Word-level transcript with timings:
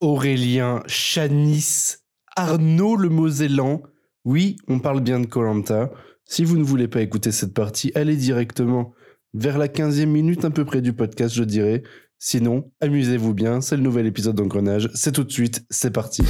Aurélien, 0.00 0.82
Chanis, 0.86 1.96
Arnaud 2.36 2.96
le 2.96 3.08
Mosellan. 3.08 3.82
Oui, 4.24 4.56
on 4.68 4.78
parle 4.78 5.00
bien 5.00 5.20
de 5.20 5.26
Colanta. 5.26 5.90
Si 6.24 6.44
vous 6.44 6.56
ne 6.56 6.62
voulez 6.64 6.88
pas 6.88 7.02
écouter 7.02 7.32
cette 7.32 7.54
partie, 7.54 7.92
allez 7.94 8.16
directement 8.16 8.94
vers 9.34 9.58
la 9.58 9.68
15e 9.68 10.06
minute, 10.06 10.44
un 10.44 10.50
peu 10.50 10.64
près 10.64 10.80
du 10.80 10.92
podcast, 10.92 11.34
je 11.34 11.44
dirais. 11.44 11.82
Sinon, 12.18 12.70
amusez-vous 12.80 13.34
bien, 13.34 13.60
c'est 13.60 13.76
le 13.76 13.82
nouvel 13.82 14.06
épisode 14.06 14.36
d'Engrenage. 14.36 14.90
C'est 14.94 15.12
tout 15.12 15.24
de 15.24 15.32
suite, 15.32 15.64
c'est 15.70 15.90
parti. 15.90 16.22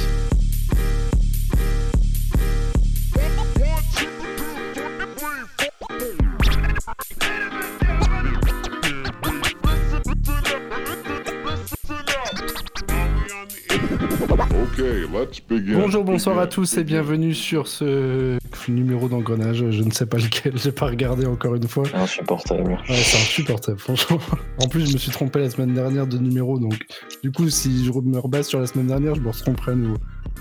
Bonsoir 16.11 16.39
à 16.39 16.47
tous 16.47 16.77
et 16.77 16.83
bienvenue 16.83 17.33
sur 17.33 17.67
ce 17.67 18.37
numéro 18.67 19.07
d'engrenage. 19.07 19.63
Je 19.69 19.81
ne 19.81 19.91
sais 19.91 20.05
pas 20.05 20.17
lequel, 20.17 20.57
j'ai 20.57 20.73
pas 20.73 20.87
regardé 20.87 21.25
encore 21.25 21.55
une 21.55 21.67
fois. 21.69 21.85
Insupportable. 21.93 22.71
Ouais, 22.71 22.95
c'est 22.95 23.17
insupportable, 23.17 23.79
franchement. 23.79 24.19
En 24.61 24.67
plus, 24.67 24.87
je 24.87 24.93
me 24.93 24.97
suis 24.97 25.11
trompé 25.11 25.39
la 25.39 25.49
semaine 25.49 25.73
dernière 25.73 26.07
de 26.07 26.17
numéro, 26.17 26.59
donc 26.59 26.77
du 27.23 27.31
coup, 27.31 27.49
si 27.49 27.85
je 27.85 27.91
me 27.93 28.19
rebase 28.19 28.47
sur 28.47 28.59
la 28.59 28.67
semaine 28.67 28.87
dernière, 28.87 29.15
je 29.15 29.21
me 29.21 29.31
tromperai 29.31 29.71
à 29.71 29.75
nouveau. 29.75 29.97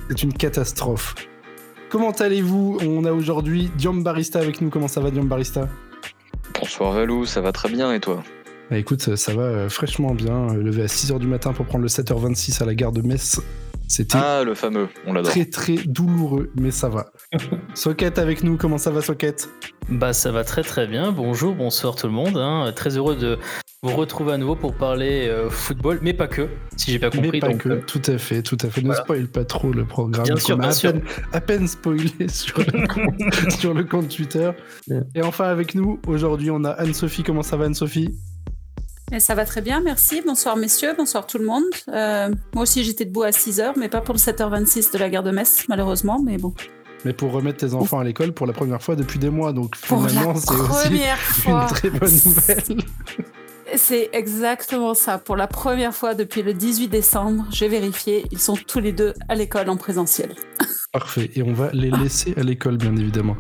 C'est 0.09 0.25
une 0.25 0.33
catastrophe. 0.33 1.15
Comment 1.89 2.11
allez-vous? 2.11 2.79
On 2.85 3.05
a 3.05 3.13
aujourd'hui 3.13 3.71
Diom 3.79 4.03
Barista 4.03 4.41
avec 4.41 4.61
nous. 4.61 4.71
Comment 4.71 4.89
ça 4.89 5.01
va, 5.01 5.13
Diom 5.13 5.29
Barista? 5.29 5.69
Bonsoir 6.59 6.93
Valou, 6.93 7.27
ça 7.27 7.41
va 7.41 7.53
très 7.53 7.69
bien 7.69 7.93
et 7.93 8.01
toi? 8.01 8.25
Bah 8.71 8.79
écoute, 8.79 9.15
ça, 9.15 9.35
va 9.35 9.43
euh, 9.43 9.69
fraîchement 9.69 10.15
bien. 10.15 10.51
Euh, 10.51 10.63
levé 10.63 10.83
à 10.83 10.87
6h 10.87 11.21
du 11.21 11.29
matin 11.29 11.53
pour 11.53 11.67
prendre 11.67 11.83
le 11.83 11.89
7h26 11.89 12.61
à 12.61 12.67
la 12.67 12.75
gare 12.75 12.93
de 12.93 13.03
Metz. 13.03 13.41
C'était 13.91 14.19
ah, 14.19 14.45
le 14.45 14.55
fameux, 14.55 14.89
on 15.05 15.13
l'adore. 15.13 15.33
Très 15.33 15.47
très 15.47 15.75
douloureux, 15.75 16.53
mais 16.55 16.71
ça 16.71 16.89
va. 16.89 17.07
Socket 17.75 18.21
avec 18.21 18.45
nous, 18.45 18.57
comment 18.57 18.79
ça 18.79 18.93
va 18.93 19.03
Socket? 19.03 19.49
Bah 19.89 20.13
ça 20.13 20.31
va 20.31 20.45
très 20.45 20.63
très 20.63 20.87
bien, 20.87 21.11
bonjour, 21.11 21.57
bonsoir 21.57 21.97
tout 21.97 22.07
le 22.07 22.13
monde. 22.13 22.37
Hein. 22.37 22.73
Très 22.77 22.97
heureux 22.97 23.17
de 23.17 23.37
vous 23.83 23.97
retrouver 23.97 24.35
à 24.35 24.39
nouveau 24.39 24.55
pour 24.55 24.77
parler 24.77 25.27
euh, 25.27 25.51
football, 25.51 25.99
mais 26.03 26.15
pas 26.15 26.29
que, 26.29 26.49
si 26.77 26.93
j'ai 26.93 27.01
pas 27.01 27.11
compris. 27.11 27.31
Mais 27.33 27.41
pas 27.41 27.53
que, 27.55 27.69
euh, 27.69 27.83
tout 27.85 28.03
à 28.07 28.17
fait, 28.17 28.43
tout 28.43 28.59
à 28.63 28.71
fait. 28.71 28.81
Ne 28.81 28.95
spoil 28.95 29.27
pas 29.27 29.45
trop 29.45 29.73
le 29.73 29.85
programme. 29.85 30.25
Bien 30.25 30.37
sûr, 30.37 30.63
à, 30.63 30.69
Peine, 30.69 31.03
à 31.33 31.41
peine 31.41 31.67
spoilé 31.67 32.13
sur 32.29 32.61
le 32.61 32.87
compte, 32.87 33.51
sur 33.51 33.75
le 33.75 33.83
compte 33.83 34.09
Twitter. 34.09 34.53
Et 35.17 35.23
enfin 35.23 35.47
avec 35.47 35.75
nous, 35.75 35.99
aujourd'hui 36.07 36.53
on 36.53 36.63
a 36.63 36.71
Anne-Sophie, 36.71 37.25
comment 37.25 37.43
ça 37.43 37.57
va 37.57 37.65
Anne-Sophie? 37.65 38.15
Ça 39.19 39.35
va 39.35 39.45
très 39.45 39.61
bien, 39.61 39.81
merci. 39.81 40.23
Bonsoir 40.25 40.57
messieurs, 40.57 40.95
bonsoir 40.97 41.27
tout 41.27 41.39
le 41.39 41.45
monde. 41.45 41.65
Euh, 41.89 42.31
moi 42.55 42.63
aussi 42.63 42.85
j'étais 42.85 43.05
debout 43.05 43.23
à 43.23 43.31
6h, 43.31 43.73
mais 43.77 43.89
pas 43.89 44.01
pour 44.01 44.15
le 44.15 44.21
7h26 44.21 44.93
de 44.93 44.99
la 44.99 45.11
gare 45.11 45.23
de 45.23 45.31
Metz, 45.31 45.65
malheureusement, 45.69 46.21
mais 46.25 46.39
bon. 46.39 46.55
Mais 47.05 47.13
pour 47.13 47.33
remettre 47.33 47.59
tes 47.59 47.75
enfants 47.75 47.99
à 47.99 48.05
l'école 48.05 48.33
pour 48.33 48.47
la 48.47 48.53
première 48.53 48.83
fois 48.83 48.95
depuis 48.95 49.19
des 49.19 49.31
mois, 49.31 49.53
donc 49.53 49.75
finalement 49.77 50.35
c'est 50.37 50.55
aussi 50.55 51.49
une 51.49 51.67
très 51.67 51.91
bonne 51.91 52.11
nouvelle. 52.25 52.85
C'est 53.77 54.11
exactement 54.13 54.95
ça. 54.95 55.19
Pour 55.19 55.37
la 55.37 55.47
première 55.47 55.95
fois 55.95 56.15
depuis 56.15 56.43
le 56.43 56.55
18 56.55 56.89
décembre, 56.89 57.47
j'ai 57.51 57.69
vérifié, 57.69 58.25
ils 58.31 58.39
sont 58.39 58.55
tous 58.55 58.81
les 58.81 58.93
deux 58.93 59.15
à 59.29 59.35
l'école 59.35 59.69
en 59.71 59.77
présentiel. 59.77 60.35
Parfait. 60.93 61.31
Et 61.37 61.43
on 61.45 61.53
va 61.53 61.71
les 61.73 61.91
laisser 61.91 62.35
à 62.37 62.43
l'école, 62.43 62.77
bien 62.77 62.97
évidemment. 62.97 63.37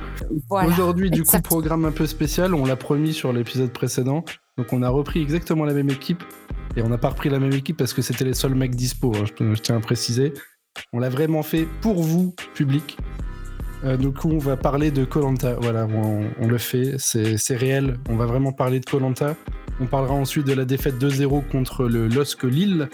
Aujourd'hui, 0.50 1.10
du 1.10 1.24
coup, 1.24 1.40
programme 1.42 1.84
un 1.84 1.90
peu 1.90 2.06
spécial. 2.06 2.54
On 2.54 2.64
l'a 2.64 2.76
promis 2.76 3.12
sur 3.12 3.32
l'épisode 3.32 3.72
précédent. 3.72 4.24
Donc, 4.60 4.74
on 4.74 4.82
a 4.82 4.90
repris 4.90 5.22
exactement 5.22 5.64
la 5.64 5.72
même 5.72 5.88
équipe. 5.88 6.22
Et 6.76 6.82
on 6.82 6.90
n'a 6.90 6.98
pas 6.98 7.08
repris 7.08 7.30
la 7.30 7.38
même 7.38 7.54
équipe 7.54 7.78
parce 7.78 7.94
que 7.94 8.02
c'était 8.02 8.26
les 8.26 8.34
seuls 8.34 8.54
mecs 8.54 8.74
dispo. 8.74 9.10
Hein, 9.16 9.24
je, 9.24 9.54
tiens 9.54 9.78
à 9.78 9.80
préciser. 9.80 10.34
On 10.92 10.98
l'a 10.98 11.08
vraiment 11.08 11.42
fait 11.42 11.66
pour 11.80 12.02
vous, 12.02 12.34
public. 12.52 12.98
Euh, 13.84 13.96
du 13.96 14.10
coup, 14.10 14.28
on 14.28 14.36
va 14.36 14.58
parler 14.58 14.90
de 14.90 15.06
Colanta. 15.06 15.54
Voilà, 15.54 15.86
on, 15.86 16.46
le 16.46 16.58
fait. 16.58 16.96
C'est 16.98 17.56
réel. 17.56 17.96
On 18.10 18.16
va 18.16 18.26
vraiment 18.26 18.52
parler 18.52 18.80
de 18.80 18.84
Colanta. 18.84 19.34
On 19.80 19.86
parlera 19.86 20.12
ensuite 20.12 20.46
de 20.46 20.52
la 20.52 20.66
défaite 20.66 21.02
2-0 21.02 21.48
contre 21.48 21.84
le 21.84 22.06
LOSC 22.06 22.42
Lille. 22.42 22.90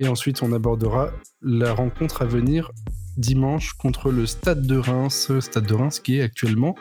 Et 0.00 0.08
ensuite, 0.08 0.42
on 0.42 0.52
abordera 0.52 1.12
la 1.40 1.72
rencontre 1.72 2.22
à 2.22 2.24
venir 2.24 2.72
dimanche 3.16 3.74
contre 3.74 4.10
le 4.10 4.26
Stade 4.26 4.66
de 4.66 4.76
Reims. 4.76 5.30
Stade 5.38 5.66
de 5.66 5.74
Reims 5.74 6.00
qui 6.00 6.18
est 6.18 6.22
actuellement 6.22 6.74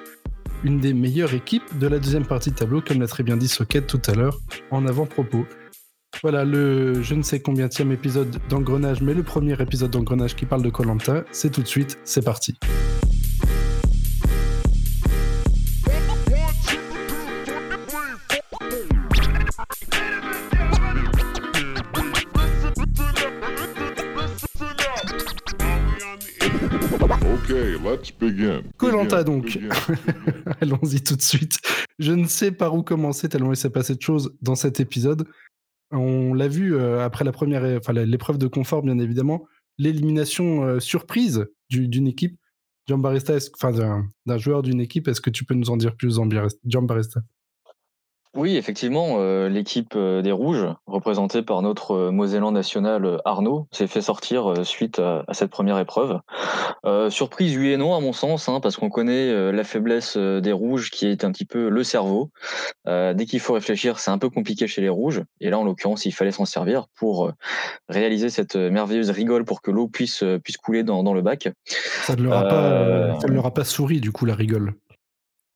une 0.64 0.80
des 0.80 0.94
meilleures 0.94 1.34
équipes 1.34 1.78
de 1.78 1.88
la 1.88 2.00
deuxième 2.00 2.26
partie 2.26 2.52
de 2.52 2.56
tableau, 2.56 2.82
comme 2.82 3.00
l'a 3.00 3.08
très 3.08 3.24
bien 3.24 3.38
dit 3.38 3.48
Socket 3.48 3.88
tout 3.88 4.02
à 4.08 4.14
l'heure 4.14 4.38
en 4.72 4.86
avant-propos. 4.86 5.46
Voilà 6.22 6.44
le 6.44 7.02
je 7.02 7.16
ne 7.16 7.22
sais 7.22 7.40
combien 7.40 7.68
de 7.68 7.92
épisode 7.92 8.38
d'Engrenage, 8.50 9.02
mais 9.02 9.14
le 9.14 9.24
premier 9.24 9.60
épisode 9.62 9.92
d'Engrenage 9.92 10.36
qui 10.36 10.46
parle 10.46 10.64
de 10.64 10.70
Colanta, 10.70 11.24
c'est 11.32 11.52
tout 11.52 11.62
de 11.62 11.68
suite, 11.68 11.98
c'est 12.04 12.24
parti. 12.24 12.58
Let's 27.54 28.12
begin. 28.12 28.62
Colanta 28.78 29.24
donc. 29.24 29.60
Allons-y 30.62 31.02
tout 31.02 31.16
de 31.16 31.22
suite. 31.22 31.60
Je 31.98 32.14
ne 32.14 32.26
sais 32.26 32.52
par 32.52 32.74
où 32.76 32.84
commencer 32.84 33.30
tellement 33.30 33.52
il 33.52 33.58
s'est 33.58 33.70
passé 33.70 33.96
de 33.96 34.02
choses 34.02 34.36
dans 34.42 34.56
cet 34.56 34.80
épisode. 34.80 35.28
On 35.92 36.34
l'a 36.34 36.48
vu 36.48 36.76
euh, 36.76 37.04
après 37.04 37.26
la 37.26 37.32
première, 37.32 37.64
enfin 37.78 37.94
l'épreuve 37.94 38.38
de 38.38 38.48
confort 38.48 38.84
bien 38.84 39.00
évidemment, 39.00 39.46
l'élimination 39.78 40.64
euh, 40.64 40.80
surprise 40.80 41.48
d'une 41.70 42.08
équipe. 42.08 42.38
Barista, 42.88 43.36
enfin 43.54 43.72
d'un 44.26 44.38
joueur 44.40 44.64
d'une 44.64 44.82
équipe. 44.82 45.08
Est-ce 45.08 45.22
que 45.22 45.30
tu 45.30 45.46
peux 45.46 45.54
nous 45.54 45.70
en 45.70 45.78
dire 45.78 45.96
plus, 45.96 46.18
Barista 46.88 47.22
oui, 48.36 48.58
effectivement, 48.58 49.16
euh, 49.18 49.50
l'équipe 49.50 49.94
euh, 49.96 50.22
des 50.22 50.32
Rouges, 50.32 50.68
représentée 50.86 51.42
par 51.42 51.64
notre 51.64 51.94
euh, 51.94 52.12
Mosellan 52.12 52.52
national 52.52 53.20
Arnaud, 53.26 53.68
s'est 53.72 53.88
fait 53.88 54.02
sortir 54.02 54.54
suite 54.64 55.00
à, 55.00 55.26
cette 55.32 55.50
première 55.50 55.80
épreuve. 55.80 56.20
surprise, 57.10 57.58
oui 57.58 57.72
et 57.72 57.78
non, 57.78 57.96
à 57.96 58.00
mon 58.00 58.14
sens, 58.14 58.48
hein, 58.48 58.60
parce 58.62 58.78
qu'on 58.78 58.90
connaît 58.90 59.52
la 59.52 59.64
faiblesse 59.64 60.18
des 60.18 60.52
Rouges 60.52 60.92
qui 60.92 61.08
est 61.08 61.24
un 61.24 61.32
petit 61.32 61.46
peu 61.46 61.70
le 61.70 61.84
cerveau. 61.84 62.30
dès 62.86 63.26
qu'il 63.26 63.40
faut 63.40 63.54
réfléchir, 63.54 64.00
c'est 64.00 64.12
un 64.12 64.18
peu 64.18 64.30
compliqué 64.30 64.68
chez 64.68 64.82
les 64.82 64.90
Rouges. 64.90 65.24
Et 65.40 65.50
là, 65.50 65.60
en 65.60 65.64
l'occurrence, 65.64 66.06
il 66.06 66.12
fallait 66.12 66.32
s'en 66.32 66.46
servir 66.46 66.88
pour 66.98 67.32
réaliser 67.88 68.30
cette 68.30 68.56
merveilleuse 68.56 69.10
rigole 69.10 69.46
pour 69.46 69.62
que 69.62 69.72
l'eau 69.72 69.88
puisse, 69.88 70.24
puisse 70.44 70.58
couler 70.58 70.84
dans, 70.84 71.04
dans 71.04 71.14
le 71.14 71.22
bac. 71.22 71.50
Ça 72.04 72.16
ne 72.16 72.24
leur 72.24 72.34
a, 72.34 72.44
pas, 72.44 73.20
ça 73.20 73.28
ne 73.28 73.34
leur 73.34 73.46
a 73.46 73.54
pas 73.54 73.64
souri, 73.64 74.00
du 74.00 74.12
coup, 74.12 74.26
la 74.26 74.36
rigole. 74.36 74.74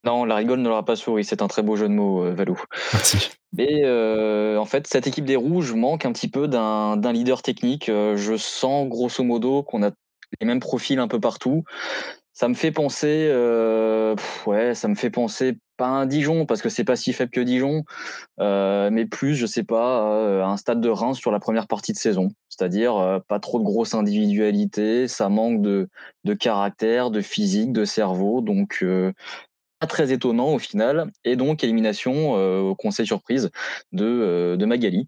Non, 0.06 0.26
la 0.26 0.36
rigole 0.36 0.60
ne 0.60 0.68
l'aura 0.68 0.84
pas 0.84 0.96
souri. 0.96 1.24
C'est 1.24 1.42
un 1.42 1.48
très 1.48 1.62
beau 1.62 1.76
jeu 1.76 1.88
de 1.88 1.94
mots, 1.94 2.26
euh, 2.26 2.34
Valou. 2.34 2.62
Merci. 2.92 3.32
Mais 3.54 3.84
euh, 3.84 4.58
en 4.58 4.66
fait, 4.66 4.88
cette 4.88 5.08
équipe 5.08 5.26
des 5.26 5.36
Rouges 5.36 5.74
manque 5.74 6.06
un 6.06 6.12
petit 6.12 6.28
peu 6.28 6.48
d'un 6.48 7.14
leader 7.14 7.42
technique. 7.42 7.88
Euh, 7.88 8.18
je 8.18 8.36
sens 8.36 8.88
grosso 8.90 9.24
modo 9.24 9.64
qu'on 9.64 9.84
a 9.84 9.92
les 10.42 10.48
mêmes 10.48 10.60
profils 10.60 11.00
un 11.00 11.08
peu 11.08 11.20
partout. 11.20 11.64
Ça 12.36 12.48
me 12.48 12.56
fait 12.56 12.72
penser, 12.72 13.30
ouais, 14.48 14.74
ça 14.74 14.88
me 14.88 14.96
fait 14.96 15.12
penser 15.12 15.60
pas 15.78 15.86
un 15.86 16.08
Dijon 16.08 16.48
parce 16.48 16.64
que 16.64 16.70
c'est 16.70 16.84
pas 16.84 16.96
si 16.96 17.14
faible 17.14 17.30
que 17.30 17.42
Dijon, 17.42 17.84
mais 18.40 19.06
plus, 19.06 19.36
je 19.36 19.46
sais 19.46 19.62
pas, 19.62 20.44
un 20.44 20.58
stade 20.58 20.82
de 20.82 20.90
Reims 20.90 21.20
sur 21.20 21.30
la 21.30 21.40
première 21.40 21.68
partie 21.68 21.94
de 21.94 21.98
saison. 21.98 22.30
C'est-à-dire 22.50 23.22
pas 23.28 23.40
trop 23.40 23.60
de 23.60 23.64
grosses 23.64 23.94
individualités, 23.94 25.08
ça 25.08 25.30
manque 25.30 25.62
de, 25.62 25.90
de 26.24 26.34
caractère, 26.34 27.12
de 27.12 27.22
physique, 27.22 27.72
de 27.72 27.86
cerveau. 27.86 28.42
Donc 28.42 28.84
très 29.88 30.12
étonnant 30.12 30.54
au 30.54 30.60
final. 30.60 31.12
Et 31.24 31.36
donc, 31.36 31.64
élimination 31.64 32.38
euh, 32.38 32.60
au 32.60 32.76
conseil 32.76 33.06
surprise 33.06 33.50
de, 33.92 34.06
euh, 34.06 34.58
de 34.58 34.66
Magali. 34.66 35.08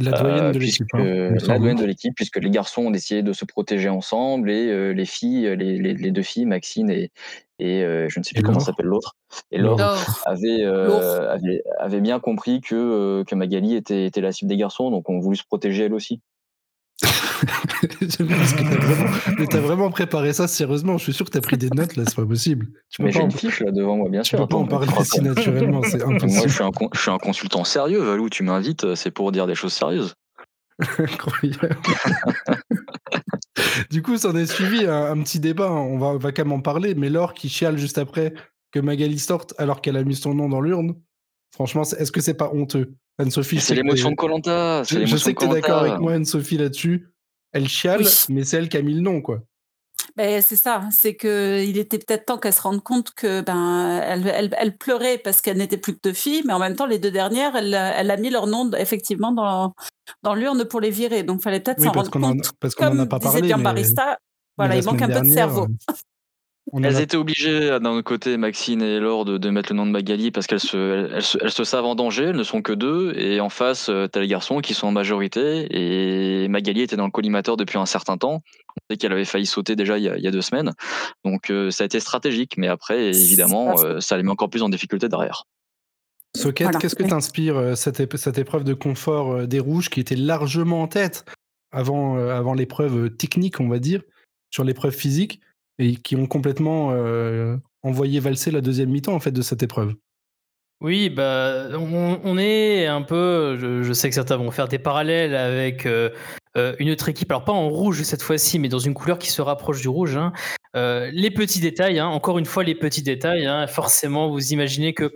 La 0.00 0.12
doyenne 0.12 0.52
de 0.52 0.58
l'équipe. 0.58 0.86
Hein, 0.94 1.34
la 1.46 1.58
doyenne 1.58 1.78
de 1.78 1.84
l'équipe, 1.84 2.14
puisque 2.14 2.38
les 2.38 2.50
garçons 2.50 2.86
ont 2.86 2.92
essayé 2.92 3.22
de 3.22 3.32
se 3.32 3.44
protéger 3.44 3.88
ensemble 3.88 4.50
et 4.50 4.68
euh, 4.68 4.90
les 4.92 5.04
filles, 5.04 5.54
les, 5.56 5.78
les, 5.78 6.10
deux 6.10 6.22
filles, 6.22 6.46
Maxine 6.46 6.90
et, 6.90 7.12
et 7.60 7.82
je 8.08 8.18
ne 8.18 8.24
sais 8.24 8.34
plus 8.34 8.42
comment 8.42 8.58
s'appelle 8.58 8.86
l'autre, 8.86 9.14
et 9.52 9.58
Laure, 9.58 9.96
avait, 10.24 10.64
avait, 10.64 11.62
avait, 11.78 12.00
bien 12.00 12.18
compris 12.18 12.60
que, 12.62 13.22
que 13.28 13.34
Magali 13.36 13.76
était, 13.76 14.06
était 14.06 14.22
la 14.22 14.32
cible 14.32 14.48
des 14.48 14.56
garçons, 14.56 14.90
donc 14.90 15.08
on 15.08 15.20
voulu 15.20 15.36
se 15.36 15.44
protéger 15.44 15.84
elle 15.84 15.94
aussi. 15.94 16.20
Mais 19.38 19.46
t'as 19.46 19.60
vraiment 19.60 19.90
préparé 19.90 20.32
ça 20.32 20.48
sérieusement. 20.48 20.98
Je 20.98 21.04
suis 21.04 21.12
sûr 21.12 21.26
que 21.26 21.30
t'as 21.30 21.40
pris 21.40 21.56
des 21.56 21.70
notes 21.70 21.96
là, 21.96 22.04
c'est 22.06 22.16
pas 22.16 22.26
possible. 22.26 22.68
Tu 22.90 23.02
Mais 23.02 23.12
j'ai 23.12 23.20
une 23.20 23.30
fiche 23.30 23.60
là 23.60 23.70
devant 23.70 23.96
moi, 23.96 24.08
bien 24.08 24.22
sûr. 24.22 24.38
Tu 24.38 24.42
peux 24.42 24.48
pas 24.48 24.56
en 24.56 24.66
parler 24.66 24.88
si 25.04 25.20
naturellement, 25.20 25.82
c'est 25.82 26.02
impossible. 26.02 26.32
Moi, 26.32 26.46
je 26.46 26.52
suis, 26.52 26.62
un 26.62 26.70
je 26.92 27.00
suis 27.00 27.10
un 27.10 27.18
consultant 27.18 27.64
sérieux, 27.64 28.00
Valou. 28.00 28.28
Tu 28.28 28.42
m'invites, 28.42 28.84
euh, 28.84 28.94
c'est 28.94 29.10
pour 29.10 29.32
dire 29.32 29.46
des 29.46 29.54
choses 29.54 29.72
sérieuses. 29.72 30.14
Incroyable. 30.98 31.76
du 33.90 34.02
coup, 34.02 34.16
ça 34.16 34.30
en 34.30 34.36
est 34.36 34.46
suivi 34.46 34.86
un, 34.86 35.20
petit 35.22 35.40
débat. 35.40 35.68
Hein. 35.68 35.86
On 35.90 35.98
va, 35.98 36.06
on 36.08 36.18
va 36.18 36.32
quand 36.32 36.44
même 36.44 36.52
en 36.52 36.60
parler. 36.60 36.94
Mais 36.94 37.10
Laure 37.10 37.34
qui 37.34 37.48
chiale 37.48 37.78
juste 37.78 37.98
après 37.98 38.34
que 38.72 38.80
Magali 38.80 39.18
sorte 39.18 39.54
alors 39.58 39.80
qu'elle 39.80 39.96
a 39.96 40.04
mis 40.04 40.14
son 40.14 40.34
nom 40.34 40.48
dans 40.48 40.60
l'urne, 40.60 40.94
franchement, 41.52 41.82
est-ce 41.82 42.12
que 42.12 42.20
c'est 42.20 42.34
pas 42.34 42.50
honteux? 42.52 42.94
Anne-Sophie. 43.20 43.60
C'est 43.60 43.74
l'émotion 43.74 44.10
de 44.10 44.16
Colanta. 44.16 44.82
Je, 44.84 45.16
sais 45.16 45.34
que 45.34 45.44
tu 45.44 45.50
es 45.50 45.52
d'accord 45.52 45.80
avec 45.80 45.98
moi, 45.98 46.14
Anne-Sophie, 46.14 46.56
là-dessus. 46.56 47.09
Elle 47.52 47.68
chiale, 47.68 48.04
mais 48.28 48.44
c'est 48.44 48.56
elle 48.56 48.68
qui 48.68 48.76
a 48.76 48.82
mis 48.82 48.94
le 48.94 49.00
nom, 49.00 49.20
quoi. 49.20 49.40
Ben, 50.16 50.42
c'est 50.42 50.56
ça, 50.56 50.82
c'est 50.90 51.14
qu'il 51.16 51.78
était 51.78 51.98
peut-être 51.98 52.26
temps 52.26 52.38
qu'elle 52.38 52.52
se 52.52 52.62
rende 52.62 52.82
compte 52.82 53.12
que 53.14 53.42
ben 53.42 54.00
elle, 54.04 54.54
elle, 54.58 54.76
pleurait 54.76 55.18
parce 55.18 55.40
qu'elle 55.40 55.58
n'était 55.58 55.76
plus 55.76 55.94
que 55.94 56.00
deux 56.02 56.12
filles, 56.12 56.42
mais 56.46 56.52
en 56.52 56.58
même 56.58 56.74
temps 56.74 56.86
les 56.86 56.98
deux 56.98 57.10
dernières, 57.10 57.54
elle, 57.54 57.74
elle 57.74 58.10
a 58.10 58.16
mis 58.16 58.30
leur 58.30 58.46
nom 58.46 58.70
effectivement 58.72 59.30
dans, 59.30 59.74
dans 60.22 60.34
l'urne 60.34 60.64
pour 60.64 60.80
les 60.80 60.90
virer, 60.90 61.22
donc 61.22 61.38
il 61.40 61.42
fallait 61.42 61.60
peut-être 61.60 61.80
s'en 61.80 61.92
rendre 61.92 62.10
compte. 62.10 62.52
parce 62.58 62.74
qu'on 62.74 62.92
n'en 62.92 63.04
a 63.04 63.06
pas 63.06 63.20
parlé. 63.20 63.42
Mais... 63.42 63.62
Barista, 63.62 64.18
voilà, 64.56 64.76
il 64.76 64.84
manque 64.84 65.02
un 65.02 65.08
peu 65.08 65.20
de 65.20 65.32
cerveau. 65.32 65.68
Euh, 66.74 66.80
elles 66.84 67.00
étaient 67.00 67.16
obligées, 67.16 67.68
d'un 67.80 67.86
autre 67.86 68.02
côté, 68.02 68.36
Maxine 68.36 68.82
et 68.82 69.00
Laure, 69.00 69.24
de, 69.24 69.50
mettre 69.50 69.72
le 69.72 69.76
nom 69.76 69.86
de 69.86 69.90
Magali 69.90 70.30
parce 70.30 70.46
qu'elles 70.46 70.60
se, 70.60 71.10
elles, 71.12 71.50
se, 71.50 71.64
savent 71.64 71.84
en 71.84 71.94
danger, 71.94 72.24
elles 72.24 72.36
ne 72.36 72.44
sont 72.44 72.62
que 72.62 72.72
deux. 72.72 73.12
Et 73.16 73.40
en 73.40 73.48
face, 73.48 73.88
euh, 73.88 74.06
t'as 74.06 74.20
les 74.20 74.28
garçons 74.28 74.60
qui 74.60 74.74
sont 74.74 74.86
en 74.86 74.92
majorité. 74.92 75.66
Et 75.70 76.48
Magali 76.48 76.82
était 76.82 76.96
dans 76.96 77.06
le 77.06 77.10
collimateur 77.10 77.56
depuis 77.56 77.78
un 77.78 77.86
certain 77.86 78.16
temps. 78.16 78.42
On 78.68 78.80
sait 78.90 78.96
qu'elle 78.96 79.12
avait 79.12 79.24
failli 79.24 79.46
sauter 79.46 79.74
déjà 79.74 79.98
il 79.98 80.04
y 80.04 80.26
a, 80.26 80.30
deux 80.30 80.42
semaines. 80.42 80.72
Donc 81.24 81.50
euh, 81.50 81.70
ça 81.70 81.84
a 81.84 81.86
été 81.86 81.98
stratégique. 81.98 82.56
Mais 82.56 82.68
après, 82.68 83.08
évidemment, 83.08 83.80
euh, 83.80 84.00
ça 84.00 84.16
les 84.16 84.22
met 84.22 84.30
encore 84.30 84.50
plus 84.50 84.62
en 84.62 84.68
difficulté 84.68 85.08
derrière. 85.08 85.44
Socket, 86.36 86.78
qu'est-ce 86.78 86.94
que 86.94 87.02
t'inspire 87.02 87.76
cette, 87.76 88.16
cette 88.16 88.38
épreuve 88.38 88.62
de 88.62 88.74
confort 88.74 89.48
des 89.48 89.58
Rouges 89.58 89.90
qui 89.90 89.98
était 89.98 90.14
largement 90.14 90.82
en 90.82 90.86
tête 90.86 91.24
avant, 91.72 92.16
avant 92.16 92.54
l'épreuve 92.54 93.10
technique, 93.10 93.58
on 93.58 93.68
va 93.68 93.80
dire, 93.80 94.02
sur 94.50 94.62
l'épreuve 94.62 94.94
physique? 94.94 95.40
Et 95.80 95.96
qui 95.96 96.14
ont 96.14 96.26
complètement 96.26 96.90
euh, 96.92 97.56
envoyé 97.82 98.20
valser 98.20 98.50
la 98.50 98.60
deuxième 98.60 98.90
mi-temps 98.90 99.14
en 99.14 99.20
fait 99.20 99.32
de 99.32 99.42
cette 99.42 99.62
épreuve. 99.62 99.94
Oui, 100.82 101.10
bah, 101.10 101.66
on, 101.74 102.38
est 102.38 102.86
un 102.86 103.02
peu. 103.02 103.58
Je, 103.58 103.92
sais 103.92 104.08
que 104.08 104.14
certains 104.14 104.38
vont 104.38 104.50
faire 104.50 104.68
des 104.68 104.78
parallèles 104.78 105.34
avec 105.34 105.84
euh, 105.84 106.08
euh, 106.56 106.74
une 106.78 106.90
autre 106.90 107.08
équipe, 107.08 107.30
alors 107.30 107.44
pas 107.44 107.52
en 107.52 107.68
rouge 107.68 108.02
cette 108.02 108.22
fois-ci, 108.22 108.58
mais 108.58 108.68
dans 108.68 108.78
une 108.78 108.94
couleur 108.94 109.18
qui 109.18 109.30
se 109.30 109.42
rapproche 109.42 109.80
du 109.80 109.88
rouge. 109.88 110.16
Hein. 110.16 110.32
les 110.74 111.30
petits 111.30 111.60
détails, 111.60 111.98
hein, 111.98 112.06
encore 112.06 112.38
une 112.38 112.46
fois, 112.46 112.64
les 112.64 112.74
petits 112.74 113.02
détails. 113.02 113.46
Hein, 113.46 113.66
forcément, 113.66 114.30
vous 114.30 114.52
imaginez 114.52 114.94
que 114.94 115.14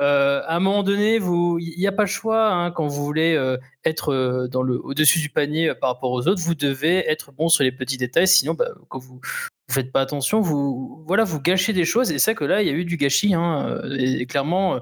à 0.00 0.56
un 0.56 0.60
moment 0.60 0.82
donné, 0.82 1.16
il 1.16 1.78
n'y 1.78 1.86
a 1.86 1.92
pas 1.92 2.04
le 2.04 2.08
choix 2.08 2.72
quand 2.74 2.86
vous 2.86 3.04
voulez 3.04 3.56
être 3.84 4.14
au-dessus 4.54 5.18
du 5.18 5.28
panier 5.28 5.74
par 5.74 5.90
rapport 5.90 6.12
aux 6.12 6.28
autres. 6.28 6.42
Vous 6.42 6.54
devez 6.54 7.08
être 7.10 7.32
bon 7.32 7.48
sur 7.48 7.64
les 7.64 7.72
petits 7.72 7.96
détails, 7.96 8.28
sinon, 8.28 8.54
bah, 8.54 8.68
quand 8.88 8.98
vous 8.98 9.20
vous 9.68 9.74
faites 9.74 9.90
pas 9.90 10.00
attention, 10.00 10.40
vous 10.40 11.02
voilà, 11.06 11.24
vous 11.24 11.40
gâchez 11.40 11.72
des 11.72 11.84
choses. 11.84 12.12
Et 12.12 12.18
c'est 12.18 12.34
que 12.34 12.44
là, 12.44 12.62
il 12.62 12.68
y 12.68 12.70
a 12.70 12.74
eu 12.74 12.84
du 12.84 12.96
gâchis. 12.96 13.34
Hein, 13.34 13.80
et, 13.98 14.26
clairement, 14.26 14.80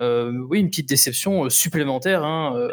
euh, 0.00 0.32
oui, 0.48 0.60
une 0.60 0.68
petite 0.68 0.88
déception 0.88 1.44
euh, 1.44 1.50
supplémentaire 1.50 2.24
euh, 2.24 2.68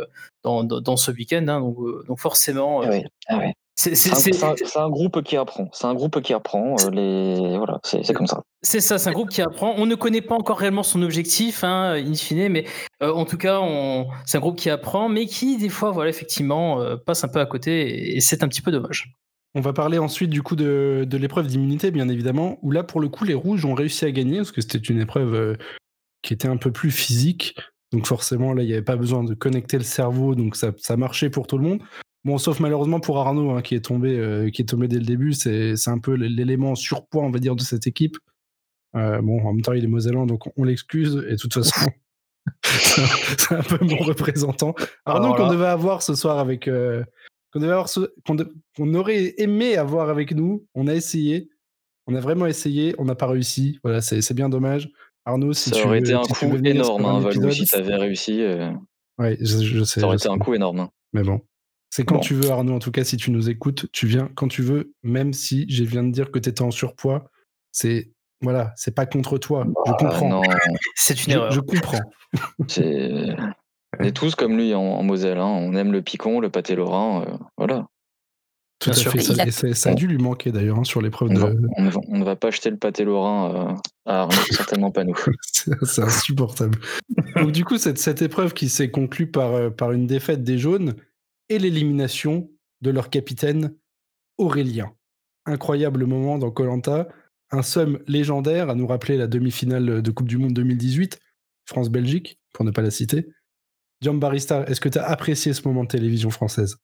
dans, 0.45 0.63
dans, 0.63 0.97
ce 0.97 1.11
week-end. 1.11 1.45
Hein, 1.47 1.59
donc, 1.59 1.77
donc, 2.07 2.19
forcément. 2.19 2.81
Ah 2.81 2.89
ah 3.29 3.39
c'est 3.77 4.77
un, 4.77 4.89
groupe 4.89 5.21
qui 5.21 5.35
apprend. 5.35 5.67
C'est 5.73 5.85
un 5.85 5.93
groupe 5.93 6.21
qui 6.21 6.33
apprend. 6.33 6.77
les... 6.93 7.57
Voilà, 7.57 7.79
c'est 7.83 8.13
comme 8.13 8.27
ça. 8.27 8.41
C'est 8.61 8.79
ça, 8.79 8.97
c'est 8.97 9.09
un 9.09 9.13
groupe 9.13 9.29
qui 9.29 9.41
apprend. 9.41 9.73
On 9.77 9.85
ne 9.85 9.95
connaît 9.95 10.21
pas 10.21 10.35
encore 10.35 10.59
réellement 10.59 10.83
son 10.83 11.01
objectif, 11.01 11.63
hein, 11.65 11.95
in 11.95 12.13
fine, 12.13 12.47
mais 12.47 12.65
en 13.01 13.25
tout 13.25 13.37
cas, 13.37 13.61
c'est 14.25 14.37
un 14.37 14.41
groupe 14.41 14.55
qui 14.55 14.69
apprend, 14.69 15.09
mais 15.09 15.25
qui, 15.25 15.57
des 15.57 15.67
fois, 15.67 15.91
voilà, 15.91 16.09
effectivement, 16.09 16.79
passe 17.05 17.25
un 17.25 17.27
peu 17.27 17.41
à 17.41 17.45
côté, 17.45 18.15
et 18.15 18.21
c'est 18.21 18.43
un 18.43 18.47
petit 18.47 18.61
peu 18.61 18.71
dommage. 18.71 19.13
On 19.57 19.61
va 19.61 19.71
parler 19.71 19.97
ensuite 19.97 20.29
du 20.29 20.43
coup 20.43 20.57
de, 20.57 21.07
l'épreuve 21.13 21.47
d'immunité, 21.47 21.89
bien 21.89 22.09
évidemment, 22.09 22.59
où 22.61 22.71
là, 22.71 22.83
pour 22.83 22.99
le 22.99 23.07
coup, 23.07 23.23
les 23.23 23.33
rouges 23.33 23.63
ont 23.63 23.73
réussi 23.73 24.03
à 24.03 24.11
gagner, 24.11 24.37
parce 24.37 24.51
que 24.51 24.59
c'était 24.59 24.77
une 24.77 24.99
épreuve 24.99 25.33
euh, 25.33 25.55
qui 26.21 26.33
était 26.33 26.49
un 26.49 26.57
peu 26.57 26.73
plus 26.73 26.91
physique. 26.91 27.55
Donc 27.95 28.07
forcément, 28.07 28.53
là, 28.53 28.61
il 28.61 28.65
n'y 28.65 28.73
avait 28.73 28.81
pas 28.81 28.97
besoin 28.97 29.23
de 29.23 29.33
connecter 29.33 29.77
le 29.77 29.85
cerveau, 29.85 30.35
donc 30.35 30.57
ça, 30.57 30.97
marchait 30.97 31.29
pour 31.29 31.47
tout 31.47 31.57
le 31.57 31.63
monde. 31.63 31.81
Bon, 32.25 32.37
sauf 32.37 32.59
malheureusement 32.59 32.99
pour 32.99 33.19
Arnaud, 33.19 33.51
hein, 33.51 33.61
qui, 33.61 33.73
est 33.73 33.85
tombé, 33.85 34.19
euh, 34.19 34.49
qui 34.49 34.63
est 34.63 34.65
tombé 34.65 34.89
dès 34.89 34.97
le 34.97 35.05
début. 35.05 35.31
C'est 35.31 35.77
un 35.87 35.99
peu 35.99 36.13
l'élément 36.15 36.75
surpoids, 36.75 37.23
on 37.23 37.31
va 37.31 37.39
dire, 37.39 37.55
de 37.55 37.61
cette 37.61 37.87
équipe. 37.87 38.17
Euh, 38.97 39.21
bon, 39.21 39.41
en 39.45 39.53
même 39.53 39.61
temps, 39.61 39.71
il 39.71 39.81
est 39.81 39.87
mosellan, 39.87 40.25
donc 40.25 40.43
on 40.57 40.65
l'excuse. 40.65 41.25
Et 41.29 41.35
de 41.35 41.37
toute 41.37 41.53
façon, 41.53 41.89
c'est 42.65 43.55
un 43.55 43.63
peu 43.63 43.77
mon 43.85 43.95
représentant. 43.95 44.75
Arnaud, 45.05 45.33
qu'on 45.35 45.47
devait 45.49 45.65
avoir 45.65 46.01
ce 46.01 46.15
soir 46.15 46.37
avec, 46.37 46.69
qu'on 47.53 48.93
aurait 48.93 49.35
aimé 49.37 49.77
avoir 49.77 50.09
avec 50.09 50.33
nous. 50.33 50.67
On 50.75 50.87
a 50.87 50.93
essayé. 50.93 51.49
On 52.07 52.15
a 52.15 52.19
vraiment 52.19 52.45
essayé. 52.45 52.93
On 52.97 53.05
n'a 53.05 53.15
pas 53.15 53.27
réussi. 53.27 53.79
Voilà, 53.85 54.01
c'est 54.01 54.33
bien 54.33 54.49
dommage. 54.49 54.91
Arnaud, 55.25 55.53
si 55.53 55.71
ça 55.71 55.85
aurait 55.85 55.99
été 55.99 56.13
un 56.13 56.21
coup 56.21 56.55
énorme, 56.63 57.05
hein, 57.05 57.19
Valou, 57.19 57.51
si 57.51 57.65
tu 57.65 57.75
avais 57.75 57.95
réussi. 57.95 58.41
Euh, 58.41 58.71
ouais, 59.17 59.37
je, 59.41 59.83
sais. 59.83 59.99
Ça 59.99 60.05
aurait 60.05 60.17
été 60.17 60.29
un 60.29 60.37
coup 60.37 60.53
énorme. 60.53 60.81
Hein. 60.81 60.89
Mais 61.13 61.23
bon. 61.23 61.41
C'est 61.89 62.03
quand 62.03 62.19
tu 62.19 62.33
veux, 62.33 62.51
Arnaud. 62.51 62.75
En 62.75 62.79
tout 62.79 62.91
cas, 62.91 63.03
si 63.03 63.17
tu 63.17 63.31
nous 63.31 63.49
écoutes, 63.49 63.87
tu 63.91 64.05
viens 64.05 64.29
quand 64.35 64.47
tu 64.47 64.61
veux, 64.61 64.93
même 65.03 65.33
si 65.33 65.65
je 65.69 65.83
viens 65.83 66.03
de 66.03 66.11
dire 66.11 66.29
que 66.29 66.39
tu 66.39 66.49
étais 66.49 66.61
en 66.61 66.71
surpoids. 66.71 67.25
C'est 67.71 68.11
voilà, 68.41 68.73
c'est 68.75 68.93
pas 68.93 69.05
contre 69.05 69.37
toi. 69.37 69.65
je 69.65 69.91
bah, 69.91 69.97
comprends. 69.97 70.41
C'est 70.95 71.25
une 71.25 71.33
erreur. 71.33 71.51
Je 71.51 71.61
comprends. 71.61 72.01
C'est 72.67 73.35
on 73.99 74.03
est 74.03 74.15
tous 74.15 74.35
comme 74.35 74.57
lui 74.57 74.73
en, 74.73 75.03
Moselle. 75.03 75.37
Hein. 75.37 75.45
On 75.45 75.73
aime 75.75 75.91
le 75.91 76.01
picon, 76.01 76.39
le 76.39 76.49
pâté 76.49 76.75
lorrain. 76.75 77.23
Euh, 77.27 77.37
voilà. 77.57 77.87
Tout 78.79 78.89
à 78.89 78.93
fait. 78.93 79.73
Ça, 79.73 79.89
a... 79.89 79.93
dû 79.93 80.07
lui 80.07 80.17
manquer 80.17 80.51
d'ailleurs 80.51 80.79
hein, 80.79 80.83
sur 80.83 81.01
l'épreuve 81.01 81.29
de. 81.29 81.41
on, 81.77 82.17
ne 82.17 82.23
va 82.23 82.35
pas 82.35 82.49
acheter 82.49 82.69
le 82.69 82.77
pâté 82.77 83.03
lorrain 83.03 83.77
euh, 84.07 84.11
à 84.11 84.27
certainement 84.51 84.91
pas 84.91 85.03
nous. 85.03 85.15
c'est 85.41 86.01
insupportable. 86.01 86.77
Donc, 87.35 87.51
du 87.51 87.63
coup, 87.63 87.77
cette, 87.77 87.97
cette 87.97 88.21
épreuve 88.21 88.53
qui 88.53 88.69
s'est 88.69 88.91
conclue 88.91 89.27
par, 89.27 89.53
euh, 89.53 89.69
par 89.69 89.91
une 89.91 90.07
défaite 90.07 90.43
des 90.43 90.57
jaunes 90.57 90.93
et 91.49 91.57
l'élimination 91.57 92.49
de 92.81 92.91
leur 92.91 93.09
capitaine 93.09 93.73
Aurélien. 94.37 94.91
Incroyable 95.45 96.05
moment 96.05 96.37
dans 96.37 96.51
Colanta. 96.51 97.07
Un 97.51 97.61
somme 97.61 97.99
légendaire 98.07 98.69
à 98.69 98.75
nous 98.75 98.87
rappeler 98.87 99.17
la 99.17 99.27
demi-finale 99.27 100.01
de 100.01 100.11
Coupe 100.11 100.27
du 100.27 100.37
Monde 100.37 100.53
2018, 100.53 101.19
France-Belgique, 101.67 102.39
pour 102.51 102.65
ne 102.65 102.71
pas 102.71 102.81
la 102.81 102.91
citer. 102.91 103.29
Barista, 104.01 104.65
est-ce 104.67 104.81
que 104.81 104.89
tu 104.89 104.99
as 104.99 105.05
apprécié 105.05 105.53
ce 105.53 105.67
moment 105.67 105.83
de 105.83 105.89
télévision 105.89 106.29
française? 106.29 106.77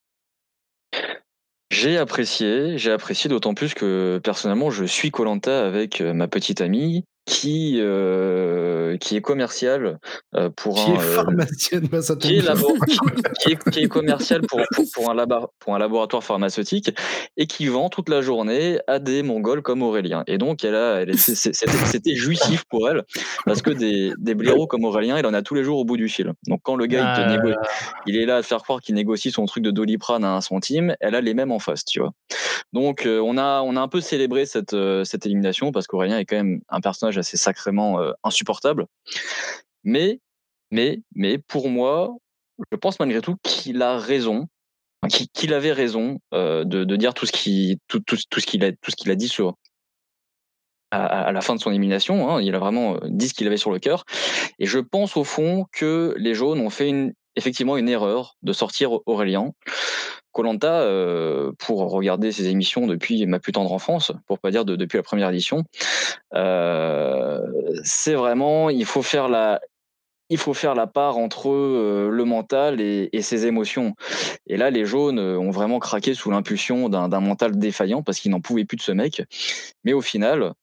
J'ai 1.72 1.98
apprécié, 1.98 2.78
j'ai 2.78 2.92
apprécié 2.92 3.30
d'autant 3.30 3.54
plus 3.54 3.74
que 3.74 4.20
personnellement 4.22 4.70
je 4.70 4.84
suis 4.84 5.10
Colanta 5.10 5.66
avec 5.66 6.02
euh, 6.02 6.14
ma 6.14 6.28
petite 6.28 6.60
amie 6.60 7.06
qui 7.26 7.78
euh, 7.80 8.98
qui 8.98 9.16
est 9.16 9.22
commercial 9.22 10.00
euh, 10.36 10.50
pour 10.50 10.76
qui 10.76 10.90
un 10.90 10.96
est 10.96 11.00
pharmacienne 11.00 11.88
qui, 12.20 12.36
est 13.52 13.70
qui, 13.70 13.80
est, 13.80 13.88
commercial 13.88 14.42
pour, 14.42 14.60
pour, 14.94 15.10
un 15.12 15.28
pour 15.60 15.76
un 15.76 15.80
laboratoire 15.80 16.24
pharmaceutique 16.24 16.92
et 17.38 17.46
qui 17.46 17.68
vend 17.68 17.90
toute 17.90 18.10
la 18.10 18.22
journée 18.22 18.80
à 18.88 18.98
des 18.98 19.22
mongols 19.22 19.62
comme 19.62 19.84
Aurélien. 19.84 20.24
Et 20.26 20.40
donc 20.40 20.64
elle 20.64 20.76
a 20.76 21.02
elle, 21.02 21.18
c'était 21.18 22.16
jouissif 22.16 22.64
pour 22.66 22.90
elle 22.90 23.04
parce 23.46 23.62
que 23.62 23.70
des, 23.70 24.14
des 24.18 24.34
blaireaux 24.34 24.66
comme 24.66 24.84
Aurélien 24.84 25.20
il 25.20 25.26
en 25.26 25.34
a 25.34 25.44
tous 25.44 25.54
les 25.54 25.64
jours 25.64 25.78
au 25.78 25.86
bout 25.86 25.98
du 25.98 26.10
fil. 26.10 26.34
Donc 26.48 26.62
quand 26.64 26.76
le 26.76 26.88
gars 26.88 27.16
il, 27.18 27.44
te 27.44 27.54
ah. 27.54 27.62
il 28.08 28.18
est 28.18 28.26
là 28.26 28.38
à 28.38 28.42
faire 28.44 28.64
croire 28.64 28.82
qu'il 28.82 28.96
négocie 28.96 29.32
son 29.32 29.46
truc 29.46 29.64
de 29.64 29.72
doliprane 29.72 30.24
à 30.24 30.34
un 30.34 30.42
centime 30.42 30.96
elle 31.00 31.14
a 31.14 31.22
les 31.22 31.36
mêmes 31.36 31.52
en 31.52 31.60
face 31.60 31.86
tu 31.86 32.00
vois. 32.00 32.14
Donc 32.74 33.04
on 33.06 33.38
a 33.38 33.62
on 33.62 33.76
a 33.76 33.80
un 33.80 33.88
peu 33.88 34.02
célébré 34.02 34.48
cette 34.48 34.76
cette 35.04 35.26
élimination 35.28 35.72
parce 35.72 35.86
qu'Aurélien 35.86 36.18
est 36.18 36.26
quand 36.26 36.38
même 36.38 36.62
un 36.70 36.82
personnage 36.82 37.11
assez 37.18 37.38
sacrément 37.38 38.00
insupportable. 38.24 38.86
Mais, 39.84 40.20
mais, 40.72 41.02
mais 41.16 41.38
pour 41.38 41.70
moi, 41.70 42.16
je 42.72 42.78
pense 42.78 43.00
malgré 43.00 43.22
tout 43.22 43.36
qu'il 43.44 43.82
a 43.82 43.98
raison, 43.98 44.48
qu'il 45.34 45.54
avait 45.54 45.74
raison 45.74 46.20
de, 46.32 46.96
dire 46.96 47.14
tout 47.14 47.26
ce 47.26 47.32
qu'il 47.32 47.78
tout, 47.88 48.00
tout, 48.00 48.18
ce 48.18 48.46
qu'il 48.46 48.64
a 48.64 48.72
tout 48.72 48.92
ce 48.92 48.96
qu'il 48.96 49.12
a 49.12 49.16
dit 49.16 49.28
sur 49.28 49.56
à, 50.92 51.32
la 51.32 51.42
fin 51.42 51.56
de 51.56 51.60
son 51.60 51.72
élimination. 51.72 52.30
Hein. 52.30 52.42
il 52.42 52.54
a 52.54 52.60
vraiment 52.60 52.98
dit 53.06 53.30
ce 53.30 53.34
qu'il 53.34 53.48
avait 53.48 53.58
sur 53.58 53.72
le 53.72 53.80
cœur. 53.80 54.06
Et 54.60 54.66
je 54.66 54.80
pense 54.80 55.18
au 55.18 55.24
fond 55.24 55.66
que 55.72 56.14
les 56.18 56.34
jaunes 56.34 56.60
ont 56.60 56.70
fait 56.70 56.90
une, 56.90 57.14
effectivement 57.36 57.78
une 57.78 57.90
erreur 57.90 58.36
de 58.42 58.54
sortir 58.54 59.00
Aurélien. 59.06 59.54
Colanta, 60.32 60.82
euh, 60.82 61.52
pour 61.58 61.80
regarder 61.92 62.32
ses 62.32 62.48
émissions 62.48 62.88
depuis 62.88 63.26
ma 63.26 63.40
plus 63.40 63.52
tendre 63.52 63.72
enfance, 63.72 64.12
pour 64.28 64.40
pas 64.40 64.52
dire 64.52 64.66
depuis 64.66 64.98
la 64.98 65.04
première 65.04 65.30
édition, 65.30 65.64
euh, 66.34 67.42
c'est 67.84 68.14
vraiment 68.14 68.70
il 68.70 68.86
faut 68.86 69.02
faire 69.02 69.30
la 69.30 69.60
il 70.30 70.38
faut 70.38 70.54
faire 70.54 70.76
la 70.76 70.88
part 70.88 71.18
entre 71.18 71.50
euh, 71.50 72.10
le 72.10 72.24
mental 72.24 72.80
et, 72.80 73.22
ses 73.22 73.48
émotions. 73.48 73.96
Et 74.48 74.56
là, 74.56 74.70
les 74.70 74.86
jaunes 74.86 75.20
ont 75.20 75.52
vraiment 75.52 75.80
craqué 75.80 76.14
sous 76.14 76.32
l'impulsion 76.32 76.88
d'un 76.88 77.20
mental 77.20 77.60
défaillant 77.60 78.02
parce 78.02 78.20
qu'ils 78.20 78.32
n'en 78.32 78.40
pouvaient 78.40 78.64
plus 78.64 78.78
de 78.78 78.82
ce 78.82 78.94
mec. 78.94 79.24
Mais 79.84 79.92
au 79.92 80.00
final, 80.00 80.54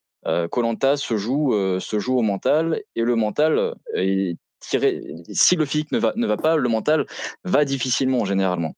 Colanta 0.50 0.96
se 0.96 1.18
joue 1.18 1.54
se 1.80 1.98
joue 1.98 2.18
au 2.18 2.22
mental 2.22 2.80
et 2.96 3.02
le 3.02 3.14
mental 3.14 3.74
est 3.94 4.38
si 4.60 5.56
le 5.56 5.64
physique 5.64 5.92
ne 5.92 5.98
va, 5.98 6.12
ne 6.16 6.26
va 6.26 6.36
pas, 6.36 6.56
le 6.56 6.68
mental 6.68 7.06
va 7.44 7.64
difficilement 7.64 8.24
généralement. 8.24 8.74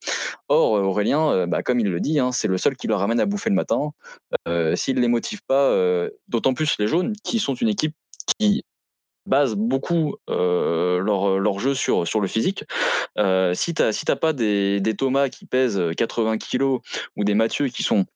Or, 0.49 0.77
euh, 0.77 0.83
Aurélien, 0.83 1.31
euh, 1.31 1.47
bah, 1.47 1.63
comme 1.63 1.81
il 1.81 1.89
le 1.89 2.01
dit, 2.01 2.19
hein, 2.19 2.33
c'est 2.33 2.49
le 2.49 2.59
seul 2.59 2.77
qui 2.77 2.87
le 2.87 2.95
ramène 2.95 3.21
à 3.21 3.27
bouffer 3.27 3.51
le 3.51 3.57
matin. 3.57 3.91
Euh, 4.49 4.77
S'il 4.77 4.97
ne 4.97 5.01
les 5.01 5.09
motive 5.09 5.41
pas, 5.47 5.77
d'autant 6.29 6.55
plus 6.55 6.77
les 6.79 6.87
jaunes, 6.87 7.15
qui 7.25 7.39
sont 7.39 7.55
une 7.55 7.69
équipe 7.69 7.95
qui 8.39 8.65
basent 9.27 9.55
beaucoup 9.55 10.17
leur, 10.29 11.39
leur, 11.39 11.59
jeu 11.59 11.75
sur, 11.75 12.07
sur 12.07 12.21
le 12.21 12.29
physique. 12.29 12.65
si 13.55 13.75
tu 13.75 13.83
n'as 13.83 14.17
pas 14.17 14.33
des, 14.33 14.81
des, 14.81 14.95
Thomas 14.95 15.29
qui 15.29 15.47
pèsent 15.47 15.81
80 15.97 16.39
kilos 16.39 16.81
ou 17.17 17.25
des 17.25 17.35
Mathieu 17.35 17.69
qui 17.69 17.83
sont 17.83 18.07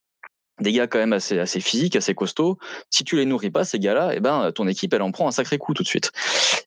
des 0.60 0.72
gars 0.72 0.86
quand 0.86 0.98
même 0.98 1.12
assez, 1.12 1.60
physiques, 1.60 1.96
assez 1.96 2.14
costauds, 2.14 2.58
si 2.90 3.04
tu 3.04 3.16
les 3.16 3.24
nourris 3.24 3.50
pas, 3.50 3.64
ces 3.64 3.78
gars-là, 3.78 4.14
eh 4.14 4.20
ben, 4.20 4.52
ton 4.52 4.68
équipe, 4.68 4.92
elle 4.94 5.02
en 5.02 5.12
prend 5.12 5.26
un 5.28 5.32
sacré 5.32 5.58
coup 5.58 5.74
tout 5.74 5.82
de 5.82 5.88
suite. 5.88 6.12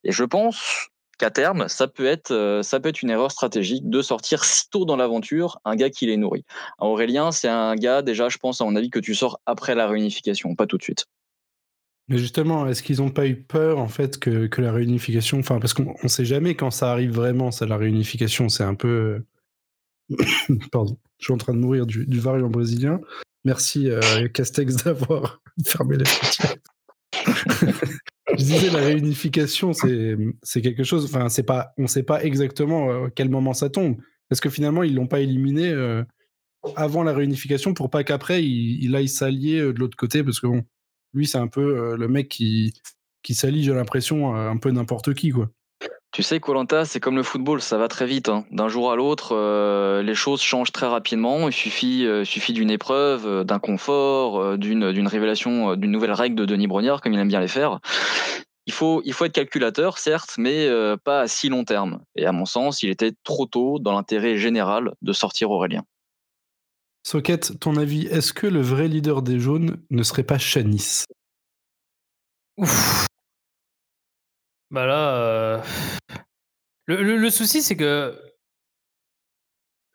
Et 0.04 0.12
je 0.12 0.24
pense 0.24 0.90
qu'à 1.18 1.30
terme, 1.30 1.68
ça 1.68 1.88
peut, 1.88 2.06
être, 2.06 2.60
ça 2.62 2.80
peut 2.80 2.90
être 2.90 3.02
une 3.02 3.10
erreur 3.10 3.30
stratégique 3.30 3.88
de 3.88 4.02
sortir 4.02 4.44
si 4.44 4.68
tôt 4.70 4.84
dans 4.84 4.96
l'aventure 4.96 5.60
un 5.64 5.74
gars 5.74 5.90
qui 5.90 6.06
les 6.06 6.16
nourrit. 6.16 6.44
Aurélien, 6.78 7.32
c'est 7.32 7.48
un 7.48 7.74
gars, 7.74 8.02
déjà, 8.02 8.28
je 8.28 8.38
pense, 8.38 8.60
à 8.60 8.64
mon 8.64 8.76
avis, 8.76 8.90
que 8.90 9.00
tu 9.00 9.14
sors 9.14 9.40
après 9.46 9.74
la 9.74 9.88
réunification, 9.88 10.54
pas 10.54 10.66
tout 10.66 10.78
de 10.78 10.82
suite. 10.82 11.06
Mais 12.08 12.16
justement, 12.16 12.66
est-ce 12.66 12.82
qu'ils 12.82 12.98
n'ont 12.98 13.10
pas 13.10 13.26
eu 13.26 13.36
peur 13.36 13.78
en 13.78 13.88
fait 13.88 14.18
que, 14.18 14.46
que 14.46 14.62
la 14.62 14.72
réunification, 14.72 15.38
enfin 15.40 15.60
parce 15.60 15.74
qu'on 15.74 15.94
ne 16.02 16.08
sait 16.08 16.24
jamais 16.24 16.54
quand 16.54 16.70
ça 16.70 16.90
arrive 16.90 17.12
vraiment, 17.12 17.50
ça 17.50 17.66
la 17.66 17.76
réunification, 17.76 18.48
c'est 18.48 18.64
un 18.64 18.74
peu, 18.74 19.22
pardon, 20.72 20.96
je 21.18 21.24
suis 21.24 21.34
en 21.34 21.36
train 21.36 21.52
de 21.52 21.58
mourir 21.58 21.84
du, 21.84 22.06
du 22.06 22.18
variant 22.18 22.48
brésilien. 22.48 23.00
Merci 23.44 23.90
euh, 23.90 24.28
Castex 24.28 24.76
d'avoir 24.84 25.40
fermé 25.64 25.96
les 25.96 26.04
frontières. 26.04 26.56
je 28.30 28.36
disais 28.36 28.70
la 28.70 28.80
réunification, 28.80 29.72
c'est 29.72 30.62
quelque 30.62 30.84
chose, 30.84 31.04
enfin 31.04 31.28
c'est 31.28 31.42
pas, 31.42 31.72
on 31.78 31.86
sait 31.86 32.02
pas 32.02 32.22
exactement 32.22 32.90
euh, 32.90 33.06
à 33.06 33.10
quel 33.10 33.30
moment 33.30 33.54
ça 33.54 33.70
tombe, 33.70 33.96
parce 34.28 34.40
que 34.40 34.50
finalement 34.50 34.82
ils 34.82 34.94
l'ont 34.94 35.06
pas 35.06 35.20
éliminé 35.20 35.68
euh, 35.68 36.04
avant 36.76 37.02
la 37.02 37.12
réunification 37.12 37.74
pour 37.74 37.90
pas 37.90 38.04
qu'après 38.04 38.44
il, 38.44 38.84
il 38.84 38.94
aille 38.94 39.08
s'allier 39.08 39.60
de 39.60 39.78
l'autre 39.78 39.96
côté, 39.96 40.22
parce 40.22 40.40
que 40.40 40.46
bon 40.46 40.64
lui, 41.14 41.26
c'est 41.26 41.38
un 41.38 41.48
peu 41.48 41.96
le 41.96 42.06
mec 42.06 42.28
qui, 42.28 42.74
qui 43.22 43.34
s'allie, 43.34 43.64
j'ai 43.64 43.72
l'impression, 43.72 44.34
un 44.34 44.58
peu 44.58 44.70
n'importe 44.70 45.14
qui, 45.14 45.30
quoi. 45.30 45.50
Tu 46.10 46.22
sais, 46.22 46.40
Colanta, 46.40 46.84
c'est 46.86 47.00
comme 47.00 47.16
le 47.16 47.22
football, 47.22 47.60
ça 47.60 47.76
va 47.76 47.86
très 47.86 48.06
vite. 48.06 48.28
Hein. 48.28 48.44
D'un 48.50 48.68
jour 48.68 48.90
à 48.90 48.96
l'autre, 48.96 49.36
euh, 49.36 50.02
les 50.02 50.14
choses 50.14 50.40
changent 50.40 50.72
très 50.72 50.86
rapidement. 50.86 51.48
Il 51.48 51.52
suffit, 51.52 52.06
euh, 52.06 52.24
suffit 52.24 52.54
d'une 52.54 52.70
épreuve, 52.70 53.44
d'un 53.44 53.58
confort, 53.58 54.56
d'une, 54.56 54.92
d'une 54.92 55.06
révélation, 55.06 55.76
d'une 55.76 55.90
nouvelle 55.90 56.12
règle 56.12 56.34
de 56.34 56.46
Denis 56.46 56.66
Brognard, 56.66 57.02
comme 57.02 57.12
il 57.12 57.18
aime 57.18 57.28
bien 57.28 57.40
les 57.40 57.48
faire. 57.48 57.80
Il 58.66 58.72
faut, 58.72 59.02
il 59.04 59.12
faut 59.12 59.26
être 59.26 59.34
calculateur, 59.34 59.98
certes, 59.98 60.34
mais 60.38 60.68
pas 61.04 61.20
à 61.22 61.28
si 61.28 61.48
long 61.48 61.64
terme. 61.64 62.00
Et 62.16 62.26
à 62.26 62.32
mon 62.32 62.44
sens, 62.46 62.82
il 62.82 62.90
était 62.90 63.12
trop 63.22 63.46
tôt 63.46 63.78
dans 63.78 63.92
l'intérêt 63.92 64.36
général 64.36 64.92
de 65.02 65.12
sortir 65.12 65.50
Aurélien. 65.50 65.84
Socket, 67.02 67.58
ton 67.60 67.76
avis, 67.76 68.06
est-ce 68.06 68.34
que 68.34 68.46
le 68.46 68.60
vrai 68.60 68.88
leader 68.88 69.22
des 69.22 69.38
jaunes 69.38 69.78
ne 69.90 70.02
serait 70.02 70.24
pas 70.24 70.36
Chanis? 70.36 71.04
Ouf. 72.58 73.06
Bah 74.70 74.86
là, 74.86 75.16
euh, 75.16 75.62
le, 76.86 77.30
souci 77.30 77.62
c'est 77.62 77.76
que 77.76 78.14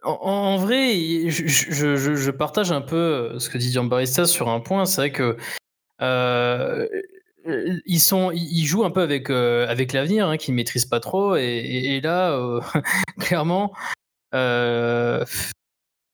en, 0.03 0.57
vrai, 0.57 1.29
je, 1.29 2.31
partage 2.31 2.71
un 2.71 2.81
peu 2.81 3.37
ce 3.39 3.49
que 3.49 3.57
dit 3.57 3.73
Barista 3.87 4.25
sur 4.25 4.49
un 4.49 4.59
point. 4.59 4.85
C'est 4.85 5.01
vrai 5.01 5.11
que 5.11 5.37
ils 7.85 7.99
sont, 7.99 8.31
ils 8.31 8.65
jouent 8.65 8.85
un 8.85 8.91
peu 8.91 9.01
avec 9.01 9.29
avec 9.29 9.93
l'avenir, 9.93 10.27
hein, 10.27 10.37
qu'ils 10.37 10.55
maîtrisent 10.55 10.85
pas 10.85 10.99
trop. 10.99 11.35
Et, 11.35 12.01
là, 12.01 12.37
clairement, 13.19 13.73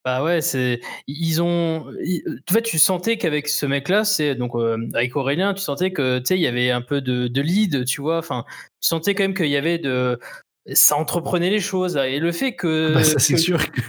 bah 0.05 0.23
ouais, 0.23 0.41
c'est 0.41 0.79
ils 1.07 1.41
ont 1.41 1.87
en 1.87 2.53
fait 2.53 2.61
tu 2.61 2.79
sentais 2.79 3.17
qu'avec 3.17 3.49
ce 3.49 3.65
mec-là, 3.65 4.05
c'est 4.05 4.35
donc 4.35 4.55
euh, 4.55 4.77
avec 4.93 5.15
Aurélien, 5.15 5.53
tu 5.53 5.61
sentais 5.61 5.91
que 5.91 6.19
tu 6.19 6.25
sais 6.25 6.37
il 6.37 6.41
y 6.41 6.47
avait 6.47 6.71
un 6.71 6.81
peu 6.81 7.01
de, 7.01 7.27
de 7.27 7.41
lead, 7.41 7.85
tu 7.85 8.01
vois, 8.01 8.17
enfin 8.17 8.45
tu 8.81 8.87
sentais 8.87 9.13
quand 9.13 9.23
même 9.23 9.33
qu'il 9.33 9.47
y 9.47 9.57
avait 9.57 9.77
de 9.77 10.17
ça 10.73 10.97
entreprenait 10.97 11.49
les 11.49 11.59
choses 11.59 11.97
et 11.97 12.19
le 12.19 12.31
fait 12.31 12.55
que 12.55 12.93
bah 12.93 13.03
ça 13.03 13.17
c'est 13.17 13.37
sûr 13.37 13.71
que 13.71 13.81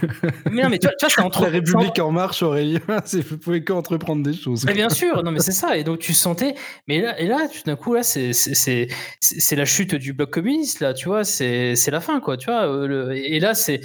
mais 0.49 0.63
non 0.63 0.69
mais 0.69 0.79
tu 0.79 0.87
vois, 0.87 0.95
tu 0.95 1.05
vois 1.05 1.25
entre... 1.25 1.43
la 1.43 1.49
République 1.49 1.99
en 1.99 2.11
marche 2.11 2.41
Aurélien 2.41 2.79
c'est 3.05 3.21
vous 3.21 3.37
pouvez 3.37 3.63
qu'entreprendre 3.63 4.23
des 4.23 4.33
choses. 4.33 4.65
Mais 4.65 4.73
bien 4.73 4.89
sûr 4.89 5.23
non 5.23 5.31
mais 5.31 5.39
c'est 5.39 5.51
ça 5.51 5.77
et 5.77 5.83
donc 5.83 5.99
tu 5.99 6.13
sentais 6.13 6.55
mais 6.87 7.01
là 7.01 7.19
et 7.19 7.27
là 7.27 7.47
tout 7.47 7.61
d'un 7.65 7.75
coup 7.75 7.93
là 7.93 8.03
c'est 8.03 8.33
c'est 8.33 8.87
c'est 9.19 9.55
la 9.55 9.65
chute 9.65 9.95
du 9.95 10.13
bloc 10.13 10.31
communiste 10.31 10.79
là 10.79 10.93
tu 10.93 11.07
vois 11.07 11.23
c'est 11.23 11.75
c'est 11.75 11.91
la 11.91 12.01
fin 12.01 12.19
quoi 12.19 12.37
tu 12.37 12.47
vois 12.47 12.67
et 13.15 13.39
là 13.39 13.53
c'est 13.53 13.81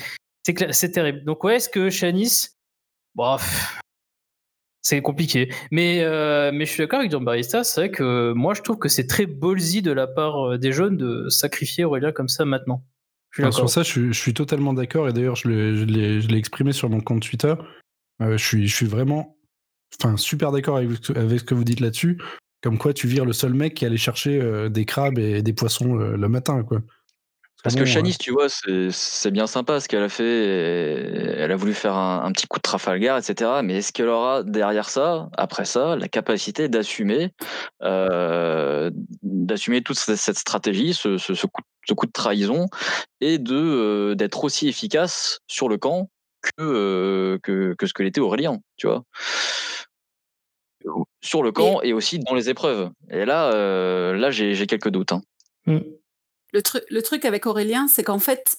c'est 0.70 0.90
terrible. 0.90 1.24
Donc 1.24 1.42
ouais, 1.44 1.56
est-ce 1.56 1.68
que 1.68 1.90
Shanice, 1.90 2.56
bref, 3.14 3.80
c'est 4.86 5.02
compliqué. 5.02 5.52
Mais, 5.72 6.02
euh, 6.02 6.52
mais 6.54 6.64
je 6.64 6.70
suis 6.70 6.82
d'accord 6.82 7.00
avec 7.00 7.10
John 7.10 7.24
Barista, 7.24 7.64
c'est 7.64 7.80
vrai 7.80 7.90
que 7.90 8.32
moi 8.32 8.54
je 8.54 8.62
trouve 8.62 8.78
que 8.78 8.88
c'est 8.88 9.08
très 9.08 9.26
ballsy 9.26 9.82
de 9.82 9.90
la 9.90 10.06
part 10.06 10.52
euh, 10.52 10.58
des 10.58 10.70
jeunes 10.70 10.96
de 10.96 11.28
sacrifier 11.28 11.84
Aurélien 11.84 12.12
comme 12.12 12.28
ça 12.28 12.44
maintenant. 12.44 12.84
sur 13.50 13.68
ça, 13.68 13.82
je, 13.82 14.12
suis 14.12 14.32
totalement 14.32 14.72
d'accord 14.74 15.08
et 15.08 15.12
d'ailleurs 15.12 15.34
je 15.34 15.48
l'ai 15.48 16.38
exprimé 16.38 16.72
sur 16.72 16.88
mon 16.88 17.00
compte 17.00 17.22
Twitter. 17.22 17.54
Euh, 18.22 18.38
je, 18.38 18.44
suis, 18.44 18.68
je 18.68 18.74
suis 18.74 18.86
vraiment 18.86 19.36
enfin, 20.00 20.16
super 20.16 20.52
d'accord 20.52 20.76
avec, 20.76 21.10
avec, 21.16 21.40
ce 21.40 21.44
que 21.44 21.54
vous 21.54 21.64
dites 21.64 21.80
là-dessus. 21.80 22.22
Comme 22.62 22.78
quoi 22.78 22.92
tu 22.92 23.08
vires 23.08 23.24
le 23.24 23.32
seul 23.32 23.54
mec 23.54 23.74
qui 23.74 23.86
allait 23.86 23.96
chercher 23.96 24.70
des 24.70 24.84
crabes 24.84 25.18
et 25.18 25.42
des 25.42 25.52
poissons 25.52 25.94
le 25.94 26.28
matin. 26.28 26.62
quoi. 26.62 26.80
Parce 27.62 27.74
que 27.74 27.84
Shanice, 27.84 28.18
tu 28.18 28.30
vois, 28.30 28.46
c'est 28.48 29.30
bien 29.30 29.46
sympa 29.46 29.80
ce 29.80 29.88
qu'elle 29.88 30.02
a 30.02 30.08
fait. 30.08 30.24
Elle 31.38 31.50
a 31.50 31.56
voulu 31.56 31.74
faire 31.74 31.96
un, 31.96 32.30
petit 32.32 32.46
coup 32.46 32.58
de 32.58 32.62
Trafalgar, 32.62 33.18
etc. 33.18 33.50
Mais 33.64 33.78
est-ce 33.78 33.92
qu'elle 33.92 34.08
aura 34.08 34.42
derrière 34.44 34.88
ça, 34.88 35.28
après 35.36 35.64
ça, 35.64 35.96
la 35.96 36.06
capacité 36.06 36.68
d'assumer, 36.68 37.32
euh, 37.82 38.90
d'assumer 39.22 39.82
toute 39.82 39.98
cette 39.98 40.38
stratégie, 40.38 40.94
ce, 40.94 41.46
coup, 41.46 42.06
de 42.06 42.12
trahison, 42.12 42.68
et 43.20 43.38
de 43.38 43.56
euh, 43.56 44.14
d'être 44.14 44.44
aussi 44.44 44.68
efficace 44.68 45.40
sur 45.48 45.68
le 45.68 45.76
camp 45.76 46.08
euh, 46.60 47.38
que, 47.42 47.74
que, 47.76 47.86
ce 47.86 47.94
que 47.94 48.02
l'était 48.04 48.20
Aurélien, 48.20 48.60
tu 48.76 48.86
vois? 48.86 49.02
Sur 51.20 51.42
le 51.42 51.50
camp 51.50 51.80
et, 51.82 51.92
aussi 51.92 52.20
dans 52.20 52.34
les 52.34 52.48
épreuves. 52.48 52.90
Et 53.10 53.24
là, 53.24 53.50
là 54.12 54.30
j'ai 54.30 54.66
quelques 54.68 54.90
doutes. 54.90 55.12
Hein. 55.12 55.22
Mmh. 55.66 55.80
Le, 56.52 57.00
truc 57.02 57.24
avec 57.24 57.46
Aurélien, 57.46 57.88
c'est 57.88 58.04
qu'en 58.04 58.18
fait, 58.18 58.58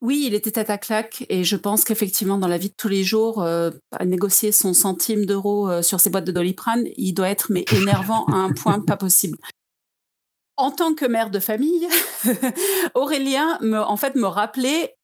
oui, 0.00 0.24
il 0.26 0.34
était 0.34 0.50
tête 0.50 0.70
à 0.70 0.78
claque 0.78 1.24
et 1.28 1.44
je 1.44 1.56
pense 1.56 1.84
qu'effectivement, 1.84 2.38
dans 2.38 2.48
la 2.48 2.58
vie 2.58 2.68
de 2.68 2.74
tous 2.76 2.88
les 2.88 3.04
jours, 3.04 3.42
euh, 3.42 3.70
à 3.92 4.04
négocier 4.04 4.52
son 4.52 4.74
centime 4.74 5.26
d'euro 5.26 5.70
euh, 5.70 5.82
sur 5.82 6.00
ses 6.00 6.10
boîtes 6.10 6.24
de 6.24 6.32
Doliprane, 6.32 6.84
il 6.96 7.12
doit 7.12 7.28
être 7.28 7.46
mais 7.50 7.64
énervant 7.72 8.24
à 8.26 8.36
un 8.36 8.52
point 8.52 8.80
pas 8.80 8.96
possible. 8.96 9.38
En 10.56 10.70
tant 10.70 10.94
que 10.94 11.04
mère 11.04 11.30
de 11.30 11.40
famille, 11.40 11.88
Aurélien 12.94 13.58
me, 13.60 13.80
en 13.80 13.96
fait, 13.96 14.14
me 14.14 14.26
rappelait, 14.26 14.94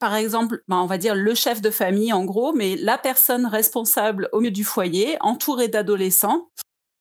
par 0.00 0.14
exemple, 0.14 0.62
ben, 0.68 0.78
on 0.78 0.86
va 0.86 0.98
dire 0.98 1.14
le 1.14 1.34
chef 1.34 1.60
de 1.60 1.70
famille 1.70 2.12
en 2.12 2.24
gros, 2.24 2.52
mais 2.52 2.76
la 2.76 2.98
personne 2.98 3.46
responsable 3.46 4.28
au 4.32 4.40
milieu 4.40 4.50
du 4.50 4.64
foyer, 4.64 5.16
entourée 5.20 5.68
d'adolescents, 5.68 6.48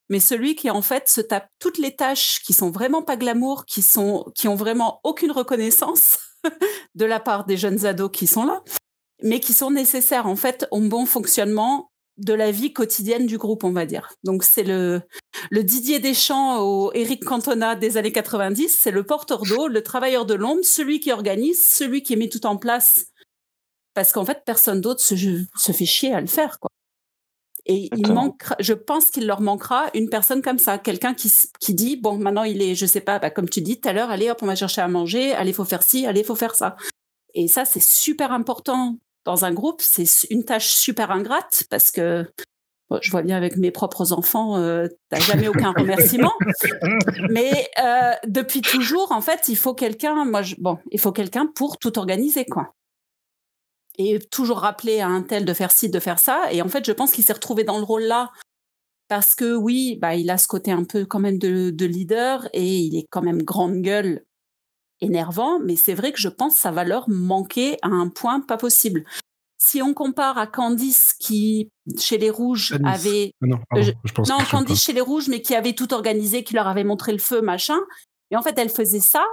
mais 0.09 0.19
celui 0.19 0.55
qui 0.55 0.69
en 0.69 0.81
fait 0.81 1.09
se 1.09 1.21
tape 1.21 1.47
toutes 1.59 1.77
les 1.77 1.95
tâches 1.95 2.41
qui 2.43 2.53
sont 2.53 2.71
vraiment 2.71 3.01
pas 3.01 3.17
glamour, 3.17 3.65
qui 3.65 3.81
sont 3.81 4.25
qui 4.35 4.47
ont 4.47 4.55
vraiment 4.55 4.99
aucune 5.03 5.31
reconnaissance 5.31 6.19
de 6.95 7.05
la 7.05 7.19
part 7.19 7.45
des 7.45 7.57
jeunes 7.57 7.85
ados 7.85 8.11
qui 8.11 8.27
sont 8.27 8.45
là, 8.45 8.63
mais 9.23 9.39
qui 9.39 9.53
sont 9.53 9.71
nécessaires 9.71 10.27
en 10.27 10.35
fait 10.35 10.67
au 10.71 10.79
bon 10.81 11.05
fonctionnement 11.05 11.91
de 12.17 12.33
la 12.33 12.49
vie 12.49 12.73
quotidienne 12.73 13.27
du 13.27 13.37
groupe, 13.37 13.63
on 13.63 13.71
va 13.71 13.85
dire. 13.85 14.11
Donc 14.23 14.43
c'est 14.43 14.63
le 14.63 15.03
Didier 15.51 15.99
Deschamps 15.99 16.59
au 16.61 16.91
Eric 16.93 17.23
Cantona 17.23 17.75
des 17.75 17.97
années 17.97 18.11
90, 18.11 18.69
c'est 18.69 18.91
le 18.91 19.03
porteur 19.03 19.43
d'eau, 19.43 19.67
le 19.67 19.83
travailleur 19.83 20.25
de 20.25 20.33
l'ombre, 20.33 20.63
celui 20.63 20.99
qui 20.99 21.11
organise, 21.11 21.63
celui 21.63 22.01
qui 22.01 22.15
met 22.15 22.29
tout 22.29 22.45
en 22.47 22.57
place 22.57 23.05
parce 23.97 24.11
qu'en 24.11 24.25
fait 24.25 24.43
personne 24.45 24.79
d'autre 24.79 25.01
se, 25.01 25.15
se 25.15 25.71
fait 25.71 25.85
chier 25.85 26.13
à 26.13 26.21
le 26.21 26.27
faire 26.27 26.59
quoi. 26.59 26.69
Et 27.67 27.89
il 27.95 28.13
manque, 28.13 28.43
je 28.59 28.74
pense 28.74 29.09
qu'il 29.09 29.27
leur 29.27 29.41
manquera 29.41 29.88
une 29.93 30.09
personne 30.09 30.41
comme 30.41 30.57
ça, 30.57 30.77
quelqu'un 30.77 31.13
qui, 31.13 31.31
qui 31.59 31.74
dit 31.74 31.97
bon, 31.97 32.17
maintenant 32.17 32.43
il 32.43 32.62
est, 32.62 32.75
je 32.75 32.86
sais 32.86 33.01
pas, 33.01 33.19
bah, 33.19 33.29
comme 33.29 33.50
tu 33.50 33.59
dis 33.59 33.79
tout 33.79 33.89
à 33.89 33.93
l'heure, 33.93 34.09
allez 34.09 34.31
hop, 34.31 34.39
on 34.41 34.45
va 34.45 34.55
chercher 34.55 34.81
à 34.81 34.88
manger, 34.88 35.33
allez, 35.33 35.51
faut 35.51 35.65
faire 35.65 35.83
ci, 35.83 36.05
allez, 36.05 36.24
faut 36.24 36.36
faire 36.36 36.55
ça. 36.55 36.77
Et 37.33 37.50
ça, 37.50 37.65
c'est 37.65 37.83
super 37.83 38.31
important 38.31 38.97
dans 39.25 39.43
un 39.43 39.53
groupe. 39.53 39.81
C'est 39.81 40.05
une 40.29 40.45
tâche 40.45 40.69
super 40.69 41.12
ingrate 41.12 41.65
parce 41.69 41.91
que 41.91 42.25
je 43.01 43.12
vois 43.12 43.21
bien 43.21 43.36
avec 43.36 43.57
mes 43.57 43.71
propres 43.71 44.13
enfants, 44.13 44.57
euh, 44.57 44.88
t'as 45.09 45.19
jamais 45.19 45.50
aucun 45.50 45.71
remerciement. 45.77 46.33
Mais 47.29 47.69
euh, 47.83 48.13
depuis 48.25 48.62
toujours, 48.62 49.12
en 49.12 49.21
fait, 49.21 49.50
il 49.50 49.57
faut 49.57 49.74
quelqu'un. 49.74 50.25
Moi, 50.25 50.41
bon, 50.57 50.77
il 50.91 51.00
faut 51.00 51.12
quelqu'un 51.12 51.51
pour 51.53 51.77
tout 51.77 52.00
organiser, 52.00 52.45
quoi 52.45 52.74
et 53.97 54.19
toujours 54.19 54.59
rappeler 54.59 54.99
à 54.99 55.07
un 55.07 55.21
tel 55.23 55.45
de 55.45 55.53
faire 55.53 55.71
ci, 55.71 55.89
de 55.89 55.99
faire 55.99 56.19
ça. 56.19 56.51
Et 56.51 56.61
en 56.61 56.67
fait, 56.67 56.85
je 56.85 56.91
pense 56.91 57.11
qu'il 57.11 57.23
s'est 57.23 57.33
retrouvé 57.33 57.63
dans 57.63 57.77
le 57.77 57.83
rôle-là 57.83 58.31
parce 59.07 59.35
que 59.35 59.55
oui, 59.55 59.97
bah, 60.01 60.15
il 60.15 60.29
a 60.29 60.37
ce 60.37 60.47
côté 60.47 60.71
un 60.71 60.83
peu 60.83 61.05
quand 61.05 61.19
même 61.19 61.39
de, 61.39 61.69
de 61.69 61.85
leader 61.85 62.47
et 62.53 62.77
il 62.77 62.97
est 62.97 63.07
quand 63.09 63.21
même 63.21 63.41
grande 63.41 63.81
gueule, 63.81 64.23
énervant. 65.01 65.59
Mais 65.59 65.75
c'est 65.75 65.93
vrai 65.93 66.11
que 66.11 66.19
je 66.19 66.29
pense 66.29 66.55
que 66.55 66.61
ça 66.61 66.71
va 66.71 66.83
leur 66.83 67.09
manquer 67.09 67.77
à 67.81 67.87
un 67.87 68.09
point 68.09 68.41
pas 68.41 68.57
possible. 68.57 69.05
Si 69.59 69.81
on 69.81 69.93
compare 69.93 70.37
à 70.37 70.45
Candice 70.45 71.13
qui, 71.19 71.71
chez 71.97 72.17
les 72.17 72.29
Rouges, 72.29 72.77
avait... 72.85 73.31
Ah 73.41 73.47
non, 73.47 73.59
euh, 73.75 73.91
non 74.27 74.37
Candice 74.49 74.83
chez 74.83 74.93
les 74.93 75.01
Rouges, 75.01 75.29
mais 75.29 75.41
qui 75.41 75.55
avait 75.55 75.73
tout 75.73 75.93
organisé, 75.93 76.43
qui 76.43 76.53
leur 76.53 76.67
avait 76.67 76.83
montré 76.83 77.11
le 77.11 77.17
feu, 77.17 77.41
machin. 77.41 77.79
Et 78.29 78.35
en 78.35 78.41
fait, 78.43 78.57
elle 78.59 78.69
faisait 78.69 78.99
ça. 78.99 79.25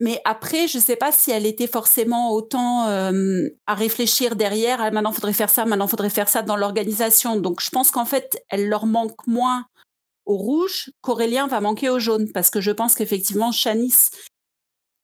Mais 0.00 0.20
après, 0.24 0.68
je 0.68 0.78
ne 0.78 0.82
sais 0.82 0.96
pas 0.96 1.10
si 1.10 1.30
elle 1.30 1.44
était 1.44 1.66
forcément 1.66 2.32
autant 2.32 2.84
à 2.86 3.74
réfléchir 3.74 4.36
derrière. 4.36 4.80
Ah, 4.80 4.90
maintenant, 4.90 5.10
il 5.10 5.14
faudrait 5.14 5.32
faire 5.32 5.50
ça, 5.50 5.64
maintenant, 5.64 5.86
il 5.86 5.90
faudrait 5.90 6.10
faire 6.10 6.28
ça 6.28 6.42
dans 6.42 6.56
l'organisation. 6.56 7.36
Donc, 7.40 7.60
je 7.60 7.70
pense 7.70 7.90
qu'en 7.90 8.04
fait, 8.04 8.42
elle 8.48 8.68
leur 8.68 8.86
manque 8.86 9.26
moins 9.26 9.66
au 10.24 10.36
rouge 10.36 10.90
qu'Aurélien 11.00 11.48
va 11.48 11.60
manquer 11.60 11.88
au 11.88 11.98
jaune. 11.98 12.30
Parce 12.32 12.50
que 12.50 12.60
je 12.60 12.70
pense 12.70 12.94
qu'effectivement, 12.94 13.50
Chanice, 13.50 14.10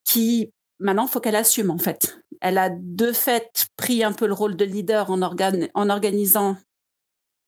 qui 0.05 0.53
maintenant, 0.79 1.07
il 1.07 1.11
faut 1.11 1.21
qu'elle 1.21 1.37
assume, 1.37 1.71
en 1.71 1.79
fait. 1.79 2.21
Elle 2.41 2.59
a 2.59 2.71
de 2.71 3.11
fait 3.13 3.67
pris 3.77 4.05
un 4.05 4.13
peu 4.13 4.27
le 4.27 4.35
rôle 4.35 4.57
de 4.57 4.65
leader 4.65 5.11
en, 5.11 5.21
en 5.23 5.91
organisant 5.91 6.57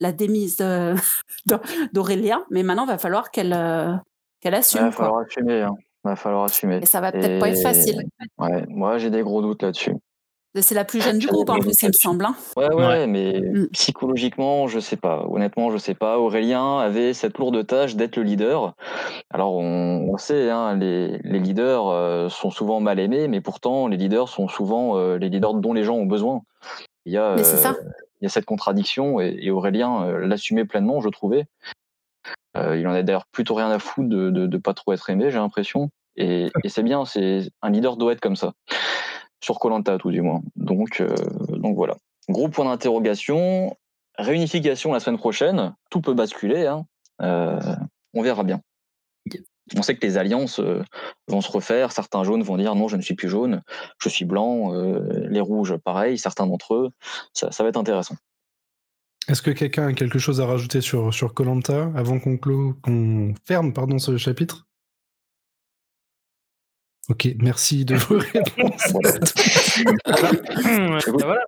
la 0.00 0.12
démise 0.12 0.56
d'Aurélien, 1.92 2.44
mais 2.50 2.62
maintenant, 2.62 2.84
il 2.84 2.88
va 2.88 2.98
falloir 2.98 3.30
qu'elle 3.30 3.52
euh, 3.52 3.94
qu'elle 4.40 4.54
assume. 4.54 4.80
Il 4.80 4.84
va 4.86 4.92
falloir 4.92 5.20
assumer. 5.20 5.62
Hein. 5.62 5.74
Va 6.06 6.16
falloir 6.16 6.44
assumer. 6.44 6.80
Et 6.82 6.86
ça 6.86 7.00
va 7.00 7.12
peut-être 7.12 7.38
pas 7.40 7.50
être 7.50 7.62
facile. 7.62 8.02
Ouais, 8.38 8.64
moi, 8.68 8.98
j'ai 8.98 9.10
des 9.10 9.22
gros 9.22 9.42
doutes 9.42 9.62
là-dessus. 9.62 9.94
C'est 10.58 10.74
la 10.74 10.86
plus 10.86 11.02
jeune 11.02 11.18
du 11.18 11.26
groupe, 11.26 11.50
en 11.50 11.58
plus, 11.58 11.82
il 11.82 11.88
me 11.88 11.92
semble. 11.92 12.24
Hein. 12.24 12.34
Ouais, 12.56 12.72
ouais, 12.72 13.06
mais 13.06 13.40
mm. 13.40 13.68
psychologiquement, 13.72 14.68
je 14.68 14.80
sais 14.80 14.96
pas. 14.96 15.26
Honnêtement, 15.28 15.70
je 15.70 15.76
sais 15.76 15.92
pas. 15.92 16.18
Aurélien 16.18 16.78
avait 16.78 17.12
cette 17.12 17.36
lourde 17.36 17.66
tâche 17.66 17.94
d'être 17.94 18.16
le 18.16 18.22
leader. 18.22 18.74
Alors, 19.28 19.54
on, 19.54 20.16
sait, 20.16 20.48
hein, 20.48 20.74
les, 20.76 21.18
les, 21.18 21.38
leaders 21.40 21.88
euh, 21.88 22.30
sont 22.30 22.50
souvent 22.50 22.80
mal 22.80 22.98
aimés, 23.00 23.28
mais 23.28 23.42
pourtant, 23.42 23.86
les 23.86 23.98
leaders 23.98 24.30
sont 24.30 24.48
souvent 24.48 24.96
euh, 24.96 25.18
les 25.18 25.28
leaders 25.28 25.52
dont 25.52 25.74
les 25.74 25.84
gens 25.84 25.96
ont 25.96 26.06
besoin. 26.06 26.40
Il 27.04 27.12
y 27.12 27.18
a, 27.18 27.34
mais 27.36 27.44
c'est 27.44 27.58
ça 27.58 27.76
il 28.20 28.24
y 28.24 28.26
a 28.26 28.30
cette 28.30 28.44
contradiction 28.46 29.20
et, 29.20 29.50
Aurélien 29.50 30.04
euh, 30.04 30.26
l'assumait 30.26 30.64
pleinement, 30.64 31.00
je 31.00 31.08
trouvais. 31.08 31.46
Euh, 32.56 32.78
il 32.78 32.86
en 32.86 32.92
a 32.92 33.02
d'ailleurs 33.02 33.26
plutôt 33.26 33.54
rien 33.54 33.70
à 33.70 33.78
foutre 33.78 34.08
de, 34.08 34.30
de, 34.30 34.58
pas 34.58 34.74
trop 34.74 34.92
être 34.92 35.10
aimé, 35.10 35.30
j'ai 35.30 35.38
l'impression. 35.38 35.90
Et, 36.16 36.50
c'est 36.66 36.82
bien, 36.82 37.04
c'est 37.04 37.50
un 37.62 37.70
leader 37.70 37.96
doit 37.96 38.12
être 38.12 38.20
comme 38.20 38.36
ça 38.36 38.52
sur 39.40 39.58
Colanta 39.58 39.98
tout 39.98 40.10
du 40.10 40.22
moins. 40.22 40.40
Donc, 40.56 41.00
euh, 41.00 41.14
donc 41.50 41.76
voilà. 41.76 41.96
Gros 42.28 42.48
point 42.48 42.64
d'interrogation. 42.64 43.76
Réunification 44.18 44.92
la 44.92 45.00
semaine 45.00 45.18
prochaine. 45.18 45.74
Tout 45.90 46.00
peut 46.00 46.14
basculer. 46.14 46.66
Hein. 46.66 46.86
on 48.14 48.22
verra 48.22 48.44
bien. 48.44 48.60
On 49.76 49.82
sait 49.82 49.96
que 49.96 50.06
les 50.06 50.16
alliances 50.16 50.60
euh, 50.60 50.82
vont 51.26 51.40
se 51.40 51.50
refaire. 51.50 51.90
Certains 51.90 52.22
jaunes 52.22 52.42
vont 52.42 52.56
dire 52.56 52.74
non, 52.74 52.86
je 52.86 52.96
ne 52.96 53.02
suis 53.02 53.14
plus 53.14 53.28
jaune, 53.28 53.62
je 53.98 54.08
suis 54.08 54.24
blanc. 54.24 54.72
Euh, 54.74 55.26
les 55.28 55.40
rouges, 55.40 55.76
pareil. 55.76 56.18
Certains 56.18 56.46
d'entre 56.46 56.74
eux, 56.74 56.90
ça, 57.32 57.50
va 57.58 57.68
être 57.68 57.76
intéressant. 57.76 58.14
Est-ce 59.28 59.42
que 59.42 59.50
quelqu'un 59.50 59.88
a 59.88 59.92
quelque 59.92 60.18
chose 60.18 60.40
à 60.40 60.46
rajouter 60.46 60.80
sur 60.80 61.12
sur 61.12 61.34
Colanta 61.34 61.90
avant 61.94 62.18
qu'on 62.20 62.36
qu'on 62.38 63.34
ferme 63.44 63.72
pardon 63.72 63.98
ce 63.98 64.16
chapitre? 64.16 64.66
Ok, 67.08 67.28
merci 67.40 67.84
de 67.84 67.94
vos 67.96 68.18
réponses. 68.18 68.92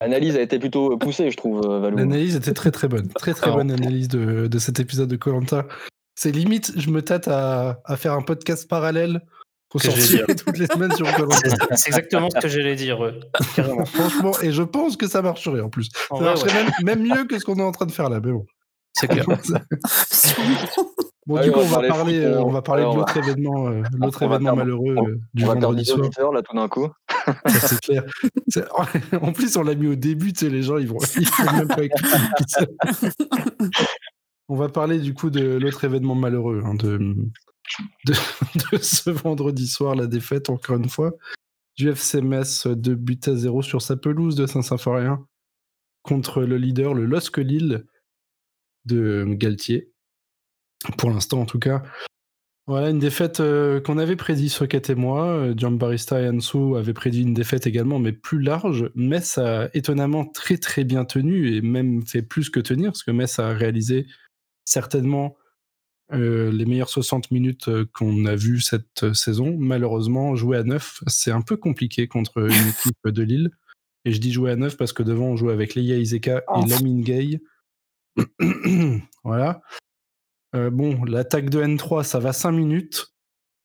L'analyse 0.00 0.36
a 0.36 0.42
été 0.42 0.58
plutôt 0.58 0.98
poussée, 0.98 1.30
je 1.30 1.36
trouve, 1.36 1.64
euh, 1.64 1.78
Valou. 1.78 1.96
L'analyse 1.96 2.34
était 2.34 2.54
très 2.54 2.72
très 2.72 2.88
bonne. 2.88 3.06
Très 3.08 3.34
très 3.34 3.52
bonne 3.52 3.70
analyse 3.70 4.08
de, 4.08 4.48
de 4.48 4.58
cet 4.58 4.80
épisode 4.80 5.08
de 5.08 5.14
Colanta. 5.14 5.66
C'est 6.14 6.32
limite, 6.32 6.72
je 6.76 6.90
me 6.90 7.02
tâte 7.02 7.28
à, 7.28 7.80
faire 7.96 8.12
un 8.12 8.22
podcast 8.22 8.68
parallèle 8.68 9.22
sortir 9.80 10.26
toutes 10.44 10.58
les 10.58 10.66
semaines 10.66 10.92
sur 10.92 11.06
C'est 11.76 11.88
exactement 11.88 12.28
ce 12.30 12.40
que 12.40 12.48
j'allais 12.48 12.76
dire. 12.76 12.98
Franchement, 13.86 14.32
et 14.42 14.52
je 14.52 14.62
pense 14.62 14.96
que 14.96 15.06
ça 15.06 15.22
marcherait 15.22 15.60
en 15.60 15.70
plus. 15.70 15.88
ça 16.08 16.20
marcherait 16.20 16.66
même, 16.84 17.02
mieux 17.02 17.24
que 17.24 17.38
ce 17.38 17.44
qu'on 17.44 17.56
est 17.56 17.62
en 17.62 17.72
train 17.72 17.86
de 17.86 17.92
faire 17.92 18.08
là, 18.08 18.20
mais 18.22 18.32
bon. 18.32 18.46
C'est 18.94 19.08
clair. 19.08 19.24
bon, 21.26 21.40
du 21.40 21.50
coup, 21.50 21.60
on 21.60 21.64
va, 21.64 21.88
parler, 21.88 22.26
on 22.26 22.50
va 22.50 22.60
parler 22.60 22.82
de 22.82 22.94
l'autre 22.94 23.16
événement, 23.16 23.68
euh, 23.68 23.82
l'autre 23.98 24.22
événement 24.22 24.54
malheureux 24.54 24.96
euh, 24.98 25.18
du 25.32 25.46
vendredi 25.46 25.86
soir. 25.86 26.10
là, 26.32 26.42
tout 26.42 26.54
d'un 26.54 26.68
coup. 26.68 26.88
c'est 27.46 27.80
clair. 27.80 28.04
En 29.22 29.32
plus, 29.32 29.56
on 29.56 29.62
l'a 29.62 29.74
mis 29.74 29.86
au 29.86 29.94
début, 29.94 30.34
tu 30.34 30.44
sais, 30.44 30.50
les 30.50 30.62
gens, 30.62 30.76
ils 30.76 30.88
vont, 30.88 30.98
ils 31.16 31.26
vont 31.26 31.56
même 31.56 31.68
pas 31.68 31.84
écouter 31.84 32.06
on 34.52 34.56
va 34.56 34.68
parler 34.68 34.98
du 34.98 35.14
coup 35.14 35.30
de 35.30 35.56
l'autre 35.56 35.84
événement 35.84 36.14
malheureux 36.14 36.62
hein, 36.64 36.74
de, 36.74 37.16
de, 38.04 38.78
ce 38.78 39.10
vendredi 39.10 39.66
soir, 39.66 39.94
la 39.94 40.06
défaite 40.06 40.50
encore 40.50 40.76
une 40.76 40.88
fois 40.88 41.12
du 41.76 41.88
FC 41.88 42.20
Metz 42.20 42.66
de 42.66 42.94
but 42.94 43.28
à 43.28 43.34
zéro 43.34 43.62
sur 43.62 43.80
sa 43.80 43.96
pelouse 43.96 44.34
de 44.36 44.46
Saint-Symphorien 44.46 45.26
contre 46.02 46.42
le 46.42 46.58
leader, 46.58 46.94
le 46.94 47.06
LOSC 47.06 47.38
Lille 47.38 47.86
de 48.84 49.24
Galtier. 49.28 49.92
Pour 50.98 51.10
l'instant 51.10 51.40
en 51.40 51.46
tout 51.46 51.58
cas. 51.60 51.82
Voilà, 52.68 52.90
une 52.90 53.00
défaite 53.00 53.40
euh, 53.40 53.80
qu'on 53.80 53.98
avait 53.98 54.14
prédit, 54.14 54.48
Socket 54.48 54.90
et 54.90 54.94
moi. 54.94 55.52
Barista 55.54 56.20
et 56.20 56.28
Ansu 56.28 56.76
avaient 56.76 56.92
prédit 56.92 57.22
une 57.22 57.34
défaite 57.34 57.66
également, 57.66 57.98
mais 57.98 58.12
plus 58.12 58.40
large. 58.40 58.88
Metz 58.94 59.38
a 59.38 59.68
étonnamment 59.74 60.24
très 60.26 60.58
très 60.58 60.84
bien 60.84 61.04
tenu 61.04 61.54
et 61.54 61.60
même 61.60 62.06
fait 62.06 62.22
plus 62.22 62.50
que 62.50 62.60
tenir, 62.60 62.92
parce 62.92 63.02
que 63.02 63.10
Metz 63.10 63.40
a 63.40 63.48
réalisé 63.48 64.06
certainement 64.64 65.36
les 66.12 66.66
meilleures 66.66 66.88
60 66.88 67.30
minutes 67.30 67.70
qu'on 67.92 68.24
a 68.26 68.34
vues 68.34 68.60
cette 68.60 69.12
saison. 69.14 69.56
Malheureusement, 69.58 70.36
jouer 70.36 70.58
à 70.58 70.62
9, 70.62 71.04
c'est 71.06 71.30
un 71.30 71.42
peu 71.42 71.56
compliqué 71.56 72.08
contre 72.08 72.38
une 72.38 72.46
équipe 72.68 73.08
de 73.08 73.22
Lille. 73.22 73.50
Et 74.04 74.12
je 74.12 74.20
dis 74.20 74.32
jouer 74.32 74.50
à 74.50 74.56
9 74.56 74.76
parce 74.76 74.92
que 74.92 75.02
devant, 75.02 75.26
on 75.26 75.36
joue 75.36 75.50
avec 75.50 75.74
Leia 75.74 75.96
Izeka 75.96 76.38
et 76.38 76.42
oh. 76.48 76.64
Lamine 76.68 77.02
Gay. 77.02 77.40
voilà. 79.24 79.62
bon, 80.52 81.04
l'attaque 81.04 81.50
de 81.50 81.62
N3, 81.62 82.04
ça 82.04 82.18
va 82.18 82.32
5 82.32 82.52
minutes. 82.52 83.12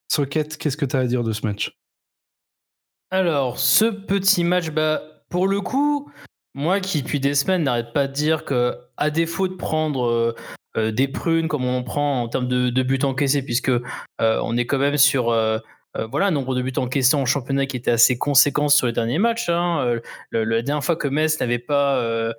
Socket, 0.10 0.58
qu'est-ce 0.58 0.78
que 0.78 0.86
tu 0.86 0.96
as 0.96 1.00
à 1.00 1.06
dire 1.06 1.24
de 1.24 1.34
ce 1.34 1.46
match? 1.46 1.78
Alors, 3.10 3.60
ce 3.60 3.86
petit 3.86 4.44
match, 4.44 4.70
bah, 4.70 5.02
pour 5.30 5.48
le 5.48 5.62
coup, 5.62 6.12
moi 6.54 6.80
qui 6.80 7.02
depuis 7.02 7.20
des 7.20 7.36
semaines 7.36 7.64
n'arrête 7.64 7.94
pas 7.94 8.08
de 8.08 8.14
dire 8.14 8.46
que, 8.46 8.78
à 8.98 9.10
défaut 9.10 9.48
de 9.48 9.56
prendre 9.56 10.06
euh, 10.06 10.36
des 10.78 11.08
prunes 11.08 11.48
comme 11.48 11.66
on 11.66 11.78
en 11.78 11.84
prend 11.84 12.22
en 12.22 12.28
termes 12.28 12.48
de, 12.48 12.84
buts 12.84 13.00
encaissés, 13.04 13.44
puisque 13.44 13.70
euh, 13.70 13.82
on 14.20 14.58
est 14.58 14.66
quand 14.66 14.78
même 14.78 14.98
sur 14.98 15.30
euh, 15.30 15.60
voilà, 16.10 16.28
un 16.28 16.32
nombre 16.32 16.56
de 16.56 16.62
buts 16.62 16.74
encaissés 16.78 17.16
en 17.16 17.26
championnat 17.26 17.66
qui 17.66 17.78
était 17.78 17.92
assez 17.92 18.18
conséquent 18.18 18.70
sur 18.70 18.88
les 18.88 18.94
derniers 18.94 19.20
matchs. 19.20 19.50
Hein. 19.50 20.00
la 20.32 20.62
dernière 20.62 20.84
fois 20.84 20.96
que 20.96 21.08
Metz 21.08 21.40
n'avait 21.40 21.60
pas 21.60 22.34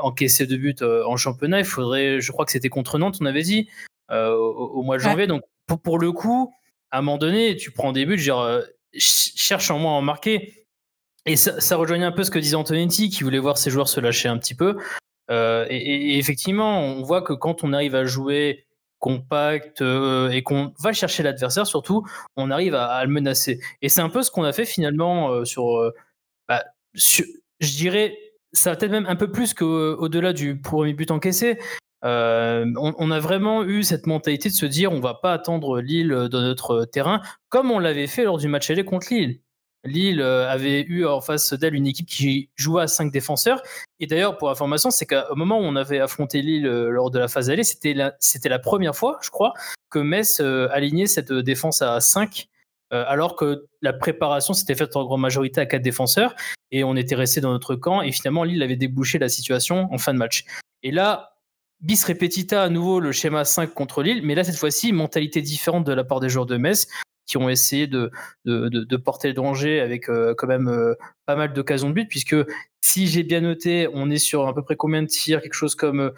encaissé 0.00 0.46
de 0.46 0.56
buts 0.56 0.76
en 0.82 1.16
championnat, 1.16 1.58
il 1.58 1.64
faudrait, 1.64 2.20
je 2.20 2.32
crois 2.32 2.44
que 2.44 2.52
c'était 2.52 2.68
contre 2.68 2.98
Nantes, 2.98 3.18
on 3.20 3.26
avait 3.26 3.42
dit, 3.42 3.68
au, 4.10 4.82
mois 4.82 4.96
de 4.96 5.02
janvier. 5.02 5.26
Donc 5.26 5.42
pour, 5.82 5.98
le 5.98 6.12
coup, 6.12 6.52
à 6.92 6.98
un 6.98 7.02
moment 7.02 7.18
donné, 7.18 7.56
tu 7.56 7.72
prends 7.72 7.92
des 7.92 8.06
buts, 8.06 8.18
genre, 8.18 8.60
cherche 8.96 9.70
en 9.70 9.78
moins 9.80 9.92
à 9.92 9.96
en 9.96 10.02
marquer. 10.02 10.66
Et 11.28 11.34
ça, 11.34 11.60
ça, 11.60 11.74
rejoignait 11.74 12.04
un 12.04 12.12
peu 12.12 12.22
ce 12.22 12.30
que 12.30 12.38
disait 12.38 12.54
Antonetti, 12.54 13.10
qui 13.10 13.24
voulait 13.24 13.40
voir 13.40 13.58
ses 13.58 13.68
joueurs 13.70 13.88
se 13.88 13.98
lâcher 13.98 14.28
un 14.28 14.38
petit 14.38 14.54
peu. 14.54 14.76
Euh, 15.30 15.66
et, 15.68 16.18
effectivement, 16.18 16.80
on 16.80 17.02
voit 17.02 17.22
que 17.22 17.32
quand 17.32 17.64
on 17.64 17.72
arrive 17.72 17.94
à 17.94 18.04
jouer 18.04 18.66
compact 18.98 19.82
euh, 19.82 20.30
et 20.30 20.42
qu'on 20.42 20.72
va 20.80 20.92
chercher 20.92 21.22
l'adversaire, 21.22 21.66
surtout, 21.66 22.06
on 22.36 22.50
arrive 22.50 22.74
à, 22.74 23.04
le 23.04 23.10
menacer. 23.10 23.60
Et 23.82 23.88
c'est 23.88 24.00
un 24.00 24.08
peu 24.08 24.22
ce 24.22 24.30
qu'on 24.30 24.44
a 24.44 24.52
fait 24.52 24.64
finalement 24.64 25.32
euh, 25.32 25.90
bah, 26.48 26.64
sur, 26.94 27.24
je 27.60 27.76
dirais, 27.76 28.16
ça 28.52 28.74
peut-être 28.76 28.92
même 28.92 29.06
un 29.06 29.16
peu 29.16 29.30
plus 29.30 29.54
qu'au-delà 29.54 30.32
du 30.32 30.60
premier 30.60 30.94
but 30.94 31.10
encaissé. 31.10 31.58
On, 32.02 32.94
on, 32.98 33.10
a 33.10 33.18
vraiment 33.18 33.64
eu 33.64 33.82
cette 33.82 34.06
mentalité 34.06 34.48
de 34.48 34.54
se 34.54 34.66
dire 34.66 34.92
on 34.92 35.00
va 35.00 35.14
pas 35.14 35.32
attendre 35.32 35.80
Lille 35.80 36.28
dans 36.30 36.40
notre 36.40 36.84
terrain, 36.84 37.20
comme 37.48 37.72
on 37.72 37.80
l'avait 37.80 38.06
fait 38.06 38.22
lors 38.22 38.38
du 38.38 38.46
match 38.46 38.70
aller 38.70 38.84
contre 38.84 39.08
Lille. 39.10 39.40
Lille 39.86 40.20
euh, 40.20 40.48
avait 40.48 40.82
eu 40.82 41.06
en 41.06 41.20
face 41.20 41.52
d'elle 41.52 41.74
une 41.74 41.86
équipe 41.86 42.06
qui 42.06 42.50
jouait 42.56 42.82
à 42.82 42.86
5 42.86 43.10
défenseurs. 43.10 43.62
Et 44.00 44.06
d'ailleurs, 44.06 44.36
pour 44.36 44.50
information, 44.50 44.90
c'est 44.90 45.06
qu'au 45.06 45.34
moment 45.34 45.58
où 45.58 45.62
on 45.62 45.76
avait 45.76 46.00
affronté 46.00 46.42
Lille 46.42 46.66
euh, 46.66 46.90
lors 46.90 47.10
de 47.10 47.18
la 47.18 47.28
phase 47.28 47.50
allée, 47.50 47.64
c'était 47.64 47.94
la, 47.94 48.58
première 48.58 48.94
fois, 48.94 49.18
je 49.22 49.30
crois, 49.30 49.54
que 49.90 49.98
Metz 49.98 50.40
euh, 50.40 50.68
alignait 50.70 51.06
cette 51.06 51.32
défense 51.32 51.82
à 51.82 52.00
5, 52.00 52.48
alors 52.92 53.34
que 53.34 53.66
la 53.82 53.92
préparation 53.92 54.54
s'était 54.54 54.76
faite 54.76 54.94
en 54.94 55.04
grande 55.04 55.20
majorité 55.20 55.60
à 55.60 55.66
4 55.66 55.82
défenseurs, 55.82 56.36
et 56.70 56.84
on 56.84 56.94
était 56.94 57.16
resté 57.16 57.40
dans 57.40 57.50
notre 57.50 57.74
camp, 57.74 58.00
et 58.00 58.12
finalement, 58.12 58.44
Lille 58.44 58.62
avait 58.62 58.76
débouché 58.76 59.18
la 59.18 59.28
situation 59.28 59.88
en 59.92 59.98
fin 59.98 60.14
de 60.14 60.18
match. 60.18 60.44
Et 60.84 60.92
là, 60.92 61.34
bis 61.80 62.04
repetita 62.04 62.62
à 62.62 62.68
nouveau 62.68 63.00
le 63.00 63.10
schéma 63.10 63.44
5 63.44 63.74
contre 63.74 64.04
Lille, 64.04 64.20
mais 64.22 64.36
là, 64.36 64.44
cette 64.44 64.56
fois-ci, 64.56 64.92
mentalité 64.92 65.42
différente 65.42 65.84
de 65.84 65.92
la 65.92 66.04
part 66.04 66.20
des 66.20 66.28
joueurs 66.28 66.46
de 66.46 66.56
Metz, 66.56 66.86
qui 67.26 67.36
ont 67.36 67.48
essayé 67.48 67.86
de, 67.86 68.10
de, 68.44 68.96
porter 68.96 69.28
le 69.28 69.34
danger 69.34 69.80
avec 69.80 70.08
euh, 70.08 70.34
quand 70.36 70.46
même 70.46 70.68
euh, 70.68 70.94
pas 71.26 71.36
mal 71.36 71.52
d'occasions 71.52 71.88
de 71.88 71.94
but, 71.94 72.08
puisque 72.08 72.36
si 72.80 73.06
j'ai 73.08 73.22
bien 73.22 73.40
noté, 73.40 73.88
on 73.92 74.10
est 74.10 74.18
sur 74.18 74.46
à 74.46 74.54
peu 74.54 74.62
près 74.62 74.76
combien 74.76 75.02
de 75.02 75.08
tirs 75.08 75.42
Quelque 75.42 75.54
chose 75.54 75.74
comme. 75.74 76.12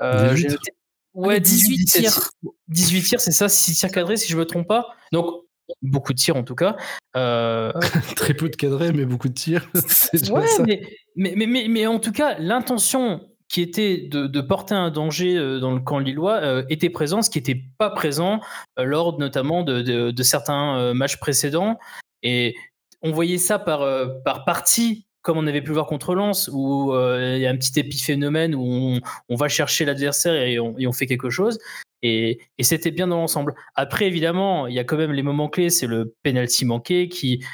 Euh, 0.00 0.34
18. 0.34 0.50
Noté, 0.50 0.72
ouais, 1.14 1.40
18, 1.40 1.84
tirs. 1.86 2.30
18 2.68 3.02
tirs, 3.02 3.20
c'est 3.20 3.32
ça, 3.32 3.48
6 3.48 3.74
tirs 3.74 3.90
cadrés, 3.90 4.16
si 4.16 4.28
je 4.30 4.36
me 4.36 4.44
trompe 4.44 4.68
pas. 4.68 4.94
Donc, 5.12 5.44
beaucoup 5.82 6.12
de 6.12 6.18
tirs 6.18 6.36
en 6.36 6.44
tout 6.44 6.54
cas. 6.54 6.76
Euh, 7.16 7.72
Très 8.16 8.34
peu 8.34 8.48
de 8.48 8.56
cadrés, 8.56 8.92
mais 8.92 9.04
beaucoup 9.04 9.28
de 9.28 9.34
tirs. 9.34 9.70
ouais, 10.30 10.46
mais, 10.66 10.82
mais, 11.16 11.46
mais, 11.46 11.66
mais, 11.68 11.86
en 11.86 11.98
tout 11.98 12.12
cas, 12.12 12.38
l'intention 12.38 13.29
qui 13.50 13.62
était 13.62 13.98
de, 13.98 14.40
porter 14.40 14.74
un 14.74 14.90
danger 14.90 15.34
dans 15.60 15.72
le 15.72 15.80
camp 15.80 15.98
lillois 15.98 16.62
était 16.70 16.88
présent, 16.88 17.20
ce 17.20 17.30
qui 17.30 17.38
n'était 17.38 17.60
pas 17.78 17.90
présent 17.90 18.40
lors 18.78 19.18
notamment 19.18 19.64
de, 19.64 20.22
certains 20.22 20.94
matchs 20.94 21.18
précédents. 21.18 21.76
Et 22.22 22.54
on 23.02 23.10
voyait 23.10 23.38
ça 23.38 23.58
par, 23.58 23.84
par 24.24 24.44
partie 24.44 25.06
comme 25.22 25.36
on 25.36 25.46
avait 25.46 25.60
pu 25.60 25.68
le 25.68 25.74
voir 25.74 25.86
contre 25.86 26.14
Lens, 26.14 26.48
où 26.52 26.92
il 26.94 27.38
y 27.38 27.46
a 27.46 27.50
un 27.50 27.56
petit 27.56 27.78
épiphénomène 27.78 28.54
où 28.54 28.98
on, 29.28 29.36
va 29.36 29.48
chercher 29.48 29.84
l'adversaire 29.84 30.34
et 30.34 30.58
on, 30.58 30.92
fait 30.92 31.06
quelque 31.06 31.30
chose. 31.30 31.58
Et, 32.02 32.38
c'était 32.60 32.90
bien 32.90 33.06
dans 33.06 33.16
l'ensemble. 33.16 33.54
Après, 33.74 34.06
évidemment, 34.06 34.66
il 34.66 34.74
y 34.74 34.78
a 34.78 34.84
quand 34.84 34.96
même 34.96 35.12
les 35.12 35.22
moments 35.22 35.48
clés, 35.48 35.70
c'est 35.70 35.86
le 35.86 36.14
penalty 36.22 36.64
manqué 36.64 37.08
qui 37.08 37.44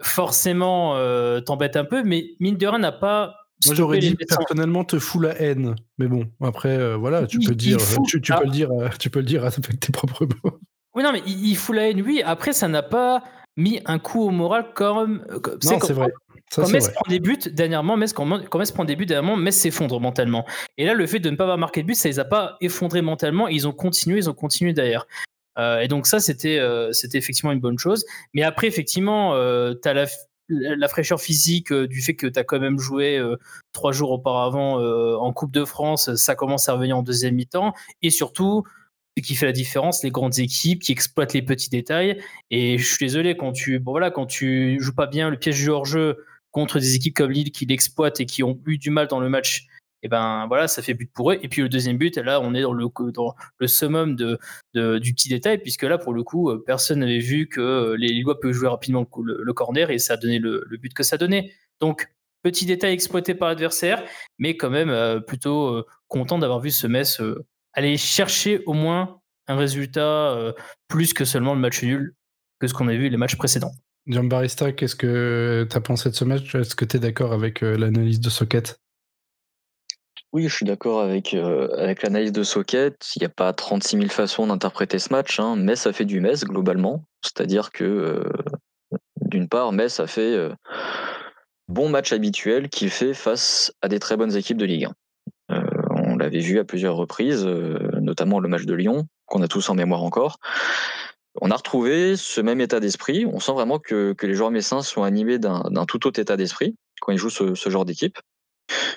forcément 0.00 0.94
t'embête 1.42 1.76
un 1.76 1.84
peu, 1.84 2.02
mais 2.02 2.30
mine 2.40 2.56
de 2.56 2.66
rien 2.66 2.78
n'a 2.78 2.92
pas. 2.92 3.36
Moi 3.66 3.74
j'aurais 3.74 3.98
dit 3.98 4.14
personnellement 4.14 4.84
te 4.84 4.98
fout 4.98 5.22
la 5.22 5.40
haine, 5.40 5.74
mais 5.98 6.06
bon 6.06 6.30
après 6.40 6.96
voilà 6.96 7.26
tu 7.26 7.38
peux 7.38 7.54
dire 7.54 7.78
tu, 8.06 8.20
peux 8.20 8.44
le 8.44 8.50
dire 8.50 8.70
tu 8.98 9.10
peux 9.10 9.20
le 9.20 9.26
dire 9.26 9.44
avec 9.44 9.80
tes 9.80 9.92
propres 9.92 10.26
mots. 10.26 10.58
Oui 10.94 11.02
non 11.02 11.12
mais 11.12 11.22
il, 11.26 11.56
fout 11.56 11.74
la 11.74 11.88
haine 11.88 12.02
oui 12.02 12.22
après 12.24 12.52
ça 12.52 12.68
n'a 12.68 12.82
pas 12.82 13.22
mis 13.56 13.80
un 13.86 13.98
coup 13.98 14.22
au 14.22 14.30
moral 14.30 14.72
comme. 14.74 15.24
Non 15.64 15.78
c'est 15.80 15.92
vrai 15.92 16.12
quand 16.54 16.68
Metz 16.70 16.90
prend 16.90 17.08
des 17.08 17.20
buts 17.20 17.38
dernièrement, 17.50 17.96
Metz, 17.96 18.12
quand, 18.12 18.26
Metz 18.26 18.70
prend 18.72 18.84
des 18.84 18.96
buts 18.96 19.06
dernièrement, 19.06 19.36
Metz 19.36 19.56
s'effondre 19.56 20.00
mentalement. 20.00 20.46
Et 20.76 20.84
là, 20.84 20.94
le 20.94 21.06
fait 21.06 21.18
de 21.18 21.30
ne 21.30 21.36
pas 21.36 21.44
avoir 21.44 21.58
marqué 21.58 21.82
de 21.82 21.86
but, 21.86 21.94
ça 21.94 22.08
les 22.08 22.18
a 22.18 22.24
pas 22.24 22.56
effondrés 22.60 23.02
mentalement. 23.02 23.48
Ils 23.48 23.66
ont 23.66 23.72
continué, 23.72 24.18
ils 24.18 24.30
ont 24.30 24.34
continué 24.34 24.72
derrière. 24.72 25.06
Euh, 25.58 25.80
et 25.80 25.88
donc 25.88 26.06
ça, 26.06 26.20
c'était 26.20 26.58
euh, 26.58 26.92
c'était 26.92 27.18
effectivement 27.18 27.52
une 27.52 27.60
bonne 27.60 27.78
chose. 27.78 28.04
Mais 28.34 28.42
après, 28.42 28.66
effectivement, 28.66 29.34
euh, 29.34 29.74
tu 29.80 29.88
as 29.88 29.94
la, 29.94 30.06
la, 30.48 30.88
fraîcheur 30.88 31.20
physique 31.20 31.72
du 31.72 32.00
fait 32.02 32.14
que 32.14 32.26
tu 32.26 32.38
as 32.38 32.44
quand 32.44 32.60
même 32.60 32.78
joué 32.78 33.20
trois 33.72 33.92
jours 33.92 34.10
auparavant 34.10 34.78
en 34.78 35.32
Coupe 35.32 35.52
de 35.52 35.64
France. 35.64 36.14
Ça 36.16 36.34
commence 36.34 36.68
à 36.68 36.74
revenir 36.74 36.96
en 36.96 37.02
deuxième 37.02 37.34
mi-temps. 37.34 37.74
Et 38.02 38.10
surtout, 38.10 38.64
ce 39.16 39.22
qui 39.22 39.34
fait 39.34 39.46
la 39.46 39.52
différence, 39.52 40.02
les 40.02 40.10
grandes 40.10 40.38
équipes 40.38 40.82
qui 40.82 40.92
exploitent 40.92 41.34
les 41.34 41.42
petits 41.42 41.68
détails. 41.68 42.20
Et 42.50 42.78
je 42.78 42.86
suis 42.86 43.06
désolé, 43.06 43.36
quand 43.36 43.52
tu, 43.52 43.78
bon 43.78 43.92
voilà, 43.92 44.10
quand 44.10 44.26
tu 44.26 44.78
joues 44.80 44.94
pas 44.94 45.06
bien 45.06 45.30
le 45.30 45.38
piège 45.38 45.60
du 45.60 45.68
hors-jeu 45.68 46.24
contre 46.50 46.78
des 46.78 46.94
équipes 46.94 47.14
comme 47.14 47.30
Lille 47.30 47.50
qui 47.50 47.66
l'exploitent 47.66 48.20
et 48.20 48.26
qui 48.26 48.42
ont 48.42 48.58
eu 48.66 48.78
du 48.78 48.90
mal 48.90 49.08
dans 49.08 49.20
le 49.20 49.28
match, 49.28 49.66
et 50.02 50.08
ben 50.08 50.46
voilà, 50.48 50.68
ça 50.68 50.82
fait 50.82 50.94
but 50.94 51.10
pour 51.12 51.32
eux. 51.32 51.38
Et 51.42 51.48
puis 51.48 51.62
le 51.62 51.68
deuxième 51.68 51.96
but, 51.96 52.16
là, 52.16 52.40
on 52.40 52.54
est 52.54 52.62
dans 52.62 52.72
le, 52.72 52.86
dans 53.12 53.34
le 53.58 53.66
summum 53.66 54.16
du 54.16 55.14
petit 55.14 55.28
détail, 55.28 55.58
puisque 55.58 55.82
là, 55.82 55.98
pour 55.98 56.12
le 56.12 56.22
coup, 56.22 56.50
euh, 56.50 56.62
personne 56.64 57.00
n'avait 57.00 57.18
vu 57.18 57.48
que 57.48 57.60
euh, 57.60 57.96
les 57.96 58.08
Lillois 58.08 58.40
peuvent 58.40 58.52
jouer 58.52 58.68
rapidement 58.68 59.06
le, 59.22 59.52
corner 59.52 59.90
et 59.90 59.98
ça 59.98 60.14
a 60.14 60.16
donné 60.16 60.38
le, 60.38 60.64
but 60.80 60.92
que 60.92 61.02
ça 61.02 61.16
donnait. 61.16 61.52
Donc, 61.80 62.12
petit 62.42 62.66
détail 62.66 62.92
exploité 62.92 63.34
par 63.34 63.48
l'adversaire, 63.48 64.02
mais 64.38 64.56
quand 64.56 64.70
même 64.70 64.90
euh, 64.90 65.20
plutôt 65.20 65.84
content 66.08 66.38
d'avoir 66.38 66.60
vu 66.60 66.70
ce 66.70 66.86
Metz 66.86 67.20
aller 67.74 67.96
chercher 67.96 68.62
au 68.66 68.72
moins 68.72 69.20
un 69.48 69.56
résultat 69.56 70.54
plus 70.88 71.14
que 71.14 71.24
seulement 71.24 71.54
le 71.54 71.60
match 71.60 71.82
nul 71.82 72.14
que 72.60 72.68
ce 72.68 72.74
qu'on 72.74 72.88
a 72.88 72.94
vu 72.94 73.08
les 73.08 73.16
matchs 73.16 73.36
précédents. 73.36 73.72
Jean 74.06 74.24
Barista, 74.24 74.72
qu'est-ce 74.72 74.96
que 74.96 75.66
tu 75.70 75.76
as 75.76 75.80
pensé 75.80 76.10
de 76.10 76.14
ce 76.14 76.24
match? 76.24 76.54
Est-ce 76.54 76.74
que 76.74 76.84
tu 76.84 76.96
es 76.96 77.00
d'accord 77.00 77.32
avec 77.32 77.62
euh, 77.62 77.76
l'analyse 77.76 78.20
de 78.20 78.30
Socket? 78.30 78.76
Oui, 80.32 80.48
je 80.48 80.54
suis 80.54 80.64
d'accord 80.64 81.02
avec, 81.02 81.34
euh, 81.34 81.94
l'analyse 82.02 82.32
de 82.32 82.42
Socket. 82.42 82.96
Il 83.16 83.20
n'y 83.20 83.26
a 83.26 83.28
pas 83.28 83.52
36 83.52 83.98
000 83.98 84.08
façons 84.08 84.46
d'interpréter 84.46 84.98
ce 84.98 85.12
match, 85.12 85.38
hein, 85.38 85.56
mais 85.56 85.76
ça 85.76 85.92
fait 85.92 86.06
du 86.06 86.20
Metz 86.20 86.44
globalement. 86.44 87.04
C'est-à-dire 87.22 87.70
que, 87.70 87.84
euh, 87.84 88.24
d'une 89.20 89.48
part, 89.48 89.72
Metz 89.72 90.00
a 90.00 90.06
fait 90.06 90.50
bon 91.68 91.88
match 91.88 92.12
habituel 92.12 92.68
qu'il 92.68 92.90
fait 92.90 93.14
face 93.14 93.72
à 93.82 93.88
des 93.88 93.98
très 93.98 94.16
bonnes 94.16 94.36
équipes 94.36 94.58
de 94.58 94.64
Ligue 94.64 94.88
1. 95.48 95.62
on 96.06 96.16
l'avait 96.16 96.40
vu 96.40 96.58
à 96.58 96.64
plusieurs 96.64 96.96
reprises, 96.96 97.44
notamment 97.44 98.40
le 98.40 98.48
match 98.48 98.64
de 98.64 98.74
Lyon, 98.74 99.06
qu'on 99.26 99.42
a 99.42 99.48
tous 99.48 99.68
en 99.70 99.74
mémoire 99.74 100.02
encore 100.02 100.38
on 101.40 101.50
a 101.50 101.56
retrouvé 101.56 102.16
ce 102.16 102.40
même 102.40 102.60
état 102.60 102.80
d'esprit. 102.80 103.26
On 103.26 103.40
sent 103.40 103.52
vraiment 103.52 103.78
que, 103.78 104.14
les 104.22 104.34
joueurs 104.34 104.50
messins 104.50 104.82
sont 104.82 105.02
animés 105.02 105.38
d'un 105.38 105.86
tout 105.86 106.06
autre 106.06 106.20
état 106.20 106.36
d'esprit 106.36 106.76
quand 107.00 107.12
ils 107.12 107.18
jouent 107.18 107.30
ce, 107.30 107.70
genre 107.70 107.84
d'équipe. 107.84 108.18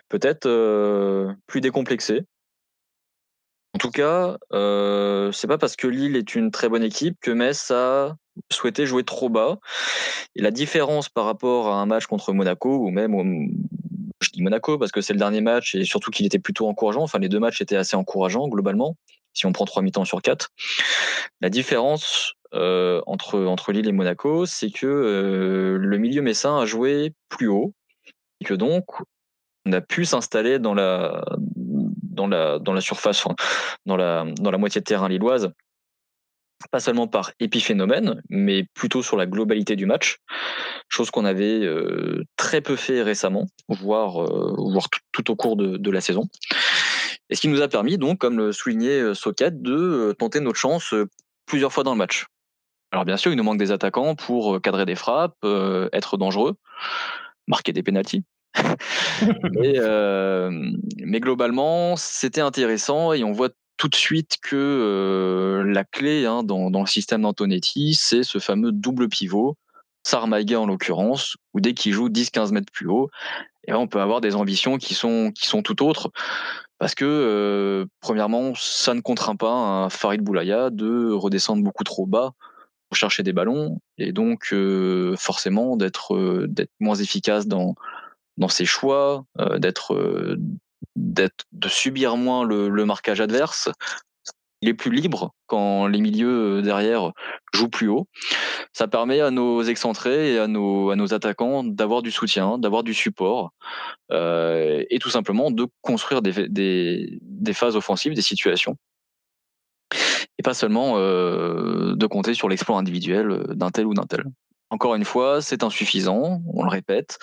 Peut-être 0.09 0.47
plus 1.47 1.61
décomplexé. 1.61 2.25
En 3.75 3.77
tout 3.77 3.91
cas, 3.91 4.37
euh, 4.53 5.33
c'est 5.33 5.47
pas 5.47 5.57
parce 5.57 5.75
que 5.75 5.85
Lille 5.85 6.15
est 6.15 6.33
une 6.33 6.49
très 6.49 6.69
bonne 6.69 6.81
équipe 6.81 7.17
que 7.19 7.31
Metz 7.31 7.71
a 7.71 8.15
souhaité 8.49 8.85
jouer 8.85 9.03
trop 9.03 9.27
bas. 9.27 9.57
Et 10.37 10.41
la 10.41 10.51
différence 10.51 11.09
par 11.09 11.25
rapport 11.25 11.67
à 11.67 11.81
un 11.81 11.85
match 11.85 12.05
contre 12.05 12.31
Monaco 12.31 12.77
ou 12.77 12.89
même 12.89 13.13
je 14.21 14.29
dis 14.29 14.41
Monaco 14.41 14.77
parce 14.77 14.93
que 14.93 15.01
c'est 15.01 15.11
le 15.11 15.19
dernier 15.19 15.41
match 15.41 15.75
et 15.75 15.83
surtout 15.83 16.09
qu'il 16.09 16.25
était 16.25 16.39
plutôt 16.39 16.69
encourageant. 16.69 17.01
Enfin, 17.01 17.19
les 17.19 17.27
deux 17.27 17.39
matchs 17.39 17.59
étaient 17.59 17.75
assez 17.75 17.97
encourageants 17.97 18.47
globalement 18.47 18.95
si 19.33 19.45
on 19.45 19.51
prend 19.51 19.65
trois 19.65 19.81
mi-temps 19.81 20.05
sur 20.05 20.21
quatre. 20.21 20.51
La 21.41 21.49
différence 21.49 22.35
entre, 22.53 23.43
entre 23.43 23.73
Lille 23.73 23.89
et 23.89 23.91
Monaco, 23.91 24.45
c'est 24.45 24.71
que 24.71 25.77
le 25.77 25.97
milieu 25.97 26.21
messin 26.21 26.59
a 26.59 26.65
joué 26.65 27.11
plus 27.27 27.49
haut 27.49 27.73
et 28.39 28.45
que 28.45 28.53
donc 28.53 28.85
on 29.65 29.73
a 29.73 29.81
pu 29.81 30.05
s'installer 30.05 30.59
dans 30.59 30.73
la, 30.73 31.23
dans 31.55 32.27
la, 32.27 32.59
dans 32.59 32.73
la 32.73 32.81
surface, 32.81 33.23
dans 33.85 33.97
la, 33.97 34.25
dans 34.39 34.51
la 34.51 34.57
moitié 34.57 34.81
de 34.81 34.85
terrain 34.85 35.09
lilloise, 35.09 35.51
pas 36.71 36.79
seulement 36.79 37.07
par 37.07 37.31
épiphénomène, 37.39 38.21
mais 38.29 38.65
plutôt 38.73 39.03
sur 39.03 39.17
la 39.17 39.25
globalité 39.25 39.75
du 39.75 39.85
match, 39.85 40.17
chose 40.89 41.11
qu'on 41.11 41.25
avait 41.25 41.61
euh, 41.63 42.23
très 42.37 42.61
peu 42.61 42.75
fait 42.75 43.01
récemment, 43.01 43.45
voire, 43.67 44.23
voire 44.57 44.87
tout, 45.11 45.31
au 45.31 45.35
cours 45.35 45.57
de, 45.57 45.77
de 45.77 45.91
la 45.91 46.01
saison. 46.01 46.29
Et 47.29 47.35
ce 47.35 47.41
qui 47.41 47.47
nous 47.47 47.61
a 47.61 47.67
permis, 47.67 47.97
donc, 47.97 48.19
comme 48.19 48.37
le 48.37 48.51
soulignait 48.51 49.01
euh, 49.01 49.13
Socket, 49.13 49.61
de 49.61 49.73
euh, 49.73 50.13
tenter 50.13 50.39
notre 50.39 50.59
chance 50.59 50.93
euh, 50.93 51.09
plusieurs 51.45 51.73
fois 51.73 51.83
dans 51.83 51.91
le 51.91 51.97
match. 51.97 52.25
Alors 52.91 53.05
bien 53.05 53.17
sûr, 53.17 53.31
il 53.31 53.35
nous 53.35 53.43
manque 53.43 53.57
des 53.57 53.71
attaquants 53.71 54.15
pour 54.15 54.61
cadrer 54.61 54.85
des 54.85 54.95
frappes, 54.95 55.35
être 55.91 56.17
dangereux, 56.17 56.55
marquer 57.45 57.73
des 57.73 57.83
pénalties. 57.83 58.23
Mais, 59.53 59.79
mais, 61.03 61.19
globalement, 61.19 61.95
c'était 61.95 62.41
intéressant 62.41 63.13
et 63.13 63.23
on 63.23 63.31
voit 63.31 63.49
tout 63.77 63.89
de 63.89 63.95
suite 63.95 64.37
que 64.41 65.63
la 65.67 65.83
clé 65.83 66.25
hein, 66.25 66.43
dans, 66.43 66.69
le 66.69 66.87
système 66.87 67.23
d'Antonetti, 67.23 67.93
c'est 67.95 68.23
ce 68.23 68.39
fameux 68.39 68.71
double 68.71 69.09
pivot, 69.09 69.57
Sarmaïga 70.05 70.59
en 70.59 70.67
l'occurrence, 70.67 71.35
où 71.53 71.59
dès 71.59 71.73
qu'il 71.73 71.91
joue 71.91 72.09
10-15 72.09 72.51
mètres 72.51 72.71
plus 72.71 72.87
haut, 72.87 73.09
et 73.67 73.73
on 73.73 73.87
peut 73.87 73.99
avoir 73.99 74.21
des 74.21 74.35
ambitions 74.35 74.77
qui 74.77 74.93
sont, 74.93 75.33
tout 75.63 75.83
autres. 75.83 76.11
Parce 76.77 76.93
que, 76.93 77.05
euh, 77.05 77.85
premièrement, 78.01 78.53
ça 78.55 78.93
ne 78.93 79.01
contraint 79.01 79.35
pas 79.35 79.51
un 79.51 79.89
Farid 79.89 80.21
Boulaya 80.21 80.69
de 80.69 81.11
redescendre 81.11 81.63
beaucoup 81.63 81.83
trop 81.83 82.05
bas 82.05 82.33
pour 82.89 82.97
chercher 82.97 83.23
des 83.23 83.33
ballons, 83.33 83.79
et 83.97 84.11
donc 84.11 84.49
euh, 84.53 85.15
forcément 85.17 85.75
euh, 85.75 86.47
d'être 86.47 86.69
moins 86.79 86.95
efficace 86.95 87.47
dans, 87.47 87.73
dans 88.37 88.49
ses 88.49 88.65
choix, 88.65 89.25
d'être 89.57 90.37
d'être 90.95 91.45
de 91.51 91.67
subir 91.67 92.17
moins 92.17 92.43
le, 92.43 92.85
marquage 92.85 93.21
adverse, 93.21 93.69
il 94.61 94.69
est 94.69 94.73
plus 94.73 94.91
libre 94.91 95.33
quand 95.47 95.87
les 95.87 95.99
milieux 95.99 96.57
euh, 96.57 96.61
derrière 96.61 97.11
jouent 97.53 97.69
plus 97.69 97.87
haut. 97.87 98.07
Ça 98.73 98.87
permet 98.87 99.21
à 99.21 99.29
nos 99.29 99.61
excentrés 99.63 100.33
et 100.33 100.39
à 100.39 100.47
nos, 100.47 100.89
à 100.89 100.95
nos 100.95 101.13
attaquants 101.13 101.63
d'avoir 101.63 102.01
du 102.01 102.11
soutien, 102.11 102.57
d'avoir 102.57 102.83
du 102.83 102.93
support 102.93 103.51
euh, 104.11 104.83
et 104.89 104.99
tout 104.99 105.09
simplement 105.09 105.51
de 105.51 105.67
construire 105.81 106.21
des, 106.21 106.47
des, 106.49 107.53
phases 107.53 107.75
offensives, 107.75 108.13
des 108.13 108.21
situations. 108.21 108.77
Et 110.37 110.43
pas 110.43 110.53
seulement 110.53 110.97
euh, 110.97 111.95
de 111.95 112.07
compter 112.07 112.33
sur 112.33 112.49
l'exploit 112.49 112.77
individuel 112.77 113.43
d'un 113.49 113.71
tel 113.71 113.85
ou 113.85 113.93
d'un 113.93 114.05
tel. 114.05 114.23
Encore 114.69 114.95
une 114.95 115.05
fois, 115.05 115.41
c'est 115.41 115.63
insuffisant, 115.63 116.41
on 116.51 116.63
le 116.63 116.69
répète, 116.69 117.19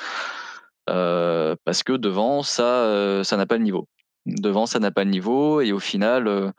parce 1.64 1.82
que 1.82 1.92
devant, 1.92 2.42
ça 2.42 3.22
ça 3.24 3.36
n'a 3.36 3.46
pas 3.46 3.56
le 3.56 3.64
niveau. 3.64 3.88
Devant, 4.24 4.66
ça 4.66 4.78
n'a 4.78 4.92
pas 4.92 5.02
le 5.02 5.10
niveau. 5.10 5.60
Et 5.60 5.72
au 5.72 5.80
final, 5.80 6.28
euh, 6.28 6.50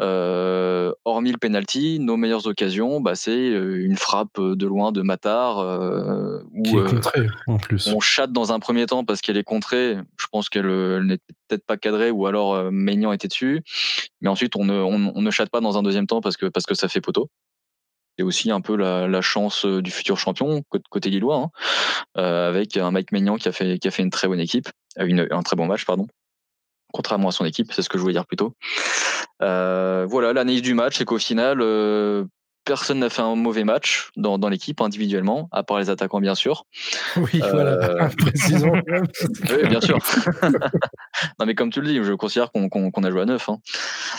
euh, 0.00 0.92
hormis 1.04 1.30
le 1.30 1.36
penalty, 1.36 1.98
nos 2.00 2.16
meilleures 2.16 2.46
occasions, 2.46 3.00
bah, 3.00 3.14
c'est 3.14 3.50
euh, 3.50 3.84
une 3.84 3.96
frappe 3.96 4.40
de 4.40 4.66
loin 4.66 4.92
de 4.92 5.02
Matar. 5.02 5.56
Qui 6.64 6.76
est 6.76 6.88
contrée, 6.88 7.26
en 7.48 7.58
plus. 7.58 7.88
On 7.88 8.00
chatte 8.00 8.32
dans 8.32 8.50
un 8.52 8.60
premier 8.60 8.86
temps 8.86 9.04
parce 9.04 9.20
qu'elle 9.20 9.36
est 9.36 9.44
contrée. 9.44 9.98
Je 10.18 10.26
pense 10.32 10.48
qu'elle 10.48 11.02
n'était 11.04 11.34
peut-être 11.48 11.66
pas 11.66 11.76
cadrée 11.76 12.10
ou 12.10 12.26
alors 12.26 12.72
Maignan 12.72 13.12
était 13.12 13.28
dessus. 13.28 13.62
Mais 14.22 14.30
ensuite, 14.30 14.56
on 14.56 14.64
ne, 14.64 14.72
on, 14.72 15.20
ne 15.20 15.30
chatte 15.30 15.50
pas 15.50 15.60
dans 15.60 15.76
un 15.76 15.82
deuxième 15.82 16.06
temps 16.06 16.22
parce 16.22 16.38
que, 16.38 16.46
parce 16.46 16.64
que 16.64 16.74
ça 16.74 16.88
fait 16.88 17.02
poteau. 17.02 17.28
C'est 18.18 18.24
aussi 18.24 18.50
un 18.50 18.60
peu 18.60 18.76
la, 18.76 19.20
chance 19.20 19.66
du 19.66 19.90
futur 19.90 20.18
champion 20.18 20.62
côté 20.90 21.10
Lillois, 21.10 21.50
hein, 22.16 22.22
avec 22.22 22.76
un 22.76 22.90
Mike 22.90 23.12
Maignan 23.12 23.36
qui 23.36 23.48
a 23.48 23.52
fait, 23.52 23.78
qui 23.78 23.88
a 23.88 23.90
fait 23.90 24.02
une 24.02 24.10
très 24.10 24.28
bonne 24.28 24.40
équipe, 24.40 24.68
un 24.96 25.42
très 25.42 25.56
bon 25.56 25.66
match, 25.66 25.84
pardon 25.84 26.06
contrairement 26.96 27.28
à 27.28 27.32
son 27.32 27.44
équipe, 27.44 27.72
c'est 27.72 27.82
ce 27.82 27.88
que 27.90 27.98
je 27.98 28.02
voulais 28.02 28.14
dire 28.14 28.26
plus 28.26 28.36
tôt. 28.36 28.54
Euh, 29.42 30.06
voilà, 30.08 30.32
l'analyse 30.32 30.62
du 30.62 30.72
match, 30.72 30.96
c'est 30.96 31.04
qu'au 31.04 31.18
final, 31.18 31.60
euh, 31.60 32.24
personne 32.66 32.98
n'a 32.98 33.08
fait 33.08 33.22
un 33.22 33.34
mauvais 33.34 33.64
match 33.64 34.10
dans, 34.16 34.36
dans 34.36 34.50
l'équipe 34.50 34.80
individuellement, 34.82 35.48
à 35.52 35.62
part 35.62 35.78
les 35.78 35.88
attaquants 35.88 36.20
bien 36.20 36.34
sûr. 36.34 36.66
Oui, 37.16 37.40
voilà, 37.50 38.10
précisons. 38.18 38.72
oui, 38.92 39.68
bien 39.68 39.80
sûr. 39.80 39.98
non 41.40 41.46
mais 41.46 41.54
comme 41.54 41.70
tu 41.70 41.80
le 41.80 41.86
dis, 41.86 42.04
je 42.04 42.12
considère 42.12 42.50
qu'on 42.52 42.90
a 42.90 43.10
joué 43.10 43.22
à 43.22 43.24
9. 43.24 43.48
Hein. 43.48 43.58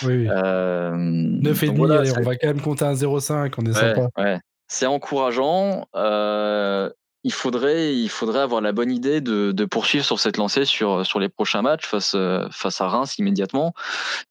Oui, 0.04 0.28
oui. 0.28 0.28
9 0.28 1.64
et 1.64 1.68
demi, 1.68 2.12
on 2.18 2.22
va 2.22 2.36
quand 2.36 2.48
même 2.48 2.62
compter 2.62 2.86
un 2.86 2.94
0,5, 2.94 3.54
on 3.58 3.66
est 3.66 3.74
sympa. 3.74 4.10
Ouais. 4.18 4.40
C'est 4.68 4.86
encourageant. 4.86 5.88
Euh, 5.96 6.90
il 7.24 7.34
faudrait, 7.34 7.96
il 7.96 8.10
faudrait 8.10 8.40
avoir 8.40 8.62
la 8.62 8.72
bonne 8.72 8.92
idée 8.92 9.22
de, 9.22 9.66
poursuivre 9.66 10.06
sur 10.06 10.20
cette 10.20 10.38
lancée 10.38 10.66
sur, 10.66 11.04
les 11.20 11.30
prochains 11.30 11.62
matchs 11.62 11.86
face, 11.86 12.16
à 12.16 12.88
Reims 12.88 13.18
immédiatement. 13.18 13.74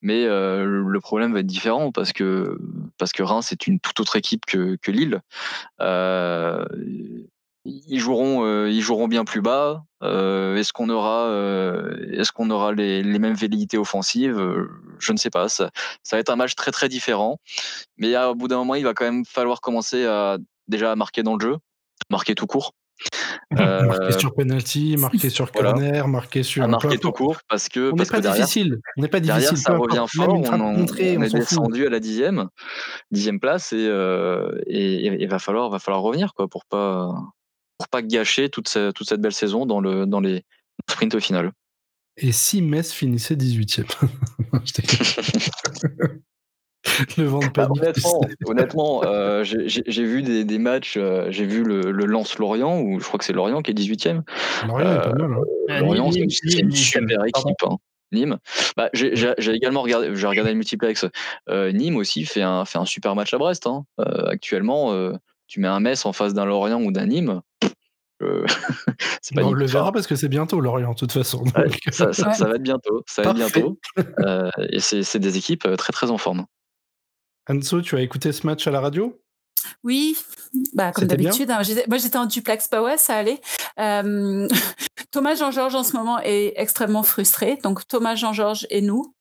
Mais 0.03 0.25
euh, 0.25 0.65
le 0.65 1.01
problème 1.01 1.33
va 1.33 1.41
être 1.41 1.47
différent 1.47 1.93
parce 1.93 2.13
que, 2.13 2.59
parce 2.99 3.13
que 3.13 3.23
Reims 3.23 3.53
est 3.53 3.67
une 3.67 3.81
toute 3.81 4.01
autre 4.01 4.17
équipe 4.17 4.47
que, 4.47 4.79
Lille. 4.87 5.21
Euh, 5.81 6.65
ils 7.65 7.99
joueront, 7.99 8.45
euh, 8.45 8.71
ils 8.71 8.81
joueront 8.81 9.09
bien 9.09 9.25
plus 9.25 9.43
bas. 9.43 9.83
Est-ce 10.03 10.73
qu'on 10.73 10.89
aura, 10.89 11.29
est-ce 12.13 12.31
aura 12.51 12.73
les, 12.73 13.03
mêmes 13.03 13.35
velléités 13.35 13.77
offensives? 13.77 14.41
Je 15.01 15.13
ne 15.13 15.17
sais 15.17 15.31
pas. 15.31 15.49
Ça, 15.49 15.71
va 16.13 16.19
être 16.19 16.31
un 16.31 16.37
match 16.37 16.55
très 16.55 16.71
très 16.71 16.89
différent. 16.89 17.41
Mais 17.99 18.17
au 18.17 18.37
bout 18.37 18.47
d'un 18.47 18.59
moment, 18.59 18.77
il 18.77 18.85
va 18.85 18.95
quand 18.95 19.05
même 19.05 19.25
falloir 19.25 19.61
commencer 19.61 20.07
à 20.07 20.39
déjà 20.69 20.93
à 20.93 20.97
marquer 20.97 21.23
dans 21.23 21.37
le 21.37 21.41
jeu, 21.41 21.57
marquer 22.11 22.35
tout 22.35 22.47
court. 22.47 22.73
marquer 23.51 24.19
sur 24.19 24.35
penalty, 24.35 24.97
marquer 24.97 25.29
sur 25.29 25.53
corner, 25.53 25.91
voilà. 25.91 26.07
marquer 26.07 26.43
sur. 26.43 26.65
À 26.65 26.67
marquer 26.67 26.99
tout 26.99 27.13
court 27.13 27.41
parce 27.49 27.69
que. 27.69 27.93
On 27.93 27.97
n'est 27.97 28.07
pas 28.07 28.21
derrière, 28.21 28.47
difficile. 28.47 28.79
On 28.97 29.03
n'est 29.03 29.09
pas 29.09 29.21
derrière, 29.21 29.51
difficile. 29.51 29.65
ça 29.65 29.77
revient 29.77 30.07
fort. 30.09 30.35
On, 30.35 30.45
on, 30.45 30.85
on, 30.85 30.87
est 30.97 31.33
descendu 31.33 31.87
à 31.87 31.91
la 31.91 32.01
dixième, 32.01 32.49
dixième 33.11 33.39
place 33.39 33.73
et, 33.75 33.87
euh, 33.87 34.59
et, 34.67 35.23
et, 35.23 35.27
va 35.27 35.39
falloir, 35.39 35.69
va 35.69 35.79
falloir 35.79 36.03
revenir 36.03 36.33
quoi 36.33 36.49
pour 36.49 36.65
pas 36.65 37.13
pour 37.79 37.89
pas 37.89 38.03
gâcher 38.03 38.49
toute, 38.49 38.69
cette, 38.69 38.95
toute 38.95 39.09
cette 39.09 39.21
belle 39.21 39.35
saison 39.35 39.67
dans, 39.67 39.81
le, 39.81 40.07
dans 40.07 40.21
les 40.21 40.45
sprints 40.89 41.15
au 41.15 41.21
final. 41.21 41.53
Et 42.17 42.33
si 42.33 42.63
Metz 42.63 42.93
finissait 42.93 43.35
18ème 43.35 43.85
Le 47.19 47.25
vent 47.25 47.41
de 47.41 47.49
bah, 47.49 47.69
honnêtement, 47.71 48.21
honnêtement 48.47 49.03
euh, 49.07 49.45
j'ai 49.45 50.05
vu 50.05 50.23
des, 50.23 50.45
des 50.45 50.59
matchs, 50.59 50.97
euh, 50.97 51.27
j'ai 51.31 51.45
vu 51.45 51.63
le, 51.63 51.91
le 51.91 52.05
Lens-Lorient, 52.07 52.81
ou 52.81 53.01
je 53.01 53.05
crois 53.05 53.19
que 53.19 53.25
c'est 53.25 53.33
Lorient 53.33 53.63
qui 53.63 53.71
est 53.71 53.75
18ème. 53.75 54.23
Lorient, 54.67 54.87
euh, 54.87 55.01
pas 55.01 55.13
mal, 55.13 55.31
hein. 55.69 55.81
Lorient, 55.81 56.11
c'est 56.13 56.61
une 56.61 56.71
super 56.71 57.25
équipe. 57.25 57.63
Hein. 57.65 57.77
Nîmes. 58.13 58.39
Bah, 58.77 58.91
j'ai 58.93 59.53
également 59.53 59.83
regardé, 59.83 60.15
j'ai 60.15 60.27
regardé 60.27 60.51
le 60.51 60.57
multiplex. 60.57 61.07
Euh, 61.49 61.73
Nîmes 61.73 61.97
aussi 61.97 62.25
fait 62.25 62.43
un, 62.43 62.65
fait 62.65 62.79
un 62.79 62.85
super 62.85 63.15
match 63.15 63.35
à 63.35 63.39
Brest. 63.39 63.67
Hein. 63.67 63.85
Euh, 64.01 64.27
actuellement, 64.27 64.93
euh, 64.93 65.13
tu 65.47 65.61
mets 65.61 65.69
un 65.69 65.81
Metz 65.81 66.07
en 66.07 66.13
face 66.13 66.35
d'un 66.35 66.45
Lorient 66.45 66.83
ou 66.83 66.93
d'un 66.93 67.07
Nîmes. 67.07 67.41
Euh, 68.23 68.47
pas 69.35 69.45
on 69.45 69.53
le 69.53 69.67
verra 69.67 69.93
parce 69.93 70.07
que 70.07 70.17
c'est 70.17 70.29
bientôt 70.29 70.61
Lorient, 70.61 70.93
de 70.93 70.97
toute 70.97 71.13
façon. 71.13 71.45
Ouais, 71.57 71.69
ça, 71.91 72.13
ça, 72.13 72.33
ça, 72.33 72.49
va 72.49 72.55
être 72.55 72.63
bientôt. 72.63 73.03
Ça 73.07 73.23
va 73.23 73.31
être 73.31 73.37
bientôt. 73.37 73.79
Euh, 74.21 74.51
et 74.71 74.81
c'est 74.81 75.19
des 75.19 75.37
équipes 75.37 75.69
très 75.77 75.93
très 75.93 76.11
en 76.11 76.19
forme. 76.19 76.47
Anso, 77.49 77.81
tu 77.81 77.97
as 77.97 78.01
écouté 78.01 78.33
ce 78.33 78.47
match 78.47 78.67
à 78.67 78.71
la 78.71 78.81
radio? 78.81 79.21
Oui, 79.85 80.17
bah, 80.75 80.93
comme 80.93 81.07
d'habitude. 81.07 81.51
Hein, 81.51 81.63
moi, 81.89 81.99
j'étais 81.99 82.17
en 82.17 82.27
duplex, 82.27 82.69
bah 82.71 82.83
ouais, 82.83 82.97
ça 82.97 83.15
allait. 83.17 83.41
Euh, 83.79 84.49
Thomas 85.11 85.35
Jean-Georges, 85.35 85.75
en 85.75 85.83
ce 85.83 85.97
moment, 85.97 86.21
est 86.21 86.55
extrêmement 86.57 87.03
frustré. 87.03 87.59
Donc, 87.63 87.87
Thomas 87.87 88.15
Jean-Georges 88.15 88.67
et 88.71 88.81
nous. 88.81 89.15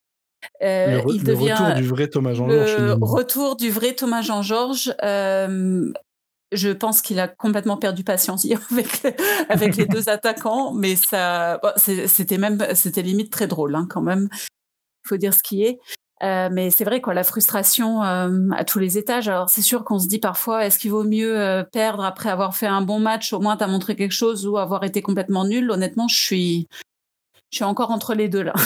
Euh, 0.61 1.01
le, 1.01 1.13
il 1.13 1.19
le 1.19 1.23
devient 1.23 1.53
retour 1.53 1.75
du 1.75 1.87
vrai 1.87 2.07
Thomas 2.07 2.33
Jean-Georges. 2.33 2.77
Le 2.77 2.93
retour 2.93 3.55
du 3.55 3.69
vrai 3.69 3.93
Thomas 3.93 4.21
Jean-Georges. 4.21 4.93
Euh, 5.03 5.91
je 6.51 6.69
pense 6.69 7.01
qu'il 7.01 7.19
a 7.19 7.27
complètement 7.27 7.77
perdu 7.77 8.03
patience 8.03 8.43
hier 8.43 8.61
avec, 8.71 9.05
avec 9.49 9.75
les 9.75 9.85
deux 9.85 10.09
attaquants, 10.09 10.73
mais 10.73 10.95
ça, 10.95 11.59
bon, 11.61 11.71
c'était 11.75 12.37
même, 12.37 12.63
c'était 12.75 13.01
limite 13.01 13.31
très 13.31 13.47
drôle 13.47 13.75
hein, 13.75 13.87
quand 13.89 14.01
même. 14.01 14.29
Il 14.31 15.09
faut 15.09 15.17
dire 15.17 15.33
ce 15.33 15.43
qui 15.43 15.63
est. 15.63 15.79
Euh, 16.23 16.49
mais 16.51 16.69
c'est 16.69 16.85
vrai 16.85 17.01
quoi, 17.01 17.13
la 17.13 17.25
frustration 17.25 18.01
euh, 18.03 18.49
à 18.55 18.63
tous 18.63 18.79
les 18.79 18.97
étages. 18.97 19.27
Alors 19.27 19.49
c'est 19.49 19.61
sûr 19.61 19.83
qu'on 19.83 19.99
se 19.99 20.07
dit 20.07 20.19
parfois, 20.19 20.65
est-ce 20.65 20.79
qu'il 20.79 20.91
vaut 20.91 21.03
mieux 21.03 21.37
euh, 21.37 21.63
perdre 21.63 22.05
après 22.05 22.29
avoir 22.29 22.55
fait 22.55 22.67
un 22.67 22.81
bon 22.81 22.99
match, 22.99 23.33
au 23.33 23.39
moins 23.39 23.57
t'as 23.57 23.67
montré 23.67 23.95
quelque 23.95 24.13
chose, 24.13 24.47
ou 24.47 24.57
avoir 24.57 24.83
été 24.85 25.01
complètement 25.01 25.43
nul. 25.43 25.69
Honnêtement, 25.69 26.07
je 26.07 26.15
suis, 26.15 26.67
je 27.51 27.57
suis 27.57 27.65
encore 27.65 27.91
entre 27.91 28.13
les 28.13 28.29
deux 28.29 28.43
là. 28.43 28.53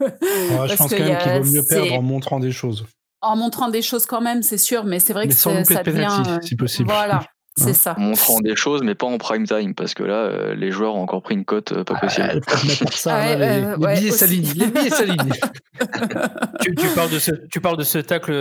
Ouais, 0.00 0.68
je 0.68 0.76
pense 0.76 0.90
quand 0.90 0.98
même 0.98 1.18
qu'il 1.18 1.32
vaut 1.42 1.56
mieux 1.56 1.66
perdre 1.68 1.94
en 1.94 2.02
montrant 2.02 2.38
des 2.38 2.52
choses. 2.52 2.86
En 3.20 3.34
montrant 3.34 3.68
des 3.68 3.82
choses 3.82 4.06
quand 4.06 4.20
même, 4.20 4.42
c'est 4.42 4.58
sûr, 4.58 4.84
mais 4.84 5.00
c'est 5.00 5.12
vrai 5.12 5.24
mais 5.24 5.32
que 5.32 5.38
sans 5.38 5.64
ça 5.64 5.82
devient, 5.82 6.38
si 6.42 6.54
possible. 6.54 6.88
Voilà. 6.88 7.24
C'est 7.56 7.72
ça. 7.72 7.94
En 7.96 8.00
montrant 8.00 8.40
des 8.40 8.54
choses, 8.54 8.82
mais 8.82 8.94
pas 8.94 9.06
en 9.06 9.16
prime 9.16 9.46
time, 9.46 9.74
parce 9.74 9.94
que 9.94 10.02
là, 10.02 10.14
euh, 10.14 10.54
les 10.54 10.70
joueurs 10.70 10.94
ont 10.94 11.02
encore 11.02 11.22
pris 11.22 11.34
une 11.34 11.44
cote 11.44 11.72
euh, 11.72 11.84
pas 11.84 11.98
possible. 11.98 12.40
Ah, 12.46 12.90
ça, 12.90 13.16
ouais, 13.16 13.38
là, 13.38 13.58
les, 13.58 13.64
euh, 13.64 13.76
les, 13.78 13.94
billets 13.94 14.10
s'alignent. 14.10 14.52
Les 14.54 14.66
billets 14.66 14.90
s'alignent. 14.90 15.32
tu, 16.60 16.74
tu, 16.74 16.86
parles 16.94 17.10
de 17.10 17.18
ce, 17.18 17.30
tu 17.50 17.60
parles 17.60 17.78
de 17.78 17.82
ce 17.82 17.98
tacle 17.98 18.32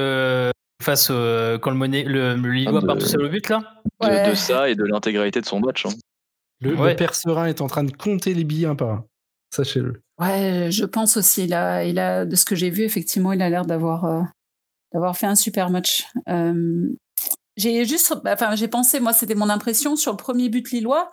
face 0.84 1.10
au, 1.10 1.60
quand 1.60 1.72
le, 1.72 1.78
monnaie, 1.78 2.04
le, 2.04 2.36
le 2.36 2.52
Lillois 2.52 2.82
ah, 2.84 2.86
part 2.86 2.98
tout 2.98 3.06
seul 3.06 3.24
au 3.24 3.30
but, 3.30 3.48
là? 3.48 3.62
De, 4.02 4.30
de, 4.32 4.36
ça 4.36 4.70
et 4.70 4.76
de 4.76 4.84
l'intégralité 4.84 5.40
de 5.40 5.46
son 5.46 5.62
match. 5.62 5.86
Hein. 5.86 5.94
Le, 6.62 6.72
le, 6.72 6.96
père 6.96 7.16
serein 7.16 7.46
est 7.46 7.62
en 7.62 7.68
train 7.68 7.84
de 7.84 7.92
compter 7.92 8.34
les 8.34 8.44
billets 8.44 8.68
un 8.68 8.76
par 8.76 8.90
un. 8.90 9.06
Sachez-le. 9.54 10.02
Ouais, 10.20 10.70
je 10.72 10.84
pense 10.84 11.16
aussi. 11.16 11.46
Il 11.46 11.54
a, 11.54 11.86
il 11.86 12.00
a, 12.00 12.26
de 12.26 12.36
ce 12.36 12.44
que 12.44 12.56
j'ai 12.56 12.70
vu, 12.70 12.84
effectivement, 12.84 13.32
il 13.32 13.42
a 13.42 13.50
l'air 13.50 13.66
d'avoir 13.66 14.26
d'avoir 14.96 15.18
fait 15.18 15.28
un 15.28 15.36
super 15.36 15.70
match. 15.70 16.08
Euh, 16.30 16.88
j'ai 17.58 17.86
juste, 17.86 18.14
enfin, 18.26 18.56
j'ai 18.56 18.68
pensé, 18.68 19.00
moi, 19.00 19.14
c'était 19.14 19.36
mon 19.36 19.50
impression 19.50 19.96
sur 19.96 20.12
le 20.12 20.18
premier 20.18 20.50
but 20.50 20.72
lillois. 20.72 21.12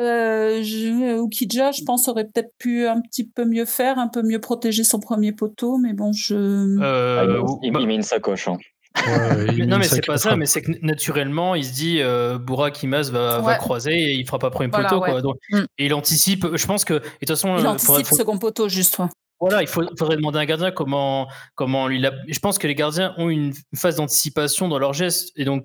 Euh, 0.00 0.62
je, 0.62 1.18
Oukidja, 1.18 1.72
je 1.72 1.82
pense, 1.82 2.08
aurait 2.08 2.24
peut-être 2.24 2.52
pu 2.58 2.86
un 2.86 3.00
petit 3.00 3.28
peu 3.28 3.44
mieux 3.44 3.64
faire, 3.64 3.98
un 3.98 4.08
peu 4.08 4.22
mieux 4.22 4.40
protéger 4.40 4.84
son 4.84 5.00
premier 5.00 5.32
poteau, 5.32 5.76
mais 5.76 5.92
bon, 5.92 6.12
je. 6.12 6.34
Euh, 6.36 7.18
ah, 7.20 7.58
il, 7.62 7.72
il, 7.80 7.86
met 7.86 7.94
une 7.96 8.02
sacoche. 8.02 8.46
Hein. 8.46 8.58
Ouais, 9.06 9.52
non, 9.66 9.78
mais 9.78 9.84
c'est 9.84 10.06
pas 10.06 10.18
ça, 10.18 10.36
mais 10.36 10.46
c'est 10.46 10.62
que 10.62 10.72
naturellement, 10.82 11.56
il 11.56 11.64
se 11.64 11.72
dit 11.72 12.00
euh, 12.00 12.38
Bourak 12.38 12.82
Imaz 12.82 13.10
va, 13.10 13.40
ouais. 13.40 13.46
va, 13.46 13.54
croiser 13.56 13.94
et 13.94 14.12
il 14.14 14.24
fera 14.24 14.38
pas 14.38 14.50
premier 14.50 14.70
voilà, 14.70 14.88
poteau. 14.88 15.02
Ouais. 15.02 15.10
Quoi. 15.10 15.22
Donc, 15.22 15.36
mm. 15.50 15.64
Et 15.78 15.86
il 15.86 15.94
anticipe, 15.94 16.46
je 16.54 16.66
pense 16.66 16.84
que. 16.84 16.94
De 16.94 17.00
toute 17.00 17.28
façon, 17.28 17.56
il 17.58 17.66
anticipe 17.66 18.06
faut... 18.06 18.16
second 18.16 18.38
poteau, 18.38 18.68
juste. 18.68 18.98
Voilà, 19.40 19.62
il 19.62 19.68
faut, 19.68 19.84
faudrait 19.96 20.16
demander 20.16 20.38
à 20.38 20.42
un 20.42 20.46
gardien 20.46 20.70
comment, 20.70 21.28
comment 21.54 21.88
il 21.88 22.04
a. 22.06 22.12
Je 22.26 22.38
pense 22.40 22.58
que 22.58 22.66
les 22.66 22.74
gardiens 22.74 23.14
ont 23.18 23.28
une 23.28 23.52
phase 23.74 23.96
d'anticipation 23.96 24.68
dans 24.68 24.78
leurs 24.78 24.94
gestes 24.94 25.32
et 25.36 25.44
donc 25.44 25.64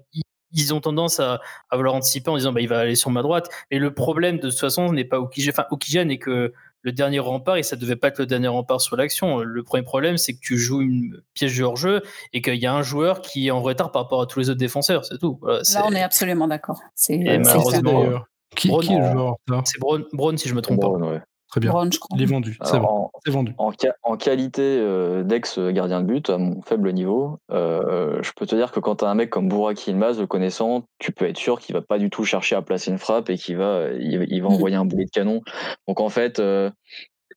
ils 0.52 0.74
ont 0.74 0.80
tendance 0.80 1.20
à, 1.20 1.42
à 1.70 1.78
vouloir 1.78 1.96
anticiper 1.96 2.30
en 2.30 2.38
disant 2.38 2.54
bah, 2.54 2.62
il 2.62 2.68
va 2.68 2.80
aller 2.80 2.96
sur 2.96 3.10
ma 3.10 3.24
droite. 3.24 3.50
Et 3.72 3.80
le 3.80 3.94
problème 3.94 4.38
de 4.38 4.50
toute 4.50 4.60
façon 4.60 4.92
n'est 4.92 5.06
pas 5.06 5.20
Okija, 5.20 5.52
enfin 5.52 5.66
Okija 5.72 6.06
n'est 6.06 6.20
que 6.20 6.54
le 6.82 6.92
dernier 6.92 7.20
rempart 7.20 7.58
et 7.58 7.64
ça 7.64 7.76
devait 7.76 7.96
pas 7.96 8.10
être 8.10 8.20
le 8.20 8.26
dernier 8.26 8.50
rempart 8.50 8.80
sur 8.80 8.96
l'action. 8.96 9.40
Le 9.40 9.64
premier 9.64 9.84
problème 9.84 10.18
c'est 10.18 10.34
que 10.34 10.40
tu 10.40 10.58
joues 10.58 10.82
une 10.82 11.22
pièce 11.34 11.58
de 11.58 11.64
hors-jeu 11.64 12.04
et 12.34 12.42
qu'il 12.42 12.56
y 12.56 12.68
a 12.68 12.74
un 12.74 12.84
joueur 12.84 13.22
qui 13.22 13.48
est 13.48 13.52
en 13.52 13.62
retard 13.62 13.92
par 13.92 14.04
rapport 14.04 14.22
à 14.22 14.28
tous 14.28 14.40
les 14.40 14.50
autres 14.50 14.60
défenseurs, 14.60 15.06
c'est 15.06 15.18
tout. 15.18 15.40
Voilà, 15.42 15.62
Là 15.74 15.86
on 15.88 15.94
est 15.94 16.04
absolument 16.04 16.48
d'accord. 16.48 16.80
C'est 16.94 17.18
malheureusement. 17.18 18.22
Qui, 18.56 18.68
Braun, 18.68 18.82
qui 18.82 18.94
est 18.94 19.00
le 19.00 19.12
joueur 19.12 19.36
C'est 19.66 19.80
Braun, 19.80 20.04
Braun, 20.14 20.38
si 20.38 20.48
je 20.48 20.54
me 20.54 20.62
trompe 20.62 20.80
Braun, 20.80 21.00
pas. 21.00 21.06
Ouais. 21.08 21.22
Très 21.54 21.60
bien. 21.60 21.70
Brown, 21.70 21.88
il 22.16 22.24
est 22.24 22.26
vendu. 22.26 22.58
C'est 22.64 22.80
bon. 22.80 23.12
vendu. 23.28 23.54
En, 23.60 23.72
en 24.02 24.18
qualité 24.18 24.64
euh, 24.64 25.22
d'ex-gardien 25.22 26.02
de 26.02 26.08
but, 26.08 26.32
à 26.32 26.40
mon 26.40 26.64
faible 26.64 26.92
niveau, 26.92 27.38
euh, 27.52 28.18
je 28.24 28.32
peux 28.36 28.48
te 28.48 28.56
dire 28.56 28.72
que 28.72 28.80
quand 28.80 28.96
tu 28.96 29.06
as 29.06 29.10
un 29.10 29.14
mec 29.14 29.30
comme 29.30 29.50
Bourak 29.50 29.86
Yilmaz, 29.86 30.20
le 30.20 30.26
connaissant, 30.26 30.86
tu 30.98 31.12
peux 31.12 31.26
être 31.26 31.38
sûr 31.38 31.60
qu'il 31.60 31.76
va 31.76 31.84
pas 31.84 32.00
du 32.00 32.10
tout 32.10 32.24
chercher 32.24 32.56
à 32.56 32.64
placer 32.64 32.90
une 32.90 32.98
frappe 32.98 33.30
et 33.30 33.38
qu'il 33.38 33.58
va, 33.58 33.90
il, 34.00 34.26
il 34.30 34.42
va 34.42 34.50
mmh. 34.50 34.52
envoyer 34.52 34.76
un 34.78 34.86
boulet 34.86 35.06
de 35.06 35.12
canon. 35.12 35.42
Donc 35.88 36.00
en 36.00 36.10
fait, 36.10 36.40
euh, 36.40 36.72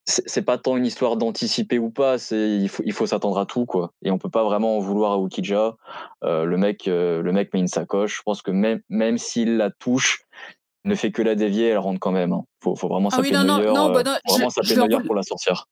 c'est 0.06 0.46
pas 0.46 0.56
tant 0.56 0.78
une 0.78 0.86
histoire 0.86 1.18
d'anticiper 1.18 1.78
ou 1.78 1.90
pas, 1.90 2.16
c'est 2.16 2.48
il 2.52 2.70
faut 2.70 2.82
il 2.86 2.94
faut 2.94 3.04
s'attendre 3.04 3.38
à 3.38 3.44
tout 3.44 3.66
quoi. 3.66 3.92
Et 4.02 4.10
on 4.10 4.16
peut 4.16 4.30
pas 4.30 4.44
vraiment 4.44 4.78
en 4.78 4.80
vouloir 4.80 5.12
à 5.12 5.18
Ukija. 5.18 5.74
Euh, 6.24 6.44
le 6.44 6.56
mec 6.56 6.88
euh, 6.88 7.20
le 7.20 7.32
mec 7.32 7.52
met 7.52 7.60
une 7.60 7.66
sacoche. 7.66 8.16
Je 8.16 8.22
pense 8.22 8.40
que 8.40 8.50
même 8.50 8.80
même 8.88 9.18
s'il 9.18 9.58
la 9.58 9.70
touche, 9.70 10.22
ne 10.86 10.94
fait 10.94 11.10
que 11.10 11.22
la 11.22 11.34
dévier, 11.34 11.68
elle 11.68 11.78
rentre 11.78 12.00
quand 12.00 12.12
même. 12.12 12.32
Hein. 12.32 12.44
Faut, 12.62 12.74
faut 12.74 12.88
vraiment 12.88 13.10
s'appeler 13.10 13.34
ah 13.34 13.40
oui, 13.40 13.46
non, 13.46 13.58
meilleur, 13.58 13.74
non, 13.74 13.88
non, 13.88 13.94
bah 13.94 14.02
non, 14.02 14.16
vraiment 14.28 14.50
s'appeler 14.50 14.76
meilleur 14.76 15.02
pour 15.02 15.14
la 15.14 15.22
sorcière. 15.22 15.66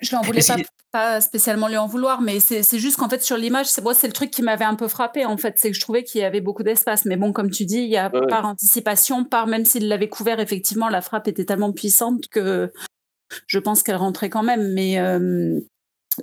Je 0.00 0.14
l'en 0.14 0.20
voulais 0.20 0.42
pas, 0.46 0.56
pas, 0.92 1.20
spécialement 1.22 1.68
lui 1.68 1.78
en 1.78 1.86
vouloir, 1.86 2.20
mais 2.20 2.38
c'est 2.38 2.78
juste 2.78 2.98
qu'en 2.98 3.08
fait 3.08 3.22
sur 3.22 3.38
l'image, 3.38 3.66
c'est 3.66 3.82
moi 3.82 3.94
c'est 3.94 4.06
le 4.06 4.12
truc 4.12 4.30
qui 4.30 4.42
m'avait 4.42 4.64
un 4.64 4.74
peu 4.74 4.88
frappé 4.88 5.24
en 5.24 5.38
fait, 5.38 5.54
c'est 5.56 5.70
que 5.70 5.76
je 5.76 5.80
trouvais 5.80 6.04
qu'il 6.04 6.20
y 6.20 6.24
avait 6.24 6.42
beaucoup 6.42 6.62
d'espace. 6.62 7.06
Mais 7.06 7.16
bon, 7.16 7.32
comme 7.32 7.50
tu 7.50 7.64
dis, 7.64 7.78
il 7.78 7.88
y 7.88 7.96
a 7.96 8.10
ouais. 8.12 8.26
par 8.28 8.44
anticipation, 8.44 9.24
par 9.24 9.46
même 9.46 9.64
s'il 9.64 9.88
l'avait 9.88 10.08
couvert, 10.08 10.38
effectivement, 10.38 10.88
la 10.88 11.00
frappe 11.00 11.28
était 11.28 11.46
tellement 11.46 11.72
puissante 11.72 12.28
que 12.28 12.70
je 13.46 13.58
pense 13.58 13.82
qu'elle 13.82 13.96
rentrait 13.96 14.28
quand 14.28 14.42
même. 14.42 14.72
Mais 14.74 14.98
euh, 14.98 15.60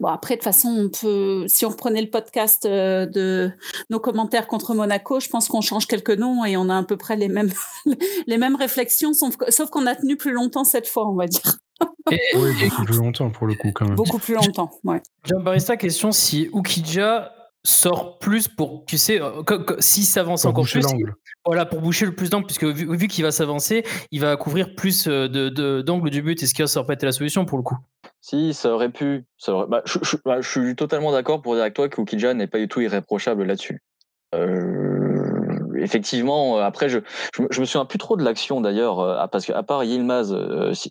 Bon, 0.02 0.08
après, 0.08 0.36
de 0.36 0.40
toute 0.40 0.46
façon, 0.46 0.70
on 0.70 0.90
peut, 0.90 1.46
si 1.48 1.66
on 1.66 1.70
reprenait 1.70 2.02
le 2.02 2.10
podcast 2.10 2.66
euh, 2.66 3.06
de 3.06 3.52
nos 3.90 4.00
commentaires 4.00 4.48
contre 4.48 4.74
Monaco, 4.74 5.20
je 5.20 5.30
pense 5.30 5.48
qu'on 5.48 5.62
change 5.62 5.88
quelques 5.88 6.18
noms 6.18 6.44
et 6.46 6.58
on 6.58 6.70
a 6.70 6.78
à 6.78 6.84
peu 6.84 6.98
près 6.98 7.16
les 7.16 7.30
mêmes, 7.30 7.52
les 8.28 8.38
mêmes 8.38 8.56
réflexions, 8.56 9.14
sauf, 9.14 9.36
sauf 9.50 9.70
qu'on 9.70 9.86
a 9.86 9.96
tenu 9.96 10.18
plus 10.18 10.32
longtemps 10.32 10.64
cette 10.64 10.88
fois, 10.88 11.08
on 11.08 11.16
va 11.16 11.28
dire. 11.28 11.58
Et, 12.12 12.20
oui, 12.36 12.52
beaucoup 12.64 12.86
plus 12.86 12.98
longtemps 12.98 13.30
pour 13.30 13.48
le 13.48 13.56
coup, 13.56 13.72
quand 13.74 13.86
même. 13.86 13.96
Beaucoup 13.96 14.20
plus 14.20 14.36
longtemps, 14.36 14.72
ouais. 14.84 15.02
Jean 15.26 15.40
Barista, 15.42 15.78
question 15.78 16.12
si 16.12 16.50
Ukidja 16.54 17.32
sort 17.66 18.20
plus 18.20 18.48
pour, 18.48 18.84
tu 18.86 18.98
sais, 18.98 19.22
si 19.80 20.04
s'avance 20.04 20.46
encore 20.46 20.66
plus, 20.66 20.86
voilà, 21.46 21.66
pour 21.66 21.82
boucher 21.82 22.06
le 22.06 22.14
plus 22.14 22.30
d'angles, 22.30 22.46
puisque 22.46 22.66
vu, 22.66 23.08
qu'il 23.08 23.24
va 23.24 23.32
s'avancer, 23.32 23.84
il 24.12 24.20
va 24.20 24.36
couvrir 24.36 24.76
plus 24.76 25.08
de, 25.08 25.82
d'angles 25.82 26.10
du 26.10 26.22
but. 26.22 26.42
Est-ce 26.44 26.54
que 26.54 26.66
ça 26.66 26.80
aurait 26.80 26.88
pas 26.88 26.94
été 26.94 27.06
la 27.06 27.12
solution 27.12 27.46
pour 27.46 27.58
le 27.58 27.64
coup 27.64 27.78
Si, 28.22 28.54
ça 28.54 28.70
aurait 28.74 28.92
pu. 28.92 29.26
Ça 29.38 29.54
bah, 29.68 29.84
bah, 30.26 30.42
je, 30.42 30.50
suis 30.50 30.76
totalement 30.76 31.12
d'accord 31.12 31.42
pour 31.42 31.54
dire 31.54 31.62
avec 31.62 31.74
toi 31.74 31.88
que 31.88 32.02
Ukija 32.02 32.34
n'est 32.34 32.48
pas 32.48 32.60
du 32.60 32.68
tout 32.68 32.82
irréprochable 32.82 33.44
là-dessus. 33.44 33.82
effectivement, 35.78 36.58
après, 36.58 36.90
je, 36.90 37.00
je, 37.50 37.62
me 37.62 37.66
souviens 37.66 37.86
plus 37.86 38.00
trop 38.00 38.18
de 38.18 38.24
l'action 38.24 38.60
d'ailleurs, 38.60 39.30
parce 39.32 39.46
qu'à 39.46 39.64
part 39.64 39.86
Yilmaz, 39.86 40.34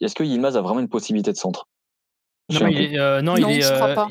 est-ce 0.01 0.15
que 0.15 0.25
Yilmaz 0.25 0.57
a 0.57 0.63
vraiment 0.63 0.81
une 0.81 0.89
possibilité 0.89 1.33
de 1.33 1.37
centre? 1.37 1.67
Non, 2.51 2.67
il 2.67 2.95
est, 2.95 3.23
non, 3.23 3.37
il 3.37 3.51
est, 3.51 3.59
il, 3.59 3.81
part 3.85 4.09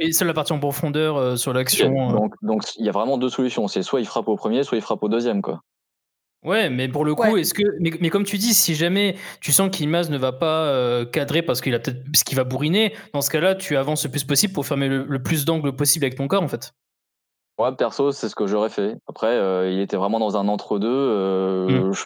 et 0.00 0.12
c'est 0.12 0.24
la 0.24 0.34
partie 0.34 0.52
en 0.52 0.58
profondeur 0.58 1.16
euh, 1.16 1.36
sur 1.36 1.52
l'action. 1.52 2.10
Euh. 2.10 2.12
Donc, 2.12 2.34
donc 2.42 2.62
il 2.76 2.84
y 2.84 2.88
a 2.88 2.92
vraiment 2.92 3.18
deux 3.18 3.28
solutions. 3.28 3.68
C'est 3.68 3.82
soit 3.82 4.00
il 4.00 4.06
frappe 4.06 4.28
au 4.28 4.36
premier, 4.36 4.62
soit 4.64 4.78
il 4.78 4.82
frappe 4.82 5.02
au 5.02 5.08
deuxième, 5.08 5.42
quoi. 5.42 5.60
Ouais, 6.44 6.68
mais 6.68 6.88
pour 6.88 7.06
le 7.06 7.14
coup, 7.14 7.38
est-ce 7.38 7.54
que, 7.54 7.62
mais, 7.80 8.10
comme 8.10 8.24
tu 8.24 8.36
dis, 8.36 8.52
si 8.52 8.74
jamais 8.74 9.16
tu 9.40 9.50
sens 9.50 9.70
qu'Ilmaz 9.74 10.10
ne 10.10 10.18
va 10.18 10.32
pas 10.32 10.66
euh, 10.66 11.06
cadrer 11.06 11.40
parce 11.40 11.62
qu'il 11.62 11.74
a 11.74 11.78
peut-être, 11.78 12.02
ce 12.14 12.22
qu'il 12.22 12.36
va 12.36 12.44
bourriner, 12.44 12.94
dans 13.14 13.22
ce 13.22 13.30
cas-là, 13.30 13.54
tu 13.54 13.78
avances 13.78 14.04
le 14.04 14.10
plus 14.10 14.24
possible 14.24 14.52
pour 14.52 14.66
fermer 14.66 14.88
le, 14.88 15.22
plus 15.22 15.46
d'angles 15.46 15.74
possible 15.74 16.04
avec 16.04 16.18
ton 16.18 16.28
corps, 16.28 16.42
en 16.42 16.48
fait. 16.48 16.74
Ouais, 17.58 17.74
perso, 17.74 18.12
c'est 18.12 18.28
ce 18.28 18.34
que 18.34 18.46
j'aurais 18.46 18.68
fait. 18.68 18.94
Après, 19.08 19.72
il 19.72 19.80
était 19.80 19.96
vraiment 19.96 20.18
dans 20.18 20.36
un 20.36 20.46
entre-deux. 20.48 21.66
Mmh 21.66 21.92
je, 21.94 22.04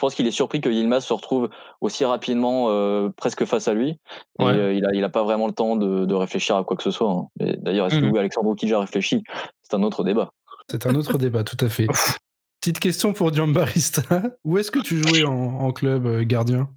pense 0.00 0.14
qu'il 0.14 0.26
est 0.26 0.32
surpris 0.32 0.60
que 0.60 0.68
Yilmaz 0.68 1.04
se 1.04 1.12
retrouve 1.12 1.50
aussi 1.80 2.04
rapidement 2.04 2.66
euh, 2.68 3.08
presque 3.16 3.44
face 3.44 3.68
à 3.68 3.74
lui. 3.74 3.98
Euh, 4.40 4.72
il, 4.74 4.84
a, 4.84 4.92
il 4.92 5.04
a 5.04 5.08
pas 5.08 5.22
vraiment 5.22 5.46
le 5.46 5.52
temps 5.52 5.76
de, 5.76 6.14
réfléchir 6.14 6.56
à 6.56 6.64
quoi 6.64 6.76
que 6.76 6.82
ce 6.82 6.90
soit. 6.90 7.10
Hein. 7.10 7.28
D'ailleurs, 7.58 7.86
est-ce 7.86 8.00
que 8.00 8.06
mmh. 8.06 8.16
Alexandre 8.16 8.54
Kija 8.54 8.80
réfléchi 8.80 9.22
C'est 9.62 9.74
un 9.74 9.82
autre 9.82 10.04
débat. 10.04 10.30
C'est 10.70 10.86
un 10.86 10.94
autre 10.94 11.18
débat, 11.18 11.44
tout 11.44 11.62
à 11.64 11.68
fait. 11.68 11.86
Petite 12.60 12.78
question 12.78 13.12
pour 13.12 13.32
Giambarista. 13.32 14.02
Où 14.44 14.58
est-ce 14.58 14.70
que 14.70 14.80
tu 14.80 15.02
jouais 15.02 15.24
en, 15.24 15.72
club 15.72 16.06
euh, 16.06 16.24
gardien? 16.24 16.68